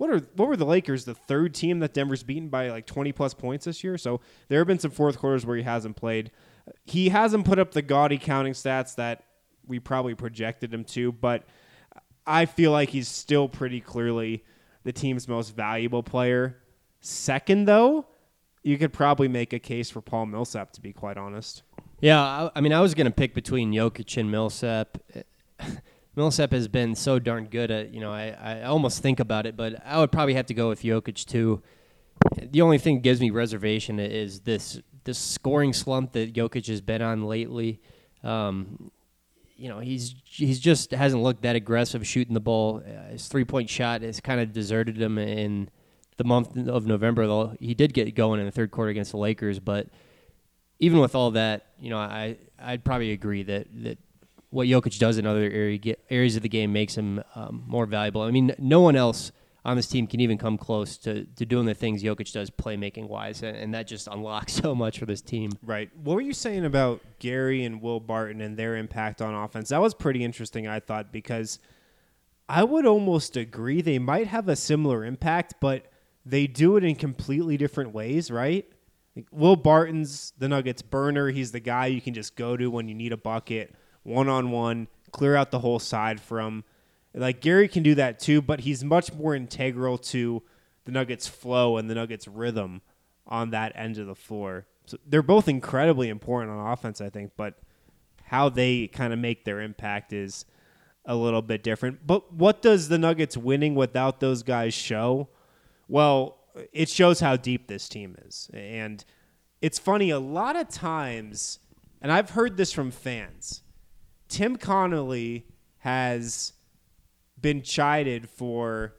what 0.02 0.10
are 0.10 0.20
what 0.36 0.48
were 0.48 0.58
the 0.58 0.66
Lakers? 0.66 1.06
The 1.06 1.14
third 1.14 1.54
team 1.54 1.78
that 1.82 1.94
Denver's 1.94 2.24
beaten 2.24 2.50
by 2.50 2.70
like 2.70 2.88
20 2.88 3.12
plus 3.12 3.36
points 3.36 3.66
this 3.66 3.84
year. 3.84 4.00
So 4.00 4.20
there 4.48 4.58
have 4.58 4.66
been 4.66 4.80
some 4.80 4.90
fourth 4.90 5.20
quarters 5.20 5.46
where 5.46 5.56
he 5.56 5.62
hasn't 5.62 5.96
played. 5.96 6.32
He 6.86 7.10
hasn't 7.10 7.46
put 7.46 7.60
up 7.60 7.74
the 7.74 7.84
gaudy 7.84 8.18
counting 8.18 8.54
stats 8.54 8.96
that 8.96 9.26
we 9.68 9.80
probably 9.80 10.16
projected 10.16 10.74
him 10.74 10.86
to, 10.86 11.12
but 11.12 11.44
I 12.26 12.48
feel 12.48 12.72
like 12.72 12.90
he's 12.90 13.08
still 13.08 13.48
pretty 13.48 13.80
clearly 13.80 14.44
the 14.84 14.92
team's 14.92 15.28
most 15.28 15.56
valuable 15.56 16.02
player. 16.02 16.58
Second, 17.02 17.66
though, 17.68 18.08
you 18.64 18.80
could 18.80 18.94
probably 18.94 19.28
make 19.28 19.54
a 19.54 19.60
case 19.60 19.92
for 19.92 20.02
Paul 20.02 20.26
Millsap, 20.26 20.72
to 20.74 20.82
be 20.82 20.94
quite 20.94 21.18
honest. 21.18 21.62
Yeah, 22.00 22.20
I, 22.20 22.50
I 22.56 22.62
mean, 22.62 22.74
I 22.74 22.82
was 22.82 22.96
going 22.96 23.06
to 23.06 23.12
pick 23.12 23.36
between 23.36 23.72
Jokic 23.72 24.18
and 24.18 24.32
Millsap. 24.32 24.98
Millsap 26.16 26.52
has 26.52 26.68
been 26.68 26.96
so 26.96 27.20
darn 27.20 27.46
good 27.46 27.72
at, 27.72 27.94
you 27.94 28.02
know, 28.02 28.12
I, 28.12 28.36
I 28.40 28.64
almost 28.64 29.02
think 29.02 29.20
about 29.20 29.46
it, 29.46 29.56
but 29.56 29.82
I 29.86 30.00
would 30.00 30.12
probably 30.12 30.34
have 30.34 30.46
to 30.48 30.54
go 30.54 30.68
with 30.70 30.82
Jokic 30.82 31.26
too. 31.26 31.62
The 32.38 32.62
only 32.62 32.78
thing 32.78 32.96
that 32.96 33.02
gives 33.02 33.22
me 33.22 33.30
reservation 33.30 34.00
is 34.00 34.42
this 34.42 34.80
this 35.04 35.18
scoring 35.18 35.74
slump 35.74 36.12
that 36.12 36.34
Jokic 36.34 36.68
has 36.68 36.82
been 36.82 37.02
on 37.02 37.24
lately. 37.24 37.82
Um, 38.24 38.92
you 39.56 39.70
know, 39.70 39.80
he's 39.80 40.16
he's 40.26 40.60
just 40.60 40.92
hasn't 40.92 41.24
looked 41.24 41.44
that 41.44 41.56
aggressive 41.56 42.06
shooting 42.06 42.34
the 42.34 42.40
ball. 42.40 42.84
Uh, 42.86 43.12
his 43.12 43.28
three 43.28 43.46
point 43.46 43.70
shot 43.70 44.02
has 44.02 44.20
kind 44.20 44.42
of 44.42 44.54
deserted 44.54 45.02
him 45.02 45.18
in 45.18 45.70
the 46.18 46.24
month 46.24 46.58
of 46.68 46.86
November. 46.86 47.26
Though 47.26 47.56
he 47.60 47.74
did 47.74 47.94
get 47.94 48.14
going 48.16 48.40
in 48.40 48.46
the 48.46 48.52
third 48.52 48.72
quarter 48.72 48.90
against 48.90 49.12
the 49.12 49.18
Lakers, 49.18 49.60
but 49.60 49.88
even 50.80 51.00
with 51.00 51.16
all 51.16 51.32
that, 51.32 51.68
you 51.80 51.90
know, 51.90 51.98
I 51.98 52.38
I'd 52.60 52.84
probably 52.84 53.12
agree 53.12 53.44
that 53.44 53.68
that 53.84 53.98
what 54.52 54.68
Jokic 54.68 55.00
does 55.00 55.18
in 55.18 55.26
other 55.26 55.50
area, 55.50 55.96
areas 56.10 56.36
of 56.36 56.44
the 56.44 56.50
game 56.50 56.72
makes 56.72 56.96
him 56.96 57.24
um, 57.36 57.64
more 57.66 57.86
valuable. 57.86 58.22
I 58.22 58.32
mean, 58.32 58.54
no 58.60 58.82
one 58.82 58.96
else 58.96 59.32
on 59.64 59.78
this 59.78 59.88
team 59.88 60.08
can 60.08 60.20
even 60.20 60.38
come 60.38 60.58
close 60.58 60.98
to, 60.98 61.24
to 61.24 61.46
doing 61.46 61.66
the 61.66 61.74
things 61.74 62.04
Jokic 62.04 62.32
does 62.34 62.50
playmaking 62.50 63.08
wise, 63.08 63.44
and, 63.44 63.56
and 63.56 63.74
that 63.74 63.88
just 63.88 64.08
unlocks 64.08 64.54
so 64.62 64.76
much 64.76 65.00
for 65.00 65.06
this 65.06 65.22
team. 65.22 65.52
Right. 65.64 65.90
What 66.04 66.16
were 66.16 66.22
you 66.22 66.34
saying 66.34 66.66
about 66.66 67.02
Gary 67.20 67.64
and 67.64 67.82
Will 67.82 68.00
Barton 68.00 68.42
and 68.42 68.58
their 68.58 68.76
impact 68.76 69.22
on 69.22 69.34
offense? 69.34 69.70
That 69.70 69.82
was 69.82 69.94
pretty 69.94 70.24
interesting, 70.24 70.68
I 70.68 70.80
thought, 70.80 71.12
because 71.12 71.60
I 72.50 72.64
would 72.64 72.86
almost 72.86 73.38
agree 73.38 73.82
they 73.82 74.00
might 74.00 74.28
have 74.28 74.50
a 74.50 74.56
similar 74.56 75.06
impact, 75.06 75.56
but 75.62 75.86
they 76.26 76.46
do 76.46 76.76
it 76.76 76.84
in 76.84 76.96
completely 76.96 77.56
different 77.56 77.94
ways, 77.94 78.30
right? 78.30 78.66
Like 79.16 79.28
Will 79.32 79.56
Barton's 79.56 80.34
the 80.38 80.50
Nuggets 80.50 80.82
burner. 80.82 81.30
He's 81.30 81.52
the 81.52 81.60
guy 81.60 81.86
you 81.88 82.02
can 82.02 82.14
just 82.14 82.36
go 82.36 82.58
to 82.58 82.70
when 82.70 82.88
you 82.88 82.96
need 82.96 83.14
a 83.14 83.18
bucket 83.18 83.74
one 84.04 84.30
on 84.30 84.52
one, 84.52 84.88
clear 85.12 85.36
out 85.36 85.52
the 85.52 85.60
whole 85.60 85.80
side 85.80 86.20
from. 86.20 86.64
Like 87.14 87.42
Gary 87.42 87.68
can 87.68 87.84
do 87.84 87.96
that 87.96 88.20
too, 88.20 88.42
but 88.42 88.62
he's 88.62 88.84
much 88.84 89.14
more 89.14 89.36
integral 89.36 89.98
to 89.98 90.44
the 90.86 90.92
Nuggets' 90.92 91.28
flow 91.28 91.78
and 91.78 91.90
the 91.90 91.96
Nuggets' 91.96 92.28
rhythm 92.28 92.82
on 93.28 93.50
that 93.52 93.74
end 93.76 93.98
of 93.98 94.08
the 94.08 94.16
floor. 94.16 94.66
So 94.86 94.98
they're 95.06 95.22
both 95.22 95.48
incredibly 95.48 96.10
important 96.10 96.52
on 96.52 96.72
offense, 96.72 97.02
I 97.02 97.10
think, 97.10 97.34
but 97.36 97.56
how 98.24 98.50
they 98.50 98.88
kind 98.88 99.12
of 99.12 99.20
make 99.20 99.44
their 99.44 99.60
impact 99.60 100.14
is 100.14 100.46
a 101.06 101.16
little 101.16 101.42
bit 101.42 101.64
different. 101.64 102.08
But 102.08 102.34
what 102.34 102.62
does 102.62 102.88
the 102.88 102.98
Nuggets 102.98 103.36
winning 103.36 103.76
without 103.76 104.20
those 104.20 104.42
guys 104.44 104.74
show? 104.74 105.28
Well, 105.88 106.38
it 106.72 106.90
shows 106.90 107.20
how 107.20 107.36
deep 107.36 107.68
this 107.68 107.90
team 107.90 108.16
is. 108.26 108.50
And 108.54 109.04
it's 109.62 109.80
funny, 109.80 110.10
a 110.10 110.20
lot 110.20 110.56
of 110.56 110.70
times, 110.70 111.60
and 112.02 112.12
I've 112.12 112.32
heard 112.32 112.58
this 112.58 112.72
from 112.72 112.92
fans, 112.92 113.64
Tim 114.32 114.56
Connolly 114.56 115.46
has 115.80 116.54
been 117.40 117.62
chided 117.62 118.30
for 118.30 118.96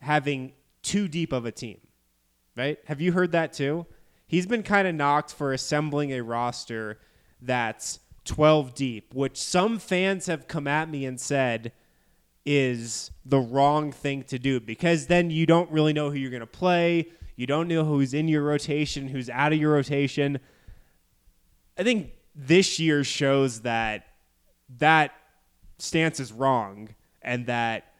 having 0.00 0.52
too 0.82 1.08
deep 1.08 1.32
of 1.32 1.44
a 1.44 1.50
team, 1.50 1.80
right? 2.56 2.78
Have 2.86 3.00
you 3.00 3.10
heard 3.10 3.32
that 3.32 3.52
too? 3.52 3.86
He's 4.28 4.46
been 4.46 4.62
kind 4.62 4.86
of 4.86 4.94
knocked 4.94 5.32
for 5.32 5.52
assembling 5.52 6.12
a 6.12 6.22
roster 6.22 7.00
that's 7.42 7.98
12 8.26 8.74
deep, 8.74 9.14
which 9.14 9.36
some 9.36 9.80
fans 9.80 10.26
have 10.26 10.46
come 10.46 10.68
at 10.68 10.88
me 10.88 11.04
and 11.04 11.18
said 11.18 11.72
is 12.46 13.10
the 13.24 13.40
wrong 13.40 13.90
thing 13.90 14.22
to 14.22 14.38
do 14.38 14.60
because 14.60 15.08
then 15.08 15.28
you 15.28 15.44
don't 15.44 15.70
really 15.72 15.92
know 15.92 16.08
who 16.08 16.18
you're 16.18 16.30
going 16.30 16.38
to 16.38 16.46
play. 16.46 17.08
You 17.34 17.48
don't 17.48 17.66
know 17.66 17.84
who's 17.84 18.14
in 18.14 18.28
your 18.28 18.44
rotation, 18.44 19.08
who's 19.08 19.28
out 19.28 19.52
of 19.52 19.58
your 19.58 19.72
rotation. 19.72 20.38
I 21.76 21.82
think 21.82 22.12
this 22.36 22.78
year 22.78 23.02
shows 23.02 23.62
that 23.62 24.04
that 24.78 25.12
stance 25.78 26.20
is 26.20 26.32
wrong 26.32 26.88
and 27.22 27.46
that 27.46 27.92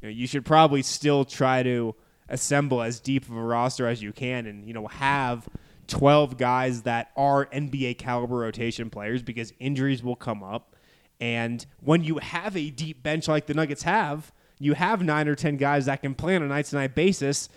you, 0.00 0.08
know, 0.08 0.12
you 0.12 0.26
should 0.26 0.44
probably 0.44 0.82
still 0.82 1.24
try 1.24 1.62
to 1.62 1.94
assemble 2.28 2.82
as 2.82 3.00
deep 3.00 3.24
of 3.28 3.36
a 3.36 3.42
roster 3.42 3.86
as 3.86 4.02
you 4.02 4.12
can 4.12 4.46
and 4.46 4.66
you 4.66 4.74
know 4.74 4.86
have 4.86 5.48
12 5.86 6.36
guys 6.36 6.82
that 6.82 7.10
are 7.16 7.46
NBA 7.46 7.98
caliber 7.98 8.36
rotation 8.36 8.90
players 8.90 9.22
because 9.22 9.52
injuries 9.58 10.02
will 10.02 10.16
come 10.16 10.42
up. 10.42 10.76
And 11.20 11.64
when 11.80 12.04
you 12.04 12.18
have 12.18 12.56
a 12.56 12.70
deep 12.70 13.02
bench 13.02 13.26
like 13.26 13.46
the 13.46 13.54
Nuggets 13.54 13.82
have 13.82 14.32
you 14.58 14.74
have 14.74 15.02
9 15.02 15.28
or 15.28 15.34
10 15.34 15.56
guys 15.56 15.86
that 15.86 16.02
can 16.02 16.14
play 16.14 16.36
on 16.36 16.42
a 16.42 16.46
night 16.46 16.66
to 16.66 16.76
night 16.76 16.94
basis. 16.94 17.48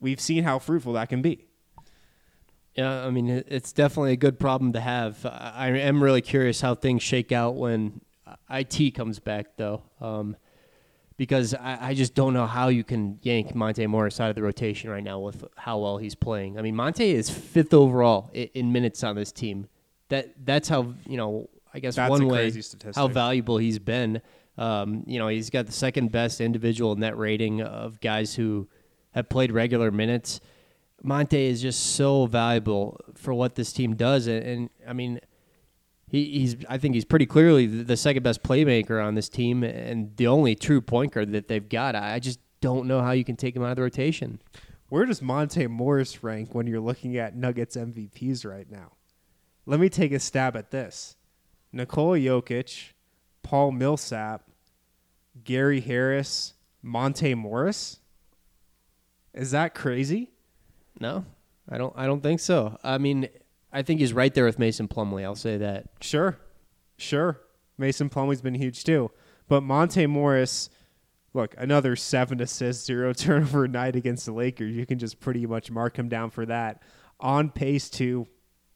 We've 0.00 0.20
seen 0.20 0.44
how 0.44 0.58
fruitful 0.58 0.94
that 0.94 1.08
can 1.08 1.22
be 1.22 1.46
yeah, 2.74 3.04
I 3.04 3.10
mean, 3.10 3.28
it's 3.28 3.72
definitely 3.72 4.12
a 4.12 4.16
good 4.16 4.38
problem 4.38 4.72
to 4.74 4.80
have. 4.80 5.26
I 5.26 5.68
am 5.68 6.02
really 6.02 6.22
curious 6.22 6.60
how 6.60 6.74
things 6.74 7.02
shake 7.02 7.32
out 7.32 7.56
when 7.56 8.00
IT 8.48 8.94
comes 8.94 9.18
back, 9.18 9.56
though, 9.56 9.82
um, 10.00 10.36
because 11.16 11.52
I, 11.52 11.88
I, 11.88 11.94
just 11.94 12.14
don't 12.14 12.32
know 12.32 12.46
how 12.46 12.68
you 12.68 12.84
can 12.84 13.18
yank 13.22 13.54
Monte 13.54 13.86
Morris 13.86 14.20
out 14.20 14.30
of 14.30 14.36
the 14.36 14.42
rotation 14.42 14.88
right 14.88 15.02
now 15.02 15.18
with 15.18 15.44
how 15.56 15.78
well 15.78 15.98
he's 15.98 16.14
playing. 16.14 16.58
I 16.58 16.62
mean, 16.62 16.76
Monte 16.76 17.10
is 17.10 17.28
fifth 17.28 17.74
overall 17.74 18.30
in, 18.32 18.48
in 18.54 18.72
minutes 18.72 19.02
on 19.02 19.16
this 19.16 19.32
team. 19.32 19.68
That 20.08 20.32
that's 20.44 20.68
how 20.68 20.94
you 21.06 21.16
know. 21.16 21.48
I 21.72 21.78
guess 21.78 21.94
that's 21.94 22.10
one 22.10 22.26
way 22.26 22.50
statistic. 22.50 22.96
how 22.96 23.06
valuable 23.06 23.58
he's 23.58 23.78
been. 23.78 24.22
Um, 24.58 25.04
you 25.06 25.18
know, 25.20 25.28
he's 25.28 25.50
got 25.50 25.66
the 25.66 25.72
second 25.72 26.10
best 26.10 26.40
individual 26.40 26.96
net 26.96 27.16
rating 27.16 27.62
of 27.62 28.00
guys 28.00 28.34
who 28.34 28.68
have 29.12 29.28
played 29.28 29.52
regular 29.52 29.90
minutes. 29.92 30.40
Monte 31.02 31.36
is 31.38 31.62
just 31.62 31.94
so 31.94 32.26
valuable 32.26 33.00
for 33.14 33.32
what 33.32 33.54
this 33.54 33.72
team 33.72 33.94
does, 33.94 34.26
and, 34.26 34.44
and 34.44 34.70
I 34.86 34.92
mean, 34.92 35.20
he, 36.06 36.24
he's 36.40 36.56
I 36.68 36.78
think 36.78 36.94
he's 36.94 37.04
pretty 37.04 37.26
clearly 37.26 37.66
the 37.66 37.96
second 37.96 38.22
best 38.22 38.42
playmaker 38.42 39.04
on 39.04 39.14
this 39.14 39.28
team, 39.28 39.62
and 39.62 40.16
the 40.16 40.26
only 40.26 40.54
true 40.54 40.80
point 40.80 41.12
guard 41.12 41.32
that 41.32 41.48
they've 41.48 41.68
got. 41.68 41.94
I 41.94 42.18
just 42.18 42.40
don't 42.60 42.86
know 42.86 43.00
how 43.00 43.12
you 43.12 43.24
can 43.24 43.36
take 43.36 43.56
him 43.56 43.62
out 43.62 43.70
of 43.70 43.76
the 43.76 43.82
rotation. 43.82 44.42
Where 44.88 45.06
does 45.06 45.22
Monte 45.22 45.68
Morris 45.68 46.22
rank 46.22 46.54
when 46.54 46.66
you're 46.66 46.80
looking 46.80 47.16
at 47.16 47.36
Nuggets 47.36 47.76
MVPs 47.76 48.44
right 48.44 48.68
now? 48.68 48.92
Let 49.64 49.78
me 49.78 49.88
take 49.88 50.12
a 50.12 50.18
stab 50.18 50.56
at 50.56 50.70
this: 50.70 51.16
Nikola 51.72 52.18
Jokic, 52.18 52.90
Paul 53.42 53.72
Millsap, 53.72 54.50
Gary 55.44 55.80
Harris, 55.80 56.54
Monte 56.82 57.34
Morris. 57.34 58.00
Is 59.32 59.52
that 59.52 59.74
crazy? 59.74 60.32
No, 61.00 61.24
I 61.68 61.78
don't. 61.78 61.92
I 61.96 62.06
don't 62.06 62.22
think 62.22 62.40
so. 62.40 62.78
I 62.84 62.98
mean, 62.98 63.28
I 63.72 63.82
think 63.82 64.00
he's 64.00 64.12
right 64.12 64.32
there 64.32 64.44
with 64.44 64.58
Mason 64.58 64.86
Plumlee. 64.86 65.24
I'll 65.24 65.34
say 65.34 65.56
that. 65.56 65.86
Sure, 66.00 66.38
sure. 66.98 67.40
Mason 67.78 68.10
Plumlee's 68.10 68.42
been 68.42 68.54
huge 68.54 68.84
too, 68.84 69.10
but 69.48 69.62
Monte 69.62 70.06
Morris, 70.06 70.68
look, 71.32 71.54
another 71.56 71.96
seven 71.96 72.40
assists, 72.40 72.84
zero 72.84 73.12
turnover 73.14 73.66
night 73.66 73.96
against 73.96 74.26
the 74.26 74.32
Lakers. 74.32 74.76
You 74.76 74.84
can 74.84 74.98
just 74.98 75.18
pretty 75.18 75.46
much 75.46 75.70
mark 75.70 75.98
him 75.98 76.08
down 76.08 76.30
for 76.30 76.44
that. 76.46 76.82
On 77.18 77.50
pace 77.50 77.88
to 77.90 78.26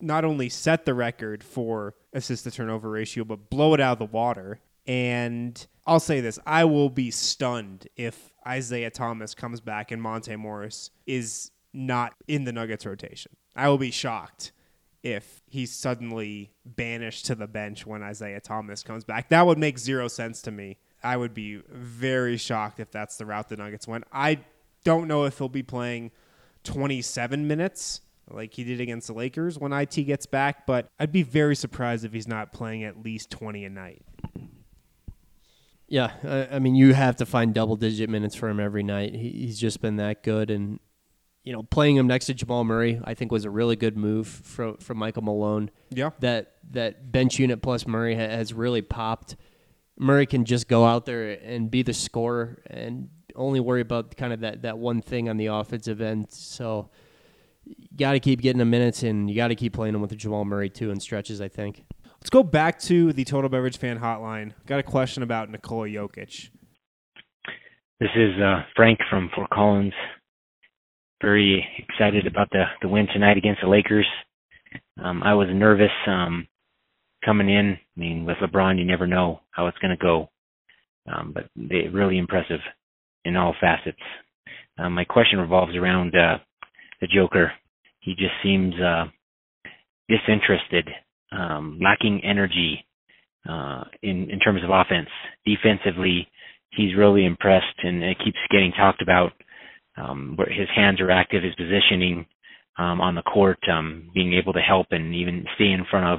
not 0.00 0.24
only 0.24 0.48
set 0.48 0.84
the 0.84 0.94
record 0.94 1.44
for 1.44 1.94
assist 2.12 2.44
to 2.44 2.50
turnover 2.50 2.90
ratio, 2.90 3.24
but 3.24 3.50
blow 3.50 3.74
it 3.74 3.80
out 3.80 3.94
of 3.94 3.98
the 3.98 4.14
water. 4.16 4.60
And 4.86 5.66
I'll 5.86 6.00
say 6.00 6.20
this: 6.20 6.38
I 6.46 6.64
will 6.64 6.90
be 6.90 7.10
stunned 7.10 7.88
if 7.96 8.32
Isaiah 8.46 8.90
Thomas 8.90 9.34
comes 9.34 9.60
back 9.60 9.90
and 9.90 10.00
Monte 10.00 10.34
Morris 10.36 10.90
is 11.06 11.50
not 11.74 12.14
in 12.28 12.44
the 12.44 12.52
Nuggets 12.52 12.86
rotation. 12.86 13.32
I 13.54 13.68
will 13.68 13.78
be 13.78 13.90
shocked 13.90 14.52
if 15.02 15.42
he's 15.46 15.70
suddenly 15.72 16.50
banished 16.64 17.26
to 17.26 17.34
the 17.34 17.46
bench 17.46 17.86
when 17.86 18.02
Isaiah 18.02 18.40
Thomas 18.40 18.82
comes 18.82 19.04
back. 19.04 19.28
That 19.28 19.46
would 19.46 19.58
make 19.58 19.78
zero 19.78 20.08
sense 20.08 20.40
to 20.42 20.50
me. 20.50 20.78
I 21.02 21.18
would 21.18 21.34
be 21.34 21.60
very 21.68 22.38
shocked 22.38 22.80
if 22.80 22.90
that's 22.90 23.18
the 23.18 23.26
route 23.26 23.50
the 23.50 23.56
Nuggets 23.56 23.86
went. 23.86 24.04
I 24.10 24.38
don't 24.84 25.06
know 25.06 25.24
if 25.24 25.36
he'll 25.36 25.50
be 25.50 25.62
playing 25.62 26.12
27 26.62 27.46
minutes 27.46 28.00
like 28.30 28.54
he 28.54 28.64
did 28.64 28.80
against 28.80 29.08
the 29.08 29.12
Lakers 29.12 29.58
when 29.58 29.72
IT 29.72 29.94
gets 30.04 30.24
back, 30.24 30.66
but 30.66 30.88
I'd 30.98 31.12
be 31.12 31.22
very 31.22 31.54
surprised 31.54 32.06
if 32.06 32.12
he's 32.14 32.28
not 32.28 32.52
playing 32.52 32.84
at 32.84 33.02
least 33.04 33.30
20 33.30 33.66
a 33.66 33.70
night. 33.70 34.02
Yeah, 35.86 36.48
I, 36.50 36.58
mean, 36.60 36.74
you 36.74 36.94
have 36.94 37.16
to 37.16 37.26
find 37.26 37.52
double 37.52 37.76
digit 37.76 38.08
minutes 38.08 38.34
for 38.34 38.48
him 38.48 38.58
every 38.58 38.82
night. 38.82 39.14
He, 39.14 39.28
he's 39.30 39.58
just 39.58 39.82
been 39.82 39.96
that 39.96 40.22
good, 40.22 40.50
and 40.50 40.80
you 41.44 41.52
know, 41.52 41.62
playing 41.62 41.96
him 41.96 42.06
next 42.06 42.26
to 42.26 42.34
Jamal 42.34 42.64
Murray, 42.64 43.00
I 43.04 43.14
think 43.14 43.30
was 43.30 43.44
a 43.44 43.50
really 43.50 43.76
good 43.76 43.96
move 43.96 44.26
from 44.26 44.78
from 44.78 44.98
Michael 44.98 45.22
Malone. 45.22 45.70
Yeah. 45.90 46.10
that 46.20 46.54
that 46.70 47.12
bench 47.12 47.38
unit 47.38 47.62
plus 47.62 47.86
Murray 47.86 48.14
ha- 48.14 48.20
has 48.20 48.52
really 48.52 48.82
popped. 48.82 49.36
Murray 49.98 50.26
can 50.26 50.44
just 50.44 50.66
go 50.66 50.84
out 50.84 51.04
there 51.06 51.38
and 51.44 51.70
be 51.70 51.82
the 51.82 51.92
scorer 51.92 52.62
and 52.66 53.10
only 53.36 53.60
worry 53.60 53.80
about 53.80 54.16
kind 54.16 54.32
of 54.32 54.40
that, 54.40 54.62
that 54.62 54.78
one 54.78 55.00
thing 55.00 55.28
on 55.28 55.36
the 55.36 55.46
offensive 55.46 56.00
end. 56.00 56.32
So 56.32 56.90
you 57.64 57.74
got 57.96 58.12
to 58.12 58.20
keep 58.20 58.40
getting 58.40 58.58
the 58.58 58.64
minutes 58.64 59.02
and 59.02 59.28
you 59.30 59.36
got 59.36 59.48
to 59.48 59.54
keep 59.54 59.72
playing 59.72 59.94
him 59.94 60.00
with 60.00 60.16
Jamal 60.16 60.44
Murray 60.44 60.70
too 60.70 60.90
in 60.90 60.98
stretches. 60.98 61.40
I 61.40 61.48
think. 61.48 61.84
Let's 62.20 62.30
go 62.30 62.42
back 62.42 62.78
to 62.80 63.12
the 63.12 63.22
Total 63.24 63.50
Beverage 63.50 63.76
Fan 63.76 63.98
Hotline. 63.98 64.52
Got 64.66 64.78
a 64.78 64.82
question 64.82 65.22
about 65.22 65.50
Nikola 65.50 65.88
Jokic. 65.88 66.48
This 68.00 68.10
is 68.16 68.40
uh, 68.42 68.62
Frank 68.74 68.98
from 69.10 69.30
Fort 69.34 69.50
Collins. 69.50 69.92
Very 71.24 71.66
excited 71.78 72.26
about 72.26 72.50
the 72.50 72.64
the 72.82 72.88
win 72.88 73.06
tonight 73.10 73.38
against 73.38 73.62
the 73.62 73.66
Lakers. 73.66 74.06
Um, 75.02 75.22
I 75.22 75.32
was 75.32 75.48
nervous 75.50 75.90
um, 76.06 76.46
coming 77.24 77.48
in. 77.48 77.78
I 77.96 77.98
mean, 77.98 78.26
with 78.26 78.36
LeBron, 78.42 78.78
you 78.78 78.84
never 78.84 79.06
know 79.06 79.40
how 79.50 79.66
it's 79.66 79.78
going 79.78 79.96
to 79.96 80.04
go, 80.04 80.28
um, 81.10 81.32
but 81.34 81.48
they 81.56 81.88
really 81.90 82.18
impressive 82.18 82.60
in 83.24 83.36
all 83.36 83.54
facets. 83.58 83.96
Um, 84.76 84.92
my 84.92 85.04
question 85.04 85.38
revolves 85.38 85.74
around 85.74 86.14
uh, 86.14 86.36
the 87.00 87.06
Joker. 87.06 87.52
He 88.00 88.14
just 88.14 88.34
seems 88.42 88.74
uh, 88.78 89.06
disinterested, 90.10 90.90
um, 91.32 91.78
lacking 91.82 92.20
energy 92.22 92.84
uh, 93.48 93.84
in 94.02 94.28
in 94.28 94.40
terms 94.40 94.62
of 94.62 94.68
offense. 94.68 95.08
Defensively, 95.46 96.28
he's 96.72 96.98
really 96.98 97.24
impressed, 97.24 97.78
and 97.82 98.04
it 98.04 98.18
keeps 98.22 98.36
getting 98.50 98.72
talked 98.72 99.00
about. 99.00 99.32
Um, 99.96 100.34
where 100.36 100.48
his 100.48 100.68
hands 100.74 101.00
are 101.00 101.10
active, 101.10 101.44
his 101.44 101.54
positioning 101.54 102.26
um, 102.78 103.00
on 103.00 103.14
the 103.14 103.22
court, 103.22 103.58
um, 103.70 104.10
being 104.12 104.34
able 104.34 104.52
to 104.52 104.60
help 104.60 104.88
and 104.90 105.14
even 105.14 105.44
stay 105.54 105.70
in 105.70 105.84
front 105.88 106.06
of 106.06 106.18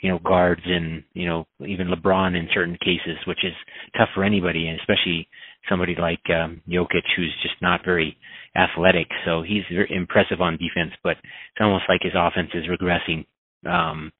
you 0.00 0.10
know 0.10 0.18
guards 0.18 0.62
and 0.64 1.02
you 1.14 1.26
know 1.26 1.46
even 1.66 1.88
LeBron 1.88 2.36
in 2.36 2.48
certain 2.54 2.76
cases, 2.80 3.18
which 3.26 3.44
is 3.44 3.54
tough 3.96 4.08
for 4.14 4.24
anybody, 4.24 4.68
and 4.68 4.78
especially 4.78 5.28
somebody 5.68 5.96
like 5.98 6.22
um, 6.30 6.62
Jokic, 6.68 7.02
who's 7.16 7.34
just 7.42 7.60
not 7.60 7.84
very 7.84 8.16
athletic. 8.56 9.08
So 9.24 9.42
he's 9.42 9.64
very 9.70 9.90
impressive 9.90 10.40
on 10.40 10.52
defense, 10.58 10.92
but 11.02 11.16
it's 11.22 11.60
almost 11.60 11.84
like 11.88 12.02
his 12.02 12.12
offense 12.16 12.50
is 12.54 12.64
regressing. 12.66 13.26
Um, 13.68 14.12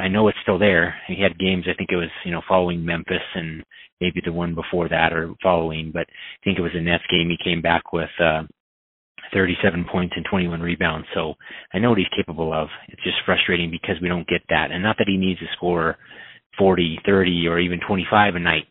I 0.00 0.08
know 0.08 0.28
it's 0.28 0.38
still 0.42 0.58
there. 0.58 0.94
He 1.06 1.22
had 1.22 1.38
games. 1.38 1.64
I 1.68 1.74
think 1.76 1.90
it 1.92 1.96
was 1.96 2.10
you 2.24 2.32
know 2.32 2.42
following 2.48 2.84
Memphis 2.84 3.22
and 3.34 3.64
maybe 4.00 4.20
the 4.24 4.32
one 4.32 4.54
before 4.54 4.88
that 4.88 5.12
or 5.12 5.34
following, 5.42 5.90
but 5.92 6.06
I 6.08 6.44
think 6.44 6.58
it 6.58 6.62
was 6.62 6.72
the 6.74 6.80
Nets 6.80 7.04
game. 7.10 7.28
He 7.28 7.36
came 7.42 7.60
back 7.60 7.92
with 7.92 8.08
uh, 8.18 8.42
37 9.32 9.84
points 9.90 10.14
and 10.16 10.24
21 10.28 10.60
rebounds. 10.60 11.06
So 11.14 11.34
I 11.72 11.78
know 11.78 11.90
what 11.90 11.98
he's 11.98 12.06
capable 12.16 12.52
of. 12.52 12.68
It's 12.88 13.02
just 13.02 13.18
frustrating 13.26 13.70
because 13.70 13.96
we 14.00 14.08
don't 14.08 14.26
get 14.26 14.42
that, 14.48 14.70
and 14.72 14.82
not 14.82 14.96
that 14.98 15.08
he 15.08 15.16
needs 15.16 15.40
to 15.40 15.46
score 15.56 15.96
40, 16.58 17.00
30, 17.06 17.46
or 17.48 17.58
even 17.58 17.80
25 17.86 18.34
a 18.34 18.38
night. 18.38 18.64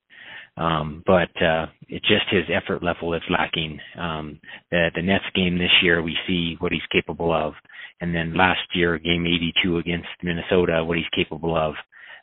Um, 0.58 1.04
but 1.06 1.30
uh, 1.42 1.68
it's 1.88 2.08
just 2.08 2.26
his 2.30 2.44
effort 2.54 2.84
level 2.84 3.12
that's 3.12 3.24
lacking. 3.30 3.80
Um, 3.98 4.40
the 4.72 4.90
the 4.94 5.02
Nets 5.02 5.24
game 5.34 5.58
this 5.58 5.72
year, 5.82 6.02
we 6.02 6.18
see 6.28 6.58
what 6.60 6.74
he's 6.74 6.82
capable 6.92 7.32
of, 7.32 7.54
and 8.02 8.14
then 8.14 8.38
last 8.38 8.62
year, 8.74 8.98
game 8.98 9.26
82 9.26 9.78
against 9.78 10.08
Minnesota, 10.24 10.84
what 10.84 10.98
he's 10.98 11.08
capable 11.16 11.56
of. 11.56 11.76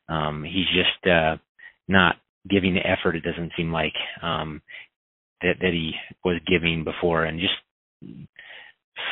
Um, 0.09 0.45
he's 0.45 0.67
just 0.67 1.11
uh, 1.11 1.37
not 1.89 2.17
giving 2.49 2.75
the 2.75 2.87
effort. 2.87 3.17
It 3.17 3.25
doesn't 3.25 3.53
seem 3.57 3.73
like 3.73 3.95
um, 4.23 4.63
that 5.43 5.57
that 5.61 5.73
he 5.73 5.93
was 6.25 6.41
giving 6.47 6.85
before, 6.85 7.25
and 7.25 7.41
just 7.41 8.27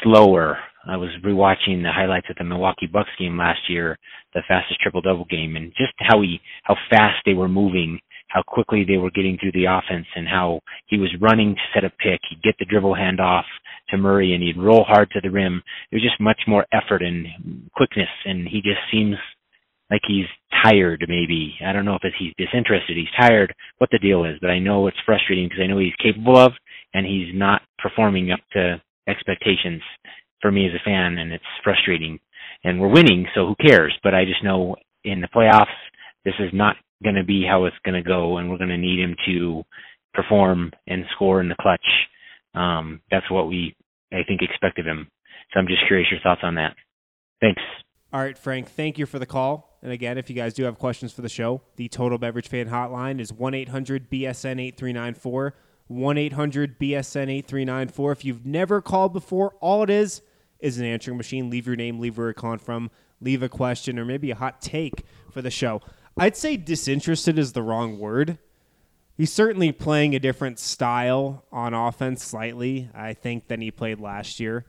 slower. 0.02 0.58
I 0.86 0.96
was 0.96 1.10
rewatching 1.24 1.82
the 1.82 1.92
highlights 1.92 2.26
of 2.30 2.36
the 2.36 2.44
Milwaukee 2.44 2.86
Bucks 2.86 3.10
game 3.18 3.38
last 3.38 3.60
year, 3.68 3.98
the 4.34 4.42
fastest 4.46 4.80
triple 4.80 5.00
double 5.00 5.24
game, 5.24 5.56
and 5.56 5.72
just 5.76 5.92
how 5.98 6.20
he 6.22 6.40
how 6.62 6.76
fast 6.90 7.16
they 7.24 7.34
were 7.34 7.48
moving, 7.48 7.98
how 8.28 8.42
quickly 8.42 8.84
they 8.86 8.96
were 8.96 9.10
getting 9.10 9.38
through 9.38 9.52
the 9.52 9.66
offense, 9.66 10.06
and 10.16 10.26
how 10.26 10.60
he 10.86 10.98
was 10.98 11.14
running 11.20 11.54
to 11.54 11.60
set 11.72 11.84
a 11.84 11.90
pick. 11.90 12.20
He'd 12.28 12.42
get 12.42 12.56
the 12.58 12.64
dribble 12.64 12.94
hand 12.94 13.20
off 13.20 13.44
to 13.90 13.98
Murray, 13.98 14.34
and 14.34 14.42
he'd 14.42 14.58
roll 14.58 14.84
hard 14.84 15.10
to 15.12 15.20
the 15.20 15.30
rim. 15.30 15.62
It 15.90 15.96
was 15.96 16.02
just 16.02 16.20
much 16.20 16.40
more 16.46 16.66
effort 16.72 17.02
and 17.02 17.26
quickness, 17.76 18.08
and 18.24 18.48
he 18.48 18.60
just 18.62 18.80
seems 18.92 19.16
like 19.90 20.00
he's 20.06 20.26
tired 20.64 21.04
maybe. 21.08 21.54
I 21.64 21.72
don't 21.72 21.84
know 21.84 21.94
if 21.94 22.04
it's 22.04 22.16
he's 22.18 22.32
disinterested, 22.38 22.96
he's 22.96 23.20
tired, 23.20 23.54
what 23.78 23.90
the 23.90 23.98
deal 23.98 24.24
is, 24.24 24.38
but 24.40 24.50
I 24.50 24.58
know 24.58 24.86
it's 24.86 24.96
frustrating 25.04 25.46
because 25.46 25.62
I 25.62 25.66
know 25.66 25.78
he's 25.78 25.94
capable 26.02 26.36
of 26.36 26.52
and 26.94 27.06
he's 27.06 27.34
not 27.34 27.62
performing 27.78 28.30
up 28.32 28.40
to 28.52 28.80
expectations 29.08 29.82
for 30.40 30.50
me 30.50 30.66
as 30.66 30.74
a 30.74 30.84
fan 30.84 31.18
and 31.18 31.32
it's 31.32 31.44
frustrating. 31.62 32.18
And 32.64 32.80
we're 32.80 32.88
winning, 32.88 33.26
so 33.34 33.46
who 33.46 33.54
cares? 33.56 33.94
But 34.02 34.14
I 34.14 34.24
just 34.24 34.42
know 34.42 34.76
in 35.04 35.20
the 35.20 35.28
playoffs 35.28 35.66
this 36.24 36.34
is 36.38 36.50
not 36.52 36.76
going 37.02 37.16
to 37.16 37.24
be 37.24 37.44
how 37.48 37.64
it's 37.64 37.76
going 37.84 38.00
to 38.00 38.08
go 38.08 38.38
and 38.38 38.50
we're 38.50 38.58
going 38.58 38.70
to 38.70 38.78
need 38.78 39.00
him 39.00 39.16
to 39.26 39.62
perform 40.12 40.70
and 40.86 41.04
score 41.14 41.40
in 41.40 41.48
the 41.48 41.56
clutch. 41.60 41.86
Um 42.54 43.00
that's 43.10 43.30
what 43.30 43.48
we 43.48 43.74
I 44.12 44.22
think 44.26 44.42
expect 44.42 44.78
of 44.78 44.86
him. 44.86 45.08
So 45.52 45.60
I'm 45.60 45.66
just 45.66 45.86
curious 45.86 46.08
your 46.10 46.20
thoughts 46.20 46.42
on 46.44 46.54
that. 46.54 46.76
Thanks. 47.40 47.62
All 48.12 48.20
right, 48.20 48.38
Frank, 48.38 48.68
thank 48.68 48.96
you 48.96 49.06
for 49.06 49.18
the 49.18 49.26
call. 49.26 49.76
And 49.82 49.92
again, 49.92 50.18
if 50.18 50.30
you 50.30 50.36
guys 50.36 50.54
do 50.54 50.64
have 50.64 50.78
questions 50.78 51.12
for 51.12 51.20
the 51.20 51.28
show, 51.28 51.62
the 51.76 51.88
Total 51.88 52.16
Beverage 52.16 52.48
Fan 52.48 52.68
Hotline 52.68 53.20
is 53.20 53.32
1 53.32 53.54
800 53.54 54.08
BSN 54.08 54.60
8394. 54.60 55.54
1 55.88 56.18
800 56.18 56.78
BSN 56.78 57.28
8394. 57.28 58.12
If 58.12 58.24
you've 58.24 58.46
never 58.46 58.80
called 58.80 59.12
before, 59.12 59.54
all 59.60 59.82
it 59.82 59.90
is 59.90 60.22
is 60.58 60.78
an 60.78 60.86
answering 60.86 61.18
machine. 61.18 61.50
Leave 61.50 61.66
your 61.66 61.76
name, 61.76 62.00
leave 62.00 62.16
where 62.16 62.28
you're 62.28 62.34
calling 62.34 62.58
from, 62.58 62.90
leave 63.20 63.42
a 63.42 63.48
question, 63.48 63.98
or 63.98 64.04
maybe 64.04 64.30
a 64.30 64.34
hot 64.34 64.62
take 64.62 65.04
for 65.30 65.42
the 65.42 65.50
show. 65.50 65.82
I'd 66.16 66.36
say 66.36 66.56
disinterested 66.56 67.38
is 67.38 67.52
the 67.52 67.62
wrong 67.62 67.98
word. 67.98 68.38
He's 69.16 69.32
certainly 69.32 69.72
playing 69.72 70.14
a 70.14 70.18
different 70.18 70.58
style 70.58 71.44
on 71.52 71.74
offense 71.74 72.24
slightly, 72.24 72.90
I 72.94 73.14
think, 73.14 73.48
than 73.48 73.60
he 73.60 73.70
played 73.70 74.00
last 74.00 74.40
year 74.40 74.64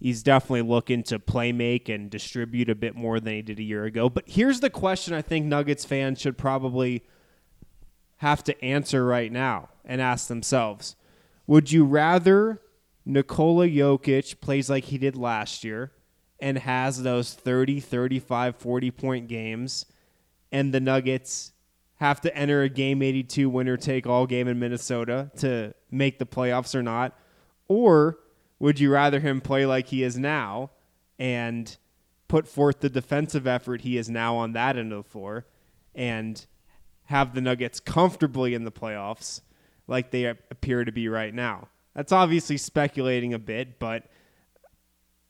he's 0.00 0.22
definitely 0.22 0.62
looking 0.62 1.02
to 1.04 1.18
play 1.18 1.52
make 1.52 1.88
and 1.88 2.10
distribute 2.10 2.70
a 2.70 2.74
bit 2.74 2.94
more 2.94 3.20
than 3.20 3.34
he 3.34 3.42
did 3.42 3.58
a 3.58 3.62
year 3.62 3.84
ago. 3.84 4.08
But 4.08 4.24
here's 4.28 4.60
the 4.60 4.70
question 4.70 5.14
I 5.14 5.22
think 5.22 5.46
Nuggets 5.46 5.84
fans 5.84 6.20
should 6.20 6.38
probably 6.38 7.04
have 8.18 8.42
to 8.44 8.64
answer 8.64 9.04
right 9.04 9.30
now 9.30 9.68
and 9.84 10.00
ask 10.00 10.28
themselves. 10.28 10.96
Would 11.46 11.72
you 11.72 11.84
rather 11.84 12.60
Nikola 13.04 13.68
Jokic 13.68 14.40
plays 14.40 14.68
like 14.68 14.84
he 14.84 14.98
did 14.98 15.16
last 15.16 15.64
year 15.64 15.92
and 16.40 16.58
has 16.58 17.02
those 17.02 17.32
30, 17.34 17.80
35, 17.80 18.56
40 18.56 18.90
point 18.90 19.28
games 19.28 19.86
and 20.52 20.72
the 20.72 20.80
Nuggets 20.80 21.52
have 21.96 22.20
to 22.20 22.36
enter 22.36 22.62
a 22.62 22.68
game 22.68 23.02
82 23.02 23.50
winner 23.50 23.76
take 23.76 24.06
all 24.06 24.26
game 24.26 24.46
in 24.48 24.58
Minnesota 24.58 25.30
to 25.38 25.74
make 25.90 26.18
the 26.18 26.26
playoffs 26.26 26.74
or 26.74 26.82
not? 26.82 27.18
Or 27.66 28.18
would 28.58 28.80
you 28.80 28.92
rather 28.92 29.20
him 29.20 29.40
play 29.40 29.66
like 29.66 29.88
he 29.88 30.02
is 30.02 30.16
now 30.16 30.70
and 31.18 31.76
put 32.28 32.46
forth 32.46 32.80
the 32.80 32.88
defensive 32.88 33.46
effort 33.46 33.80
he 33.80 33.96
is 33.96 34.08
now 34.08 34.36
on 34.36 34.52
that 34.52 34.76
end 34.76 34.92
of 34.92 35.04
the 35.04 35.10
floor 35.10 35.46
and 35.94 36.46
have 37.06 37.34
the 37.34 37.40
Nuggets 37.40 37.80
comfortably 37.80 38.54
in 38.54 38.64
the 38.64 38.72
playoffs 38.72 39.40
like 39.86 40.10
they 40.10 40.26
appear 40.26 40.84
to 40.84 40.92
be 40.92 41.08
right 41.08 41.34
now? 41.34 41.68
That's 41.94 42.12
obviously 42.12 42.58
speculating 42.58 43.34
a 43.34 43.38
bit, 43.38 43.80
but 43.80 44.04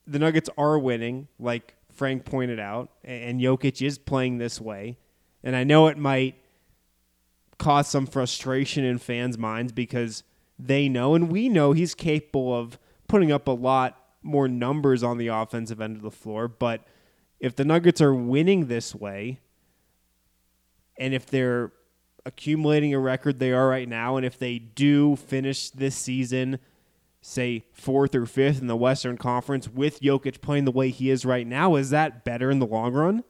the 0.06 0.18
Nuggets 0.18 0.50
are 0.58 0.78
winning, 0.78 1.28
like 1.38 1.74
Frank 1.92 2.24
pointed 2.24 2.60
out, 2.60 2.90
and 3.04 3.40
Jokic 3.40 3.84
is 3.84 3.96
playing 3.96 4.38
this 4.38 4.60
way. 4.60 4.98
And 5.42 5.54
I 5.54 5.64
know 5.64 5.86
it 5.86 5.98
might 5.98 6.36
cause 7.58 7.88
some 7.88 8.06
frustration 8.06 8.84
in 8.84 8.98
fans' 8.98 9.38
minds 9.38 9.72
because 9.72 10.22
they 10.58 10.88
know 10.88 11.14
and 11.14 11.30
we 11.30 11.48
know 11.48 11.72
he's 11.72 11.94
capable 11.94 12.56
of 12.56 12.78
putting 13.06 13.30
up 13.32 13.48
a 13.48 13.52
lot 13.52 13.96
more 14.22 14.48
numbers 14.48 15.02
on 15.02 15.18
the 15.18 15.28
offensive 15.28 15.80
end 15.80 15.96
of 15.96 16.02
the 16.02 16.10
floor. 16.10 16.48
But 16.48 16.86
if 17.40 17.54
the 17.54 17.64
Nuggets 17.64 18.00
are 18.00 18.14
winning 18.14 18.66
this 18.66 18.94
way, 18.94 19.38
and 20.98 21.14
if 21.14 21.26
they're 21.26 21.72
accumulating 22.26 22.92
a 22.92 22.98
record 22.98 23.38
they 23.38 23.52
are 23.52 23.68
right 23.68 23.88
now, 23.88 24.16
and 24.16 24.26
if 24.26 24.38
they 24.38 24.58
do 24.58 25.16
finish 25.16 25.70
this 25.70 25.96
season, 25.96 26.58
say 27.20 27.64
fourth 27.72 28.14
or 28.14 28.26
fifth 28.26 28.60
in 28.60 28.66
the 28.66 28.76
Western 28.76 29.16
Conference 29.16 29.68
with 29.68 30.00
Jokic 30.00 30.40
playing 30.40 30.64
the 30.64 30.72
way 30.72 30.90
he 30.90 31.10
is 31.10 31.24
right 31.24 31.46
now, 31.46 31.76
is 31.76 31.90
that 31.90 32.24
better 32.24 32.50
in 32.50 32.58
the 32.58 32.66
long 32.66 32.92
run? 32.92 33.24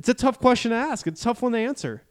It's 0.00 0.08
a 0.08 0.14
tough 0.14 0.38
question 0.38 0.70
to 0.70 0.78
ask. 0.78 1.06
It's 1.06 1.20
a 1.20 1.24
tough 1.24 1.42
one 1.42 1.52
to 1.52 1.58
answer. 1.58 2.02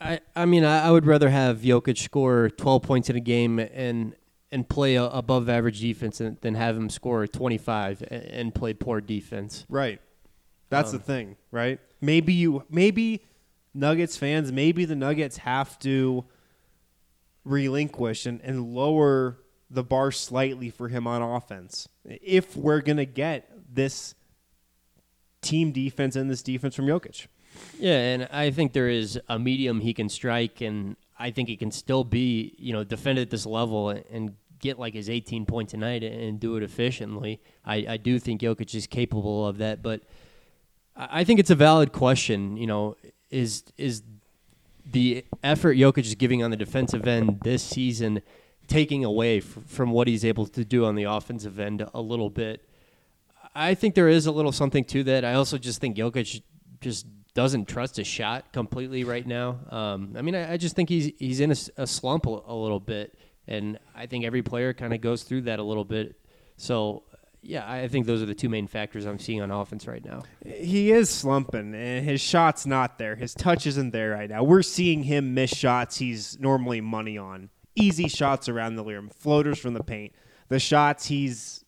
I, 0.00 0.20
I 0.36 0.44
mean, 0.44 0.62
I, 0.64 0.86
I 0.86 0.90
would 0.92 1.04
rather 1.04 1.28
have 1.30 1.62
Jokic 1.62 1.98
score 1.98 2.48
12 2.50 2.80
points 2.84 3.10
in 3.10 3.16
a 3.16 3.20
game 3.20 3.58
and 3.58 4.14
and 4.52 4.68
play 4.68 4.94
a 4.94 5.02
above 5.06 5.48
average 5.48 5.80
defense 5.80 6.18
than, 6.18 6.38
then 6.42 6.54
have 6.54 6.76
him 6.76 6.90
score 6.90 7.26
25 7.26 8.02
and, 8.08 8.22
and 8.22 8.54
play 8.54 8.72
poor 8.72 9.00
defense. 9.00 9.66
Right. 9.68 10.00
That's 10.70 10.92
Um, 10.92 10.98
the 10.98 11.02
thing, 11.02 11.36
right? 11.50 11.80
Maybe 12.00 12.34
you 12.34 12.62
maybe 12.70 13.24
Nuggets 13.74 14.16
fans, 14.16 14.52
maybe 14.52 14.84
the 14.84 14.94
Nuggets 14.94 15.38
have 15.38 15.76
to 15.80 16.24
relinquish 17.42 18.26
and, 18.26 18.40
and 18.42 18.72
lower 18.72 19.38
the 19.70 19.82
bar 19.82 20.12
slightly 20.12 20.70
for 20.70 20.86
him 20.86 21.08
on 21.08 21.20
offense. 21.20 21.88
If 22.04 22.54
we're 22.56 22.80
gonna 22.80 23.06
get 23.06 23.50
this 23.74 24.14
team 25.40 25.72
defense 25.72 26.16
and 26.16 26.30
this 26.30 26.42
defense 26.42 26.74
from 26.74 26.86
Jokic. 26.86 27.26
Yeah, 27.78 27.98
and 27.98 28.28
I 28.30 28.50
think 28.50 28.72
there 28.72 28.88
is 28.88 29.18
a 29.28 29.38
medium 29.38 29.80
he 29.80 29.94
can 29.94 30.08
strike, 30.08 30.60
and 30.60 30.96
I 31.18 31.30
think 31.30 31.48
he 31.48 31.56
can 31.56 31.70
still 31.70 32.04
be, 32.04 32.54
you 32.58 32.72
know, 32.72 32.84
defend 32.84 33.18
at 33.18 33.30
this 33.30 33.46
level 33.46 33.90
and 33.90 34.34
get 34.60 34.78
like 34.78 34.94
his 34.94 35.08
18 35.08 35.46
points 35.46 35.72
tonight 35.72 36.02
and 36.02 36.38
do 36.38 36.56
it 36.56 36.62
efficiently. 36.62 37.40
I, 37.64 37.86
I 37.88 37.96
do 37.96 38.18
think 38.18 38.40
Jokic 38.40 38.74
is 38.74 38.86
capable 38.86 39.46
of 39.46 39.58
that, 39.58 39.82
but 39.82 40.02
I 40.96 41.20
I 41.20 41.24
think 41.24 41.40
it's 41.40 41.50
a 41.50 41.54
valid 41.54 41.92
question. 41.92 42.56
You 42.56 42.66
know, 42.66 42.96
is 43.30 43.64
is 43.76 44.02
the 44.84 45.24
effort 45.42 45.76
Jokic 45.76 46.04
is 46.04 46.14
giving 46.14 46.42
on 46.42 46.50
the 46.50 46.56
defensive 46.56 47.06
end 47.06 47.40
this 47.42 47.62
season 47.62 48.22
taking 48.66 49.04
away 49.04 49.38
f- 49.38 49.58
from 49.66 49.90
what 49.90 50.08
he's 50.08 50.24
able 50.24 50.46
to 50.46 50.64
do 50.64 50.84
on 50.84 50.94
the 50.94 51.04
offensive 51.04 51.58
end 51.58 51.86
a 51.94 52.00
little 52.00 52.30
bit? 52.30 52.67
I 53.54 53.74
think 53.74 53.94
there 53.94 54.08
is 54.08 54.26
a 54.26 54.32
little 54.32 54.52
something 54.52 54.84
to 54.86 55.04
that. 55.04 55.24
I 55.24 55.34
also 55.34 55.58
just 55.58 55.80
think 55.80 55.96
Jokic 55.96 56.42
just 56.80 57.06
doesn't 57.34 57.68
trust 57.68 57.96
his 57.96 58.06
shot 58.06 58.52
completely 58.52 59.04
right 59.04 59.26
now. 59.26 59.58
Um, 59.70 60.14
I 60.16 60.22
mean, 60.22 60.34
I, 60.34 60.54
I 60.54 60.56
just 60.56 60.74
think 60.74 60.88
he's 60.88 61.12
he's 61.18 61.40
in 61.40 61.52
a 61.52 61.86
slump 61.86 62.26
a, 62.26 62.40
a 62.46 62.54
little 62.54 62.80
bit, 62.80 63.16
and 63.46 63.78
I 63.94 64.06
think 64.06 64.24
every 64.24 64.42
player 64.42 64.72
kind 64.74 64.92
of 64.92 65.00
goes 65.00 65.22
through 65.22 65.42
that 65.42 65.58
a 65.58 65.62
little 65.62 65.84
bit. 65.84 66.20
So, 66.56 67.04
yeah, 67.40 67.70
I 67.70 67.86
think 67.86 68.06
those 68.06 68.22
are 68.22 68.26
the 68.26 68.34
two 68.34 68.48
main 68.48 68.66
factors 68.66 69.06
I'm 69.06 69.20
seeing 69.20 69.40
on 69.40 69.50
offense 69.52 69.86
right 69.86 70.04
now. 70.04 70.24
He 70.44 70.90
is 70.90 71.08
slumping, 71.08 71.74
and 71.74 72.04
his 72.04 72.20
shot's 72.20 72.66
not 72.66 72.98
there. 72.98 73.14
His 73.14 73.34
touch 73.34 73.66
isn't 73.66 73.92
there 73.92 74.10
right 74.10 74.28
now. 74.28 74.42
We're 74.42 74.62
seeing 74.62 75.04
him 75.04 75.34
miss 75.34 75.50
shots 75.50 75.98
he's 75.98 76.40
normally 76.40 76.80
money 76.80 77.16
on. 77.16 77.50
Easy 77.76 78.08
shots 78.08 78.48
around 78.48 78.74
the 78.74 78.84
rim, 78.84 79.10
floaters 79.10 79.60
from 79.60 79.74
the 79.74 79.84
paint. 79.84 80.12
The 80.48 80.58
shots 80.58 81.06
he's 81.06 81.64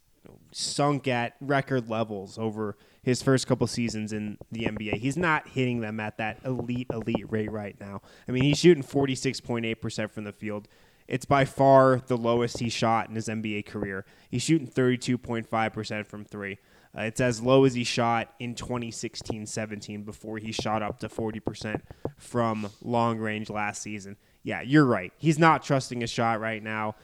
sunk 0.53 1.09
at 1.09 1.36
record 1.40 1.88
levels 1.88 2.38
over 2.38 2.76
his 3.03 3.22
first 3.22 3.46
couple 3.46 3.66
seasons 3.66 4.12
in 4.12 4.38
the 4.51 4.64
NBA. 4.64 4.94
He's 4.94 5.16
not 5.16 5.48
hitting 5.48 5.80
them 5.80 6.01
at 6.01 6.18
that 6.18 6.38
elite, 6.44 6.88
elite 6.92 7.26
rate 7.30 7.51
right 7.51 7.76
now. 7.80 8.03
I 8.28 8.32
mean, 8.32 8.42
he's 8.42 8.59
shooting 8.59 8.82
46.8% 8.82 10.11
from 10.11 10.24
the 10.24 10.32
field. 10.32 10.68
It's 11.09 11.24
by 11.24 11.44
far 11.44 12.01
the 12.07 12.16
lowest 12.16 12.61
he 12.61 12.68
shot 12.68 13.09
in 13.09 13.16
his 13.16 13.28
NBA 13.28 13.66
career. 13.66 14.05
He's 14.30 14.42
shooting 14.42 14.68
32.5% 14.68 16.07
from 16.07 16.24
three. 16.24 16.59
Uh, 16.96 17.03
it's 17.03 17.20
as 17.20 17.40
low 17.40 17.64
as 17.64 17.74
he 17.74 17.84
shot 17.84 18.34
in 18.40 18.55
2016 18.55 19.46
17 19.46 20.03
before 20.03 20.38
he 20.38 20.51
shot 20.51 20.82
up 20.82 20.98
to 20.98 21.09
40% 21.09 21.80
from 22.16 22.68
long 22.82 23.18
range 23.18 23.48
last 23.48 23.82
season. 23.82 24.16
Yeah, 24.42 24.62
you're 24.62 24.84
right. 24.84 25.12
He's 25.16 25.38
not 25.38 25.62
trusting 25.62 26.01
his 26.01 26.11
shot 26.11 26.40
right 26.40 26.62
now. 26.62 26.96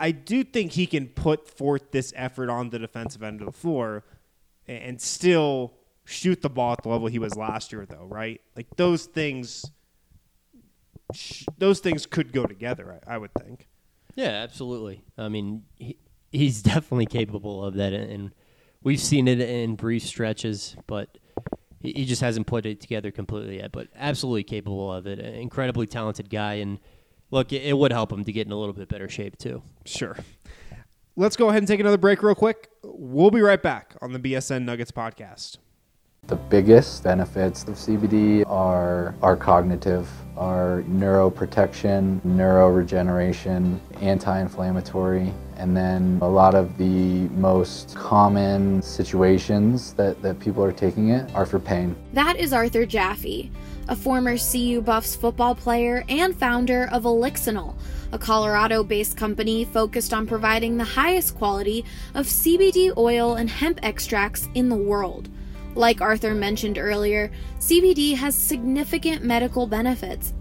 I 0.00 0.12
do 0.12 0.42
think 0.42 0.72
he 0.72 0.86
can 0.86 1.08
put 1.08 1.46
forth 1.46 1.92
this 1.92 2.12
effort 2.16 2.48
on 2.48 2.70
the 2.70 2.78
defensive 2.78 3.22
end 3.22 3.42
of 3.42 3.46
the 3.46 3.52
floor 3.52 4.02
and 4.66 4.98
still 4.98 5.74
shoot 6.06 6.40
the 6.40 6.48
ball 6.48 6.72
at 6.72 6.82
the 6.82 6.88
level 6.88 7.06
he 7.08 7.18
was 7.18 7.36
last 7.36 7.70
year, 7.70 7.84
though, 7.86 8.06
right? 8.06 8.40
Like 8.56 8.76
those 8.76 9.04
things, 9.04 9.70
those 11.58 11.80
things 11.80 12.06
could 12.06 12.32
go 12.32 12.46
together. 12.46 13.00
I, 13.06 13.14
I 13.14 13.18
would 13.18 13.32
think. 13.34 13.68
Yeah, 14.14 14.30
absolutely. 14.30 15.04
I 15.18 15.28
mean, 15.28 15.64
he, 15.76 15.98
he's 16.32 16.62
definitely 16.62 17.06
capable 17.06 17.62
of 17.62 17.74
that, 17.74 17.92
and 17.92 18.32
we've 18.82 19.00
seen 19.00 19.28
it 19.28 19.40
in 19.40 19.76
brief 19.76 20.02
stretches, 20.02 20.76
but 20.86 21.18
he, 21.80 22.04
just 22.06 22.22
hasn't 22.22 22.46
put 22.46 22.64
it 22.64 22.80
together 22.80 23.10
completely 23.10 23.58
yet. 23.58 23.70
But 23.72 23.88
absolutely 23.94 24.44
capable 24.44 24.92
of 24.92 25.06
it. 25.06 25.18
Incredibly 25.18 25.86
talented 25.86 26.30
guy, 26.30 26.54
and 26.54 26.78
look, 27.30 27.52
it, 27.52 27.62
it 27.62 27.76
would 27.76 27.92
help 27.92 28.12
him 28.12 28.24
to 28.24 28.32
get 28.32 28.46
in 28.46 28.52
a 28.52 28.56
little 28.56 28.74
bit 28.74 28.88
better 28.88 29.08
shape 29.08 29.36
too. 29.38 29.62
Sure. 29.84 30.16
Let's 31.16 31.36
go 31.36 31.48
ahead 31.48 31.58
and 31.58 31.68
take 31.68 31.80
another 31.80 31.98
break 31.98 32.22
real 32.22 32.34
quick. 32.34 32.70
We'll 32.82 33.30
be 33.30 33.40
right 33.40 33.62
back 33.62 33.94
on 34.00 34.12
the 34.12 34.18
BSN 34.18 34.64
Nuggets 34.64 34.92
podcast. 34.92 35.58
The 36.26 36.36
biggest 36.36 37.02
benefits 37.02 37.64
of 37.64 37.74
CBD 37.74 38.44
are 38.48 39.14
are 39.22 39.36
cognitive, 39.36 40.08
are 40.36 40.84
neuroprotection, 40.88 42.20
neuroregeneration, 42.20 43.80
anti-inflammatory, 44.00 45.32
and 45.56 45.76
then 45.76 46.18
a 46.22 46.28
lot 46.28 46.54
of 46.54 46.76
the 46.78 47.28
most 47.30 47.96
common 47.96 48.80
situations 48.82 49.94
that, 49.94 50.20
that 50.22 50.38
people 50.38 50.62
are 50.62 50.72
taking 50.72 51.08
it 51.08 51.34
are 51.34 51.46
for 51.46 51.58
pain. 51.58 51.96
That 52.12 52.36
is 52.36 52.52
Arthur 52.52 52.86
Jaffe, 52.86 53.50
a 53.90 53.96
former 53.96 54.38
CU 54.38 54.80
Buffs 54.80 55.16
football 55.16 55.54
player 55.54 56.04
and 56.08 56.34
founder 56.34 56.88
of 56.92 57.02
Elixinol, 57.02 57.74
a 58.12 58.18
Colorado 58.18 58.84
based 58.84 59.16
company 59.16 59.64
focused 59.64 60.14
on 60.14 60.28
providing 60.28 60.76
the 60.76 60.84
highest 60.84 61.34
quality 61.34 61.84
of 62.14 62.26
CBD 62.26 62.96
oil 62.96 63.34
and 63.34 63.50
hemp 63.50 63.80
extracts 63.82 64.48
in 64.54 64.68
the 64.68 64.76
world. 64.76 65.28
Like 65.74 66.00
Arthur 66.00 66.34
mentioned 66.34 66.78
earlier, 66.78 67.32
CBD 67.58 68.14
has 68.14 68.36
significant 68.36 69.24
medical 69.24 69.66
benefits 69.66 70.34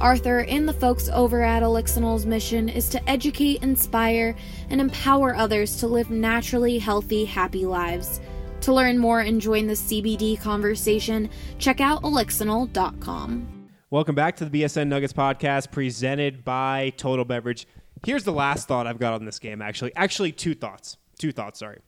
Arthur 0.00 0.40
and 0.44 0.66
the 0.66 0.72
folks 0.72 1.10
over 1.10 1.42
at 1.42 1.62
Elixinol's 1.62 2.24
mission 2.24 2.70
is 2.70 2.88
to 2.88 3.10
educate, 3.10 3.62
inspire, 3.62 4.34
and 4.70 4.80
empower 4.80 5.36
others 5.36 5.76
to 5.76 5.86
live 5.86 6.10
naturally 6.10 6.78
healthy, 6.78 7.26
happy 7.26 7.66
lives. 7.66 8.20
To 8.62 8.72
learn 8.72 8.98
more 8.98 9.20
and 9.20 9.40
join 9.40 9.66
the 9.66 9.74
CBD 9.74 10.40
conversation, 10.40 11.28
check 11.58 11.82
out 11.82 12.02
elixinol.com. 12.02 13.68
Welcome 13.90 14.14
back 14.14 14.36
to 14.36 14.46
the 14.46 14.62
BSN 14.62 14.88
Nuggets 14.88 15.12
podcast 15.12 15.70
presented 15.70 16.44
by 16.44 16.94
Total 16.96 17.24
Beverage. 17.24 17.66
Here's 18.06 18.24
the 18.24 18.32
last 18.32 18.68
thought 18.68 18.86
I've 18.86 18.98
got 18.98 19.12
on 19.12 19.26
this 19.26 19.38
game, 19.38 19.60
actually. 19.60 19.94
Actually, 19.96 20.32
two 20.32 20.54
thoughts. 20.54 20.96
Two 21.18 21.32
thoughts, 21.32 21.58
sorry. 21.58 21.80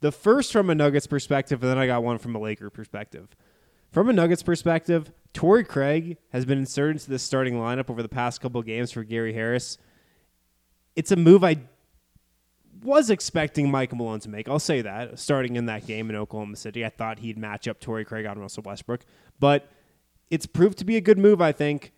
The 0.00 0.12
first 0.12 0.52
from 0.52 0.68
a 0.68 0.74
Nuggets 0.74 1.06
perspective, 1.06 1.62
and 1.62 1.70
then 1.70 1.78
I 1.78 1.86
got 1.86 2.04
one 2.04 2.18
from 2.18 2.34
a 2.34 2.38
Laker 2.38 2.68
perspective. 2.68 3.28
From 3.90 4.10
a 4.10 4.12
Nuggets 4.12 4.42
perspective, 4.42 5.10
Torrey 5.34 5.64
Craig 5.64 6.16
has 6.32 6.46
been 6.46 6.58
inserted 6.58 6.96
into 6.96 7.10
the 7.10 7.18
starting 7.18 7.54
lineup 7.54 7.90
over 7.90 8.02
the 8.02 8.08
past 8.08 8.40
couple 8.40 8.62
games 8.62 8.92
for 8.92 9.02
Gary 9.02 9.34
Harris. 9.34 9.76
It's 10.96 11.10
a 11.10 11.16
move 11.16 11.42
I 11.42 11.56
was 12.82 13.10
expecting 13.10 13.70
Michael 13.70 13.98
Malone 13.98 14.20
to 14.20 14.28
make. 14.28 14.48
I'll 14.48 14.60
say 14.60 14.80
that. 14.82 15.18
Starting 15.18 15.56
in 15.56 15.66
that 15.66 15.86
game 15.86 16.08
in 16.08 16.16
Oklahoma 16.16 16.56
City, 16.56 16.84
I 16.84 16.88
thought 16.88 17.18
he'd 17.18 17.36
match 17.36 17.66
up 17.66 17.80
Torrey 17.80 18.04
Craig 18.04 18.26
on 18.26 18.38
Russell 18.38 18.62
Westbrook. 18.64 19.04
But 19.40 19.68
it's 20.30 20.46
proved 20.46 20.78
to 20.78 20.84
be 20.84 20.96
a 20.96 21.00
good 21.00 21.18
move, 21.18 21.42
I 21.42 21.50
think. 21.50 21.92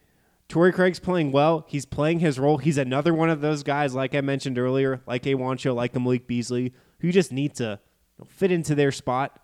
Torrey 0.48 0.72
Craig's 0.72 1.00
playing 1.00 1.30
well. 1.30 1.66
He's 1.68 1.84
playing 1.84 2.20
his 2.20 2.38
role. 2.38 2.56
He's 2.56 2.78
another 2.78 3.12
one 3.12 3.28
of 3.28 3.42
those 3.42 3.62
guys, 3.62 3.94
like 3.94 4.14
I 4.14 4.22
mentioned 4.22 4.58
earlier, 4.58 5.02
like 5.06 5.26
a 5.26 5.34
Juancho, 5.34 5.74
like 5.74 5.94
a 5.94 6.00
Malik 6.00 6.26
Beasley, 6.26 6.72
who 7.00 7.12
just 7.12 7.32
need 7.32 7.54
to 7.56 7.80
fit 8.24 8.50
into 8.50 8.74
their 8.74 8.92
spot 8.92 9.40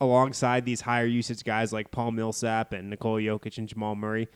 alongside 0.00 0.64
these 0.64 0.80
higher 0.80 1.06
usage 1.06 1.44
guys 1.44 1.72
like 1.72 1.90
Paul 1.90 2.12
Millsap 2.12 2.72
and 2.72 2.90
Nikola 2.90 3.20
Jokic 3.20 3.58
and 3.58 3.68
Jamal 3.68 3.94
Murray. 3.94 4.28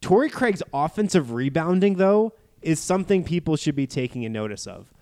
Torrey 0.00 0.30
Craig's 0.30 0.62
offensive 0.72 1.32
rebounding, 1.32 1.96
though, 1.96 2.32
is 2.62 2.80
something 2.80 3.24
people 3.24 3.56
should 3.56 3.76
be 3.76 3.86
taking 3.86 4.24
a 4.24 4.28
notice 4.28 4.66
of. 4.66 4.92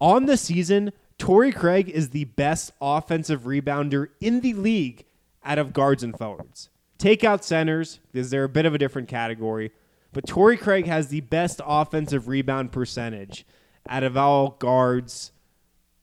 On 0.00 0.26
the 0.26 0.36
season, 0.36 0.92
Torrey 1.18 1.52
Craig 1.52 1.88
is 1.88 2.10
the 2.10 2.24
best 2.24 2.72
offensive 2.80 3.42
rebounder 3.42 4.08
in 4.20 4.40
the 4.40 4.54
league 4.54 5.04
out 5.44 5.58
of 5.58 5.72
guards 5.72 6.02
and 6.02 6.16
forwards. 6.16 6.68
Take 6.98 7.24
out 7.24 7.44
centers, 7.44 8.00
because 8.10 8.30
they're 8.30 8.44
a 8.44 8.48
bit 8.48 8.66
of 8.66 8.74
a 8.74 8.78
different 8.78 9.08
category, 9.08 9.72
but 10.12 10.26
Torrey 10.26 10.56
Craig 10.56 10.86
has 10.86 11.08
the 11.08 11.20
best 11.20 11.60
offensive 11.64 12.28
rebound 12.28 12.72
percentage 12.72 13.46
out 13.88 14.02
of 14.02 14.16
all 14.16 14.56
guards 14.58 15.32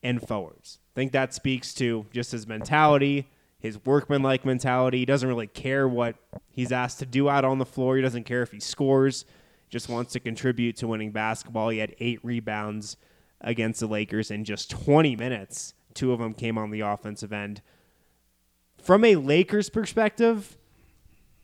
and 0.03 0.25
forwards. 0.25 0.79
I 0.93 0.95
think 0.95 1.11
that 1.11 1.33
speaks 1.33 1.73
to 1.75 2.05
just 2.11 2.31
his 2.31 2.47
mentality, 2.47 3.27
his 3.59 3.83
workmanlike 3.85 4.45
mentality. 4.45 4.99
He 4.99 5.05
doesn't 5.05 5.27
really 5.27 5.47
care 5.47 5.87
what 5.87 6.15
he's 6.49 6.71
asked 6.71 6.99
to 6.99 7.05
do 7.05 7.29
out 7.29 7.45
on 7.45 7.59
the 7.59 7.65
floor. 7.65 7.97
He 7.97 8.01
doesn't 8.01 8.23
care 8.23 8.41
if 8.41 8.51
he 8.51 8.59
scores, 8.59 9.25
just 9.69 9.89
wants 9.89 10.13
to 10.13 10.19
contribute 10.19 10.77
to 10.77 10.87
winning 10.87 11.11
basketball. 11.11 11.69
He 11.69 11.79
had 11.79 11.95
eight 11.99 12.19
rebounds 12.23 12.95
against 13.41 13.81
the 13.81 13.87
Lakers 13.87 14.31
in 14.31 14.45
just 14.45 14.71
20 14.71 15.15
minutes. 15.15 15.73
Two 15.93 16.13
of 16.13 16.19
them 16.19 16.33
came 16.33 16.57
on 16.57 16.71
the 16.71 16.81
offensive 16.81 17.33
end. 17.33 17.61
From 18.81 19.03
a 19.03 19.17
Lakers 19.17 19.69
perspective, 19.69 20.57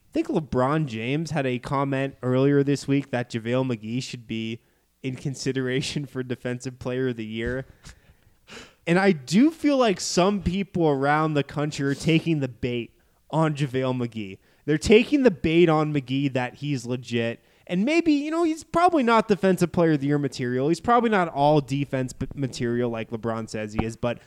I 0.09 0.13
think 0.13 0.27
LeBron 0.27 0.85
James 0.85 1.31
had 1.31 1.45
a 1.45 1.59
comment 1.59 2.15
earlier 2.23 2.63
this 2.63 2.87
week 2.87 3.11
that 3.11 3.29
JaVale 3.29 3.75
McGee 3.75 4.01
should 4.01 4.25
be 4.25 4.61
in 5.03 5.15
consideration 5.15 6.05
for 6.05 6.23
Defensive 6.23 6.79
Player 6.79 7.09
of 7.09 7.17
the 7.17 7.25
Year. 7.25 7.65
And 8.87 8.99
I 8.99 9.11
do 9.11 9.49
feel 9.49 9.77
like 9.77 9.99
some 9.99 10.41
people 10.41 10.87
around 10.87 11.33
the 11.33 11.43
country 11.43 11.87
are 11.87 11.95
taking 11.95 12.39
the 12.39 12.47
bait 12.47 12.91
on 13.31 13.55
JaVale 13.55 14.07
McGee. 14.07 14.37
They're 14.65 14.77
taking 14.77 15.23
the 15.23 15.31
bait 15.31 15.69
on 15.69 15.93
McGee 15.93 16.33
that 16.33 16.55
he's 16.55 16.85
legit. 16.85 17.43
And 17.67 17.83
maybe, 17.83 18.13
you 18.13 18.29
know, 18.29 18.43
he's 18.43 18.63
probably 18.63 19.01
not 19.01 19.27
defensive 19.27 19.71
player 19.71 19.93
of 19.93 20.01
the 20.01 20.07
year 20.07 20.19
material. 20.19 20.69
He's 20.69 20.79
probably 20.79 21.09
not 21.09 21.29
all 21.29 21.61
defense 21.61 22.13
material 22.35 22.91
like 22.91 23.09
LeBron 23.09 23.49
says 23.49 23.73
he 23.73 23.83
is, 23.83 23.95
but 23.95 24.19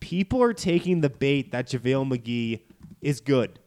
people 0.00 0.42
are 0.42 0.52
taking 0.52 1.00
the 1.00 1.10
bait 1.10 1.52
that 1.52 1.68
JaVale 1.68 2.18
McGee 2.18 2.60
is 3.00 3.20
good. 3.20 3.60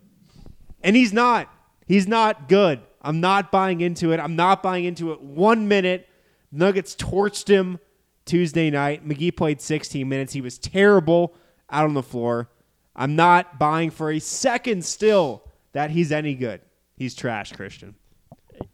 And 0.82 0.96
he's 0.96 1.14
not. 1.14 1.50
He's 1.88 2.08
not 2.08 2.50
good. 2.50 2.82
I'm 3.02 3.22
not 3.22 3.52
buying 3.52 3.82
into 3.82 4.12
it. 4.12 4.20
I'm 4.20 4.36
not 4.36 4.62
buying 4.62 4.84
into 4.84 5.14
it 5.14 5.22
one 5.22 5.68
minute. 5.68 6.10
Nuggets 6.52 6.96
torched 6.96 7.48
him 7.48 7.80
Tuesday 8.26 8.70
night. 8.70 9.08
McGee 9.08 9.36
played 9.36 9.62
16 9.62 10.08
minutes. 10.08 10.34
He 10.34 10.42
was 10.42 10.58
terrible 10.58 11.36
out 11.70 11.86
on 11.86 11.94
the 11.94 12.04
floor. 12.04 12.50
I'm 12.96 13.16
not 13.16 13.60
buying 13.60 13.92
for 13.92 14.12
a 14.12 14.20
second 14.20 14.86
still 14.86 15.44
that 15.74 15.92
he's 15.92 16.12
any 16.12 16.36
good. 16.36 16.62
He's 16.96 17.14
trash, 17.14 17.52
Christian. 17.52 17.96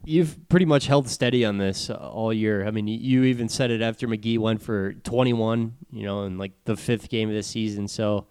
You've 0.04 0.48
pretty 0.48 0.66
much 0.66 0.86
held 0.86 1.08
steady 1.08 1.44
on 1.44 1.58
this 1.58 1.90
all 1.90 2.32
year. 2.32 2.66
I 2.66 2.70
mean, 2.70 2.86
you 2.86 3.24
even 3.24 3.48
said 3.48 3.70
it 3.70 3.82
after 3.82 4.06
McGee 4.06 4.38
went 4.38 4.62
for 4.62 4.92
21, 4.92 5.74
you 5.90 6.04
know, 6.04 6.22
in 6.22 6.38
like 6.38 6.52
the 6.64 6.76
fifth 6.76 7.08
game 7.08 7.28
of 7.28 7.34
the 7.34 7.42
season. 7.42 7.88
So 7.88 8.26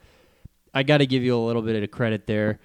I 0.73 0.83
got 0.83 0.99
to 0.99 1.05
give 1.05 1.23
you 1.23 1.35
a 1.35 1.43
little 1.45 1.61
bit 1.61 1.81
of 1.81 1.91
credit 1.91 2.25
there. 2.25 2.59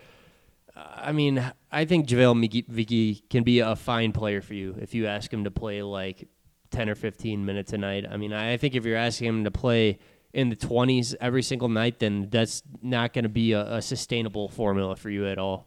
I 0.76 1.12
mean, 1.12 1.44
I 1.72 1.84
think 1.84 2.06
JaVale 2.06 2.64
McGee 2.70 3.22
can 3.28 3.42
be 3.42 3.60
a 3.60 3.74
fine 3.74 4.12
player 4.12 4.40
for 4.40 4.54
you 4.54 4.76
if 4.80 4.94
you 4.94 5.06
ask 5.06 5.32
him 5.32 5.44
to 5.44 5.50
play 5.50 5.82
like 5.82 6.28
10 6.70 6.88
or 6.88 6.94
15 6.94 7.44
minutes 7.44 7.72
a 7.72 7.78
night. 7.78 8.06
I 8.10 8.16
mean, 8.16 8.32
I 8.32 8.56
think 8.56 8.74
if 8.74 8.84
you're 8.84 8.96
asking 8.96 9.28
him 9.28 9.44
to 9.44 9.50
play 9.50 9.98
in 10.32 10.50
the 10.50 10.56
20s 10.56 11.14
every 11.20 11.42
single 11.42 11.68
night, 11.68 11.98
then 11.98 12.28
that's 12.30 12.62
not 12.82 13.12
going 13.12 13.24
to 13.24 13.28
be 13.28 13.52
a, 13.52 13.76
a 13.76 13.82
sustainable 13.82 14.48
formula 14.48 14.96
for 14.96 15.10
you 15.10 15.26
at 15.26 15.38
all. 15.38 15.66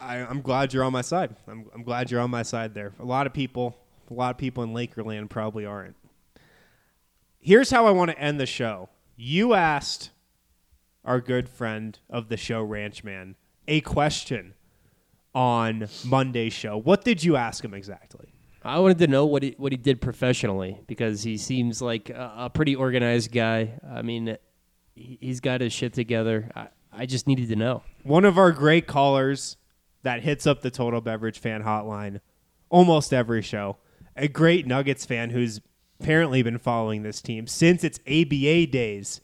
I, 0.00 0.18
I'm 0.18 0.42
glad 0.42 0.72
you're 0.72 0.84
on 0.84 0.92
my 0.92 1.02
side. 1.02 1.34
I'm, 1.46 1.66
I'm 1.74 1.82
glad 1.82 2.10
you're 2.10 2.20
on 2.20 2.30
my 2.30 2.42
side 2.42 2.74
there. 2.74 2.92
A 3.00 3.04
lot 3.04 3.26
of 3.26 3.32
people, 3.32 3.76
a 4.10 4.14
lot 4.14 4.30
of 4.30 4.38
people 4.38 4.62
in 4.62 4.70
Lakerland 4.70 5.28
probably 5.28 5.64
aren't. 5.64 5.96
Here's 7.40 7.70
how 7.70 7.86
I 7.86 7.90
want 7.90 8.10
to 8.10 8.18
end 8.18 8.38
the 8.40 8.46
show. 8.46 8.88
You 9.16 9.54
asked 9.54 10.10
our 11.04 11.20
good 11.20 11.48
friend 11.48 11.98
of 12.10 12.28
the 12.28 12.36
show, 12.36 12.66
Ranchman, 12.66 13.34
a 13.66 13.80
question 13.80 14.54
on 15.34 15.88
Monday's 16.04 16.52
show. 16.52 16.76
What 16.76 17.04
did 17.04 17.24
you 17.24 17.36
ask 17.36 17.64
him 17.64 17.74
exactly? 17.74 18.34
I 18.64 18.78
wanted 18.80 18.98
to 18.98 19.06
know 19.06 19.24
what 19.24 19.42
he 19.42 19.54
what 19.56 19.72
he 19.72 19.78
did 19.78 20.00
professionally 20.00 20.80
because 20.86 21.22
he 21.22 21.36
seems 21.36 21.80
like 21.80 22.10
a, 22.10 22.32
a 22.36 22.50
pretty 22.50 22.74
organized 22.74 23.32
guy. 23.32 23.78
I 23.88 24.02
mean, 24.02 24.36
he, 24.94 25.18
he's 25.20 25.40
got 25.40 25.60
his 25.60 25.72
shit 25.72 25.94
together. 25.94 26.50
I, 26.54 26.68
I 26.92 27.06
just 27.06 27.26
needed 27.26 27.48
to 27.50 27.56
know. 27.56 27.82
One 28.02 28.24
of 28.24 28.36
our 28.36 28.52
great 28.52 28.86
callers 28.86 29.56
that 30.02 30.22
hits 30.22 30.46
up 30.46 30.62
the 30.62 30.70
Total 30.70 31.00
Beverage 31.00 31.38
fan 31.38 31.62
hotline 31.62 32.20
almost 32.68 33.12
every 33.12 33.42
show. 33.42 33.76
A 34.16 34.28
great 34.28 34.66
Nuggets 34.66 35.06
fan 35.06 35.30
who's 35.30 35.60
apparently 36.00 36.42
been 36.42 36.58
following 36.58 37.02
this 37.02 37.22
team 37.22 37.46
since 37.46 37.84
its 37.84 38.00
ABA 38.06 38.66
days 38.66 39.20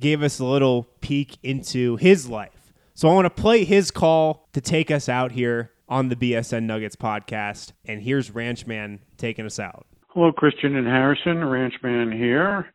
gave 0.00 0.22
us 0.22 0.38
a 0.38 0.44
little 0.44 0.84
peek 1.00 1.36
into 1.42 1.96
his 1.96 2.28
life. 2.28 2.72
So 2.94 3.08
I 3.08 3.14
want 3.14 3.26
to 3.26 3.42
play 3.42 3.64
his 3.64 3.90
call 3.90 4.48
to 4.52 4.60
take 4.60 4.90
us 4.90 5.08
out 5.08 5.32
here 5.32 5.72
on 5.88 6.08
the 6.08 6.16
BSN 6.16 6.64
Nuggets 6.64 6.96
podcast. 6.96 7.72
And 7.84 8.02
here's 8.02 8.30
Ranchman 8.30 9.00
taking 9.16 9.46
us 9.46 9.58
out. 9.58 9.86
Hello, 10.08 10.32
Christian 10.32 10.76
and 10.76 10.86
Harrison. 10.86 11.36
Ranchman 11.36 12.16
here. 12.16 12.66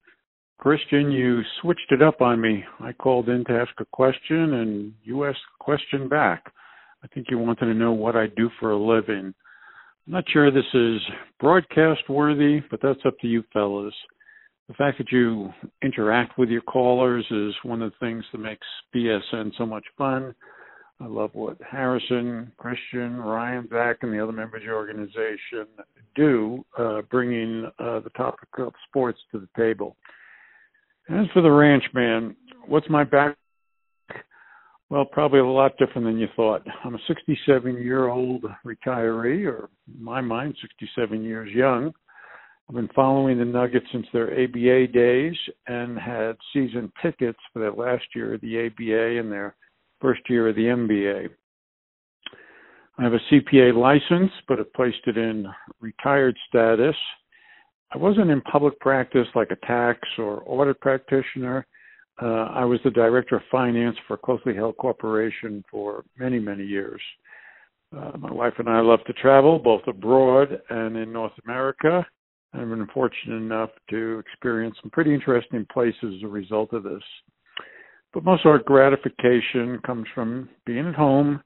Christian, 0.60 1.12
you 1.12 1.42
switched 1.62 1.92
it 1.92 2.02
up 2.02 2.22
on 2.22 2.40
me. 2.40 2.64
I 2.80 2.94
called 2.94 3.28
in 3.28 3.44
to 3.46 3.54
ask 3.54 3.72
a 3.80 3.86
question, 3.92 4.54
and 4.54 4.94
you 5.04 5.26
asked 5.26 5.40
a 5.60 5.64
question 5.64 6.08
back. 6.08 6.52
I 7.04 7.08
think 7.08 7.28
you 7.30 7.38
wanted 7.38 7.66
to 7.66 7.74
know 7.74 7.92
what 7.92 8.16
I 8.16 8.28
do 8.28 8.50
for 8.60 8.72
a 8.72 8.78
living. 8.78 9.34
I'm 10.08 10.14
not 10.14 10.24
sure 10.32 10.52
this 10.52 10.64
is 10.74 11.02
broadcast 11.40 12.10
worthy, 12.10 12.62
but 12.72 12.80
that's 12.82 13.06
up 13.06 13.20
to 13.20 13.28
you 13.28 13.44
fellas. 13.52 13.94
The 14.70 14.74
fact 14.76 14.98
that 15.00 15.12
you 15.12 15.50
interact 15.82 16.38
with 16.38 16.48
your 16.48 16.62
callers 16.62 17.26
is 17.30 17.54
one 17.64 17.82
of 17.82 17.92
the 17.92 18.06
things 18.06 18.24
that 18.32 18.38
makes 18.38 18.66
BSN 18.96 19.52
so 19.58 19.66
much 19.66 19.84
fun. 19.98 20.34
I 21.00 21.08
love 21.08 21.32
what 21.34 21.58
Harrison, 21.70 22.52
Christian, 22.58 23.18
Ryan, 23.18 23.68
Zach, 23.70 23.98
and 24.02 24.14
the 24.14 24.24
other 24.24 24.32
members 24.32 24.62
of 24.62 24.66
your 24.66 24.76
organization 24.76 25.68
do, 26.16 26.64
uh, 26.78 27.02
bringing 27.10 27.70
uh, 27.80 28.00
the 28.00 28.12
topic 28.16 28.48
of 28.60 28.74
sports 28.88 29.20
to 29.32 29.40
the 29.40 29.50
table. 29.58 29.98
As 31.10 31.26
for 31.34 31.42
the 31.42 31.52
ranch 31.52 31.84
man, 31.94 32.36
what's 32.68 32.90
my 32.90 33.04
back? 33.04 33.36
Well, 34.90 35.06
probably 35.06 35.40
a 35.40 35.46
lot 35.46 35.78
different 35.78 36.06
than 36.06 36.20
you 36.20 36.28
thought. 36.36 36.62
I'm 36.86 36.96
a 36.96 37.00
67 37.08 37.78
year 37.78 38.10
old 38.10 38.46
retiree, 38.66 39.46
or 39.46 39.70
in 39.88 40.04
my 40.04 40.22
mind, 40.22 40.56
67 40.62 41.24
years 41.24 41.54
young. 41.54 41.92
I've 42.70 42.76
been 42.76 42.90
following 42.96 43.40
the 43.40 43.46
Nuggets 43.46 43.88
since 43.92 44.06
their 44.14 44.32
ABA 44.32 44.88
days 44.94 45.36
and 45.68 45.98
had 45.98 46.38
season 46.54 46.92
tickets 47.02 47.40
for 47.52 47.60
their 47.60 47.74
last 47.74 48.06
year 48.16 48.36
of 48.36 48.42
the 48.42 48.68
ABA 48.68 49.20
and 49.20 49.32
their 49.32 49.56
first 50.04 50.22
year 50.30 50.50
of 50.50 50.56
the 50.56 50.64
NBA. 50.64 51.30
I 53.00 53.04
have 53.04 53.14
a 53.14 53.20
CPA 53.32 53.74
license, 53.74 54.32
but 54.48 54.60
have 54.60 54.72
placed 54.74 55.08
it 55.08 55.18
in 55.18 55.48
retired 55.80 56.38
status. 56.50 56.96
I 57.94 57.98
wasn't 57.98 58.30
in 58.30 58.42
public 58.42 58.78
practice 58.82 59.28
like 59.34 59.52
a 59.52 59.66
tax 59.66 60.00
or 60.18 60.44
audit 60.46 60.80
practitioner. 60.82 61.66
Uh, 62.22 62.50
I 62.54 62.66
was 62.66 62.80
the 62.84 62.92
director 62.92 63.38
of 63.38 63.44
finance 63.50 63.96
for 64.08 64.16
a 64.16 64.18
closely 64.18 64.54
held 64.54 64.78
corporation 64.78 65.64
for 65.72 66.04
many, 66.20 66.38
many 66.38 66.66
years. 66.66 67.02
Uh, 67.96 68.12
my 68.18 68.32
wife 68.32 68.54
and 68.58 68.70
I 68.70 68.82
love 68.82 69.00
to 69.08 69.14
travel, 69.14 69.58
both 69.58 69.82
abroad 69.88 70.62
and 70.70 70.98
in 70.98 71.14
North 71.14 71.34
America. 71.46 72.06
I've 72.54 72.70
been 72.70 72.88
fortunate 72.94 73.38
enough 73.38 73.70
to 73.90 74.20
experience 74.20 74.76
some 74.82 74.92
pretty 74.92 75.14
interesting 75.14 75.66
places 75.72 76.16
as 76.18 76.24
a 76.24 76.28
result 76.28 76.74
of 76.74 76.84
this. 76.84 77.02
But 78.14 78.24
most 78.24 78.46
of 78.46 78.52
our 78.52 78.60
gratification 78.60 79.80
comes 79.86 80.06
from 80.14 80.50
being 80.66 80.88
at 80.88 80.94
home 80.94 81.42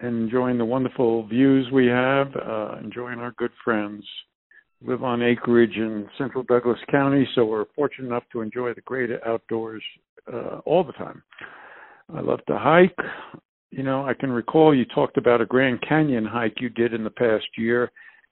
and 0.00 0.24
enjoying 0.24 0.58
the 0.58 0.64
wonderful 0.64 1.26
views 1.26 1.66
we 1.72 1.86
have, 1.86 2.28
uh, 2.36 2.76
enjoying 2.82 3.18
our 3.18 3.32
good 3.32 3.50
friends. 3.62 4.04
We 4.80 4.88
live 4.88 5.04
on 5.04 5.22
acreage 5.22 5.76
in 5.76 6.08
central 6.18 6.42
Douglas 6.42 6.78
County, 6.90 7.26
so 7.34 7.44
we're 7.44 7.64
fortunate 7.74 8.08
enough 8.08 8.24
to 8.32 8.40
enjoy 8.40 8.74
the 8.74 8.82
great 8.82 9.10
outdoors 9.26 9.82
uh, 10.32 10.60
all 10.64 10.84
the 10.84 10.92
time. 10.92 11.22
I 12.14 12.20
love 12.20 12.40
to 12.48 12.58
hike. 12.58 12.96
You 13.70 13.82
know, 13.82 14.06
I 14.06 14.14
can 14.14 14.30
recall 14.30 14.74
you 14.74 14.84
talked 14.86 15.18
about 15.18 15.40
a 15.40 15.46
Grand 15.46 15.82
Canyon 15.86 16.24
hike 16.24 16.60
you 16.60 16.68
did 16.70 16.94
in 16.94 17.04
the 17.04 17.10
past 17.10 17.46
year. 17.58 17.90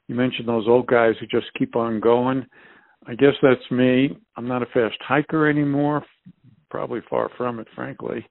You 0.08 0.14
mentioned 0.14 0.48
those 0.48 0.68
old 0.68 0.86
guys 0.86 1.14
who 1.18 1.26
just 1.26 1.52
keep 1.58 1.76
on 1.76 2.00
going. 2.00 2.46
I 3.06 3.14
guess 3.14 3.34
that's 3.42 3.70
me. 3.70 4.16
I'm 4.36 4.48
not 4.48 4.62
a 4.62 4.66
fast 4.66 4.96
hiker 5.00 5.48
anymore, 5.48 6.04
probably 6.74 6.98
far 7.08 7.30
from 7.36 7.60
it, 7.60 7.68
frankly. 7.72 8.26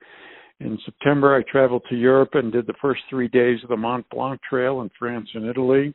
In 0.59 0.77
September, 0.83 1.33
I 1.33 1.49
traveled 1.49 1.83
to 1.89 1.95
Europe 1.95 2.31
and 2.33 2.51
did 2.51 2.67
the 2.67 2.73
first 2.81 2.99
three 3.09 3.29
days 3.29 3.59
of 3.63 3.69
the 3.69 3.77
Mont 3.77 4.05
Blanc 4.11 4.37
Trail 4.49 4.81
in 4.81 4.89
France 4.99 5.29
and 5.33 5.45
Italy. 5.45 5.93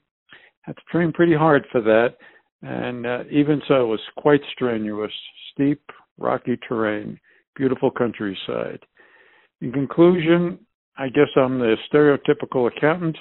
Had 0.62 0.76
to 0.76 0.82
train 0.90 1.12
pretty 1.12 1.34
hard 1.34 1.66
for 1.70 1.82
that, 1.82 2.14
and 2.62 3.06
uh, 3.06 3.24
even 3.30 3.60
so, 3.68 3.84
it 3.84 3.88
was 3.88 4.00
quite 4.16 4.40
strenuous. 4.54 5.12
Steep, 5.52 5.82
rocky 6.16 6.58
terrain, 6.66 7.20
beautiful 7.54 7.90
countryside. 7.90 8.80
In 9.60 9.70
conclusion, 9.70 10.58
I 10.96 11.08
guess 11.08 11.28
I'm 11.36 11.58
the 11.58 11.76
stereotypical 11.92 12.74
accountant, 12.74 13.18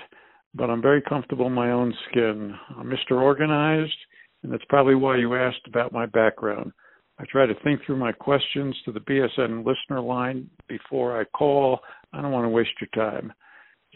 but 0.56 0.70
I'm 0.70 0.82
very 0.82 1.02
comfortable 1.02 1.48
in 1.48 1.54
my 1.54 1.72
own 1.72 1.94
skin. 2.10 2.54
I'm 2.78 2.90
Mr. 2.90 3.22
Organized, 3.22 3.92
and 4.44 4.54
that's 4.54 4.64
probably 4.70 4.96
why 4.96 5.18
you 5.18 5.36
asked 5.36 5.68
about 5.68 5.92
my 5.92 6.06
background. 6.06 6.72
I 7.20 7.26
try 7.26 7.46
to 7.46 7.54
think 7.64 7.82
through 7.86 7.98
my 7.98 8.12
questions 8.12 8.76
to 8.86 8.92
the 8.92 9.00
BSN 9.00 9.66
listener 9.66 10.02
line 10.02 10.50
before 10.68 11.20
I 11.20 11.24
call. 11.26 11.80
I 12.14 12.22
don't 12.22 12.32
want 12.32 12.46
to 12.46 12.50
waste 12.50 12.70
your 12.80 12.90
time. 12.94 13.34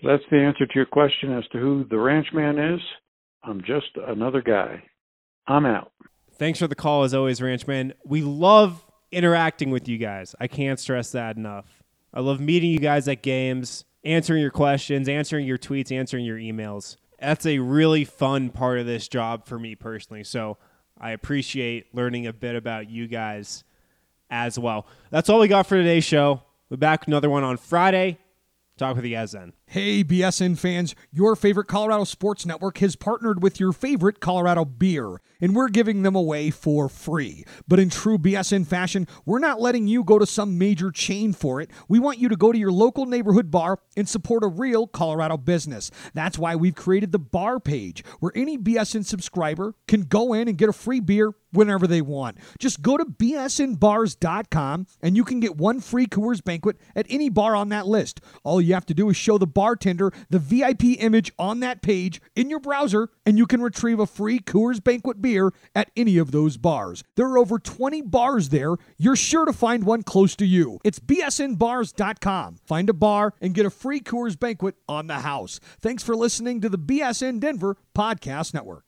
So 0.02 0.08
that's 0.08 0.24
the 0.32 0.38
answer 0.38 0.66
to 0.66 0.74
your 0.76 0.88
question 0.88 1.38
as 1.38 1.44
to 1.52 1.60
who 1.60 1.86
the 1.90 1.98
ranchman 1.98 2.76
is. 2.76 2.82
I'm 3.44 3.62
just 3.62 3.88
another 4.08 4.42
guy. 4.42 4.84
I'm 5.48 5.66
out. 5.66 5.92
Thanks 6.34 6.60
for 6.60 6.68
the 6.68 6.76
call, 6.76 7.04
as 7.04 7.14
always, 7.14 7.40
Ranchman. 7.40 7.94
We 8.04 8.22
love 8.22 8.84
interacting 9.12 9.70
with 9.70 9.88
you 9.88 9.98
guys. 9.98 10.34
I 10.40 10.48
can't 10.48 10.80
stress 10.80 11.12
that 11.12 11.38
enough. 11.38 11.84
I 12.14 12.22
love 12.22 12.40
meeting 12.40 12.72
you 12.72 12.80
guys 12.80 13.08
at 13.08 13.22
games, 13.22 13.86
answering 14.04 14.42
your 14.42 14.52
questions, 14.52 15.08
answering 15.08 15.46
your 15.46 15.58
tweets, 15.58 15.92
answering 15.92 16.26
your 16.26 16.38
emails. 16.38 16.98
That's 17.20 17.46
a 17.46 17.60
really 17.60 18.06
fun 18.06 18.50
part 18.50 18.80
of 18.80 18.88
this 18.88 19.08
job 19.08 19.46
for 19.46 19.60
me 19.60 19.76
personally. 19.76 20.24
So 20.24 20.58
I 21.02 21.12
appreciate 21.12 21.94
learning 21.96 22.28
a 22.28 22.34
bit 22.34 22.56
about 22.56 22.90
you 22.90 23.08
guys 23.08 23.64
as 24.30 24.60
well. 24.60 24.86
That's 25.10 25.30
all 25.30 25.40
we 25.40 25.48
got 25.48 25.66
for 25.66 25.76
today's 25.76 26.04
show. 26.04 26.44
We'll 26.70 26.78
be 26.78 26.82
back 26.82 27.08
another 27.08 27.30
one 27.30 27.44
on 27.44 27.58
Friday. 27.58 28.20
Talk 28.78 28.96
with 28.96 29.06
you 29.06 29.12
guys 29.12 29.32
then. 29.32 29.52
Hey, 29.72 30.04
BSN 30.04 30.60
fans, 30.60 30.96
your 31.14 31.34
favorite 31.34 31.68
Colorado 31.68 32.04
Sports 32.04 32.46
Network 32.46 32.80
has 32.80 32.98
partnered 32.98 33.42
with 33.42 33.58
your 33.58 33.72
favorite 33.72 34.20
Colorado 34.20 34.66
beer, 34.66 35.22
and 35.40 35.56
we're 35.56 35.70
giving 35.70 36.02
them 36.02 36.14
away 36.14 36.50
for 36.50 36.90
free. 36.90 37.46
But 37.70 37.80
in 37.80 37.90
true 37.90 38.18
BSN 38.18 38.68
fashion, 38.68 39.08
we're 39.26 39.40
not 39.40 39.62
letting 39.62 39.88
you 39.88 40.04
go 40.04 40.20
to 40.20 40.26
some 40.26 40.58
major 40.58 40.92
chain 40.92 41.32
for 41.32 41.62
it. 41.62 41.72
We 41.88 42.00
want 42.00 42.20
you 42.20 42.28
to 42.28 42.36
go 42.36 42.52
to 42.52 42.58
your 42.58 42.74
local 42.74 43.06
neighborhood 43.06 43.50
bar 43.50 43.80
and 43.96 44.10
support 44.10 44.44
a 44.44 44.48
real 44.48 44.88
Colorado 44.88 45.38
business. 45.38 45.90
That's 46.14 46.38
why 46.38 46.58
we've 46.58 46.76
created 46.76 47.14
the 47.14 47.20
bar 47.20 47.62
page, 47.62 48.04
where 48.20 48.34
any 48.36 48.58
BSN 48.58 49.06
subscriber 49.06 49.76
can 49.88 50.02
go 50.02 50.34
in 50.34 50.50
and 50.50 50.58
get 50.58 50.68
a 50.68 50.74
free 50.74 51.00
beer 51.00 51.34
whenever 51.52 51.88
they 51.88 52.02
want. 52.02 52.38
Just 52.60 52.82
go 52.82 52.98
to 52.98 53.06
bsnbars.com 53.06 54.88
and 55.02 55.16
you 55.16 55.24
can 55.24 55.40
get 55.40 55.58
one 55.58 55.80
free 55.80 56.08
Coors 56.08 56.44
banquet 56.44 56.78
at 56.96 57.06
any 57.10 57.30
bar 57.30 57.56
on 57.56 57.70
that 57.70 57.88
list. 57.88 58.22
All 58.44 58.62
you 58.62 58.74
have 58.74 58.86
to 58.88 58.94
do 58.94 59.10
is 59.10 59.18
show 59.18 59.38
the 59.38 59.48
bartender 59.62 60.12
the 60.32 60.40
VIP 60.40 60.84
image 60.98 61.32
on 61.38 61.60
that 61.60 61.84
page 61.84 62.20
in 62.36 62.50
your 62.50 62.60
browser, 62.60 63.10
and 63.28 63.38
you 63.38 63.46
can 63.46 63.62
retrieve 63.62 64.00
a 64.00 64.08
free 64.08 64.40
Coors 64.40 64.84
Banquet 64.84 65.22
beer 65.22 65.54
at 65.76 65.92
any 65.96 66.18
of 66.18 66.32
those 66.32 66.58
bars. 66.58 67.04
There 67.16 67.28
are 67.28 67.38
over 67.38 67.60
20 67.60 68.02
bars 68.02 68.50
there. 68.50 68.78
You're 68.98 69.16
sure 69.16 69.46
to 69.46 69.54
find 69.54 69.84
one 69.84 70.02
close 70.02 70.36
to 70.38 70.48
you. 70.48 70.80
It's 70.84 70.98
bsnbars.com. 70.98 72.56
Find 72.66 72.90
a 72.90 72.94
bar 72.94 73.36
and 73.40 73.54
get 73.54 73.68
a 73.68 73.70
free 73.70 74.00
Coors 74.00 74.40
Banquet 74.40 74.78
on 74.90 75.06
the 75.06 75.20
house. 75.20 75.60
Thanks 75.80 76.02
for 76.02 76.16
listening 76.16 76.60
to 76.62 76.70
the 76.70 76.80
BSN 76.80 77.40
Denver 77.40 77.78
Podcast 77.96 78.56
Network. 78.56 78.86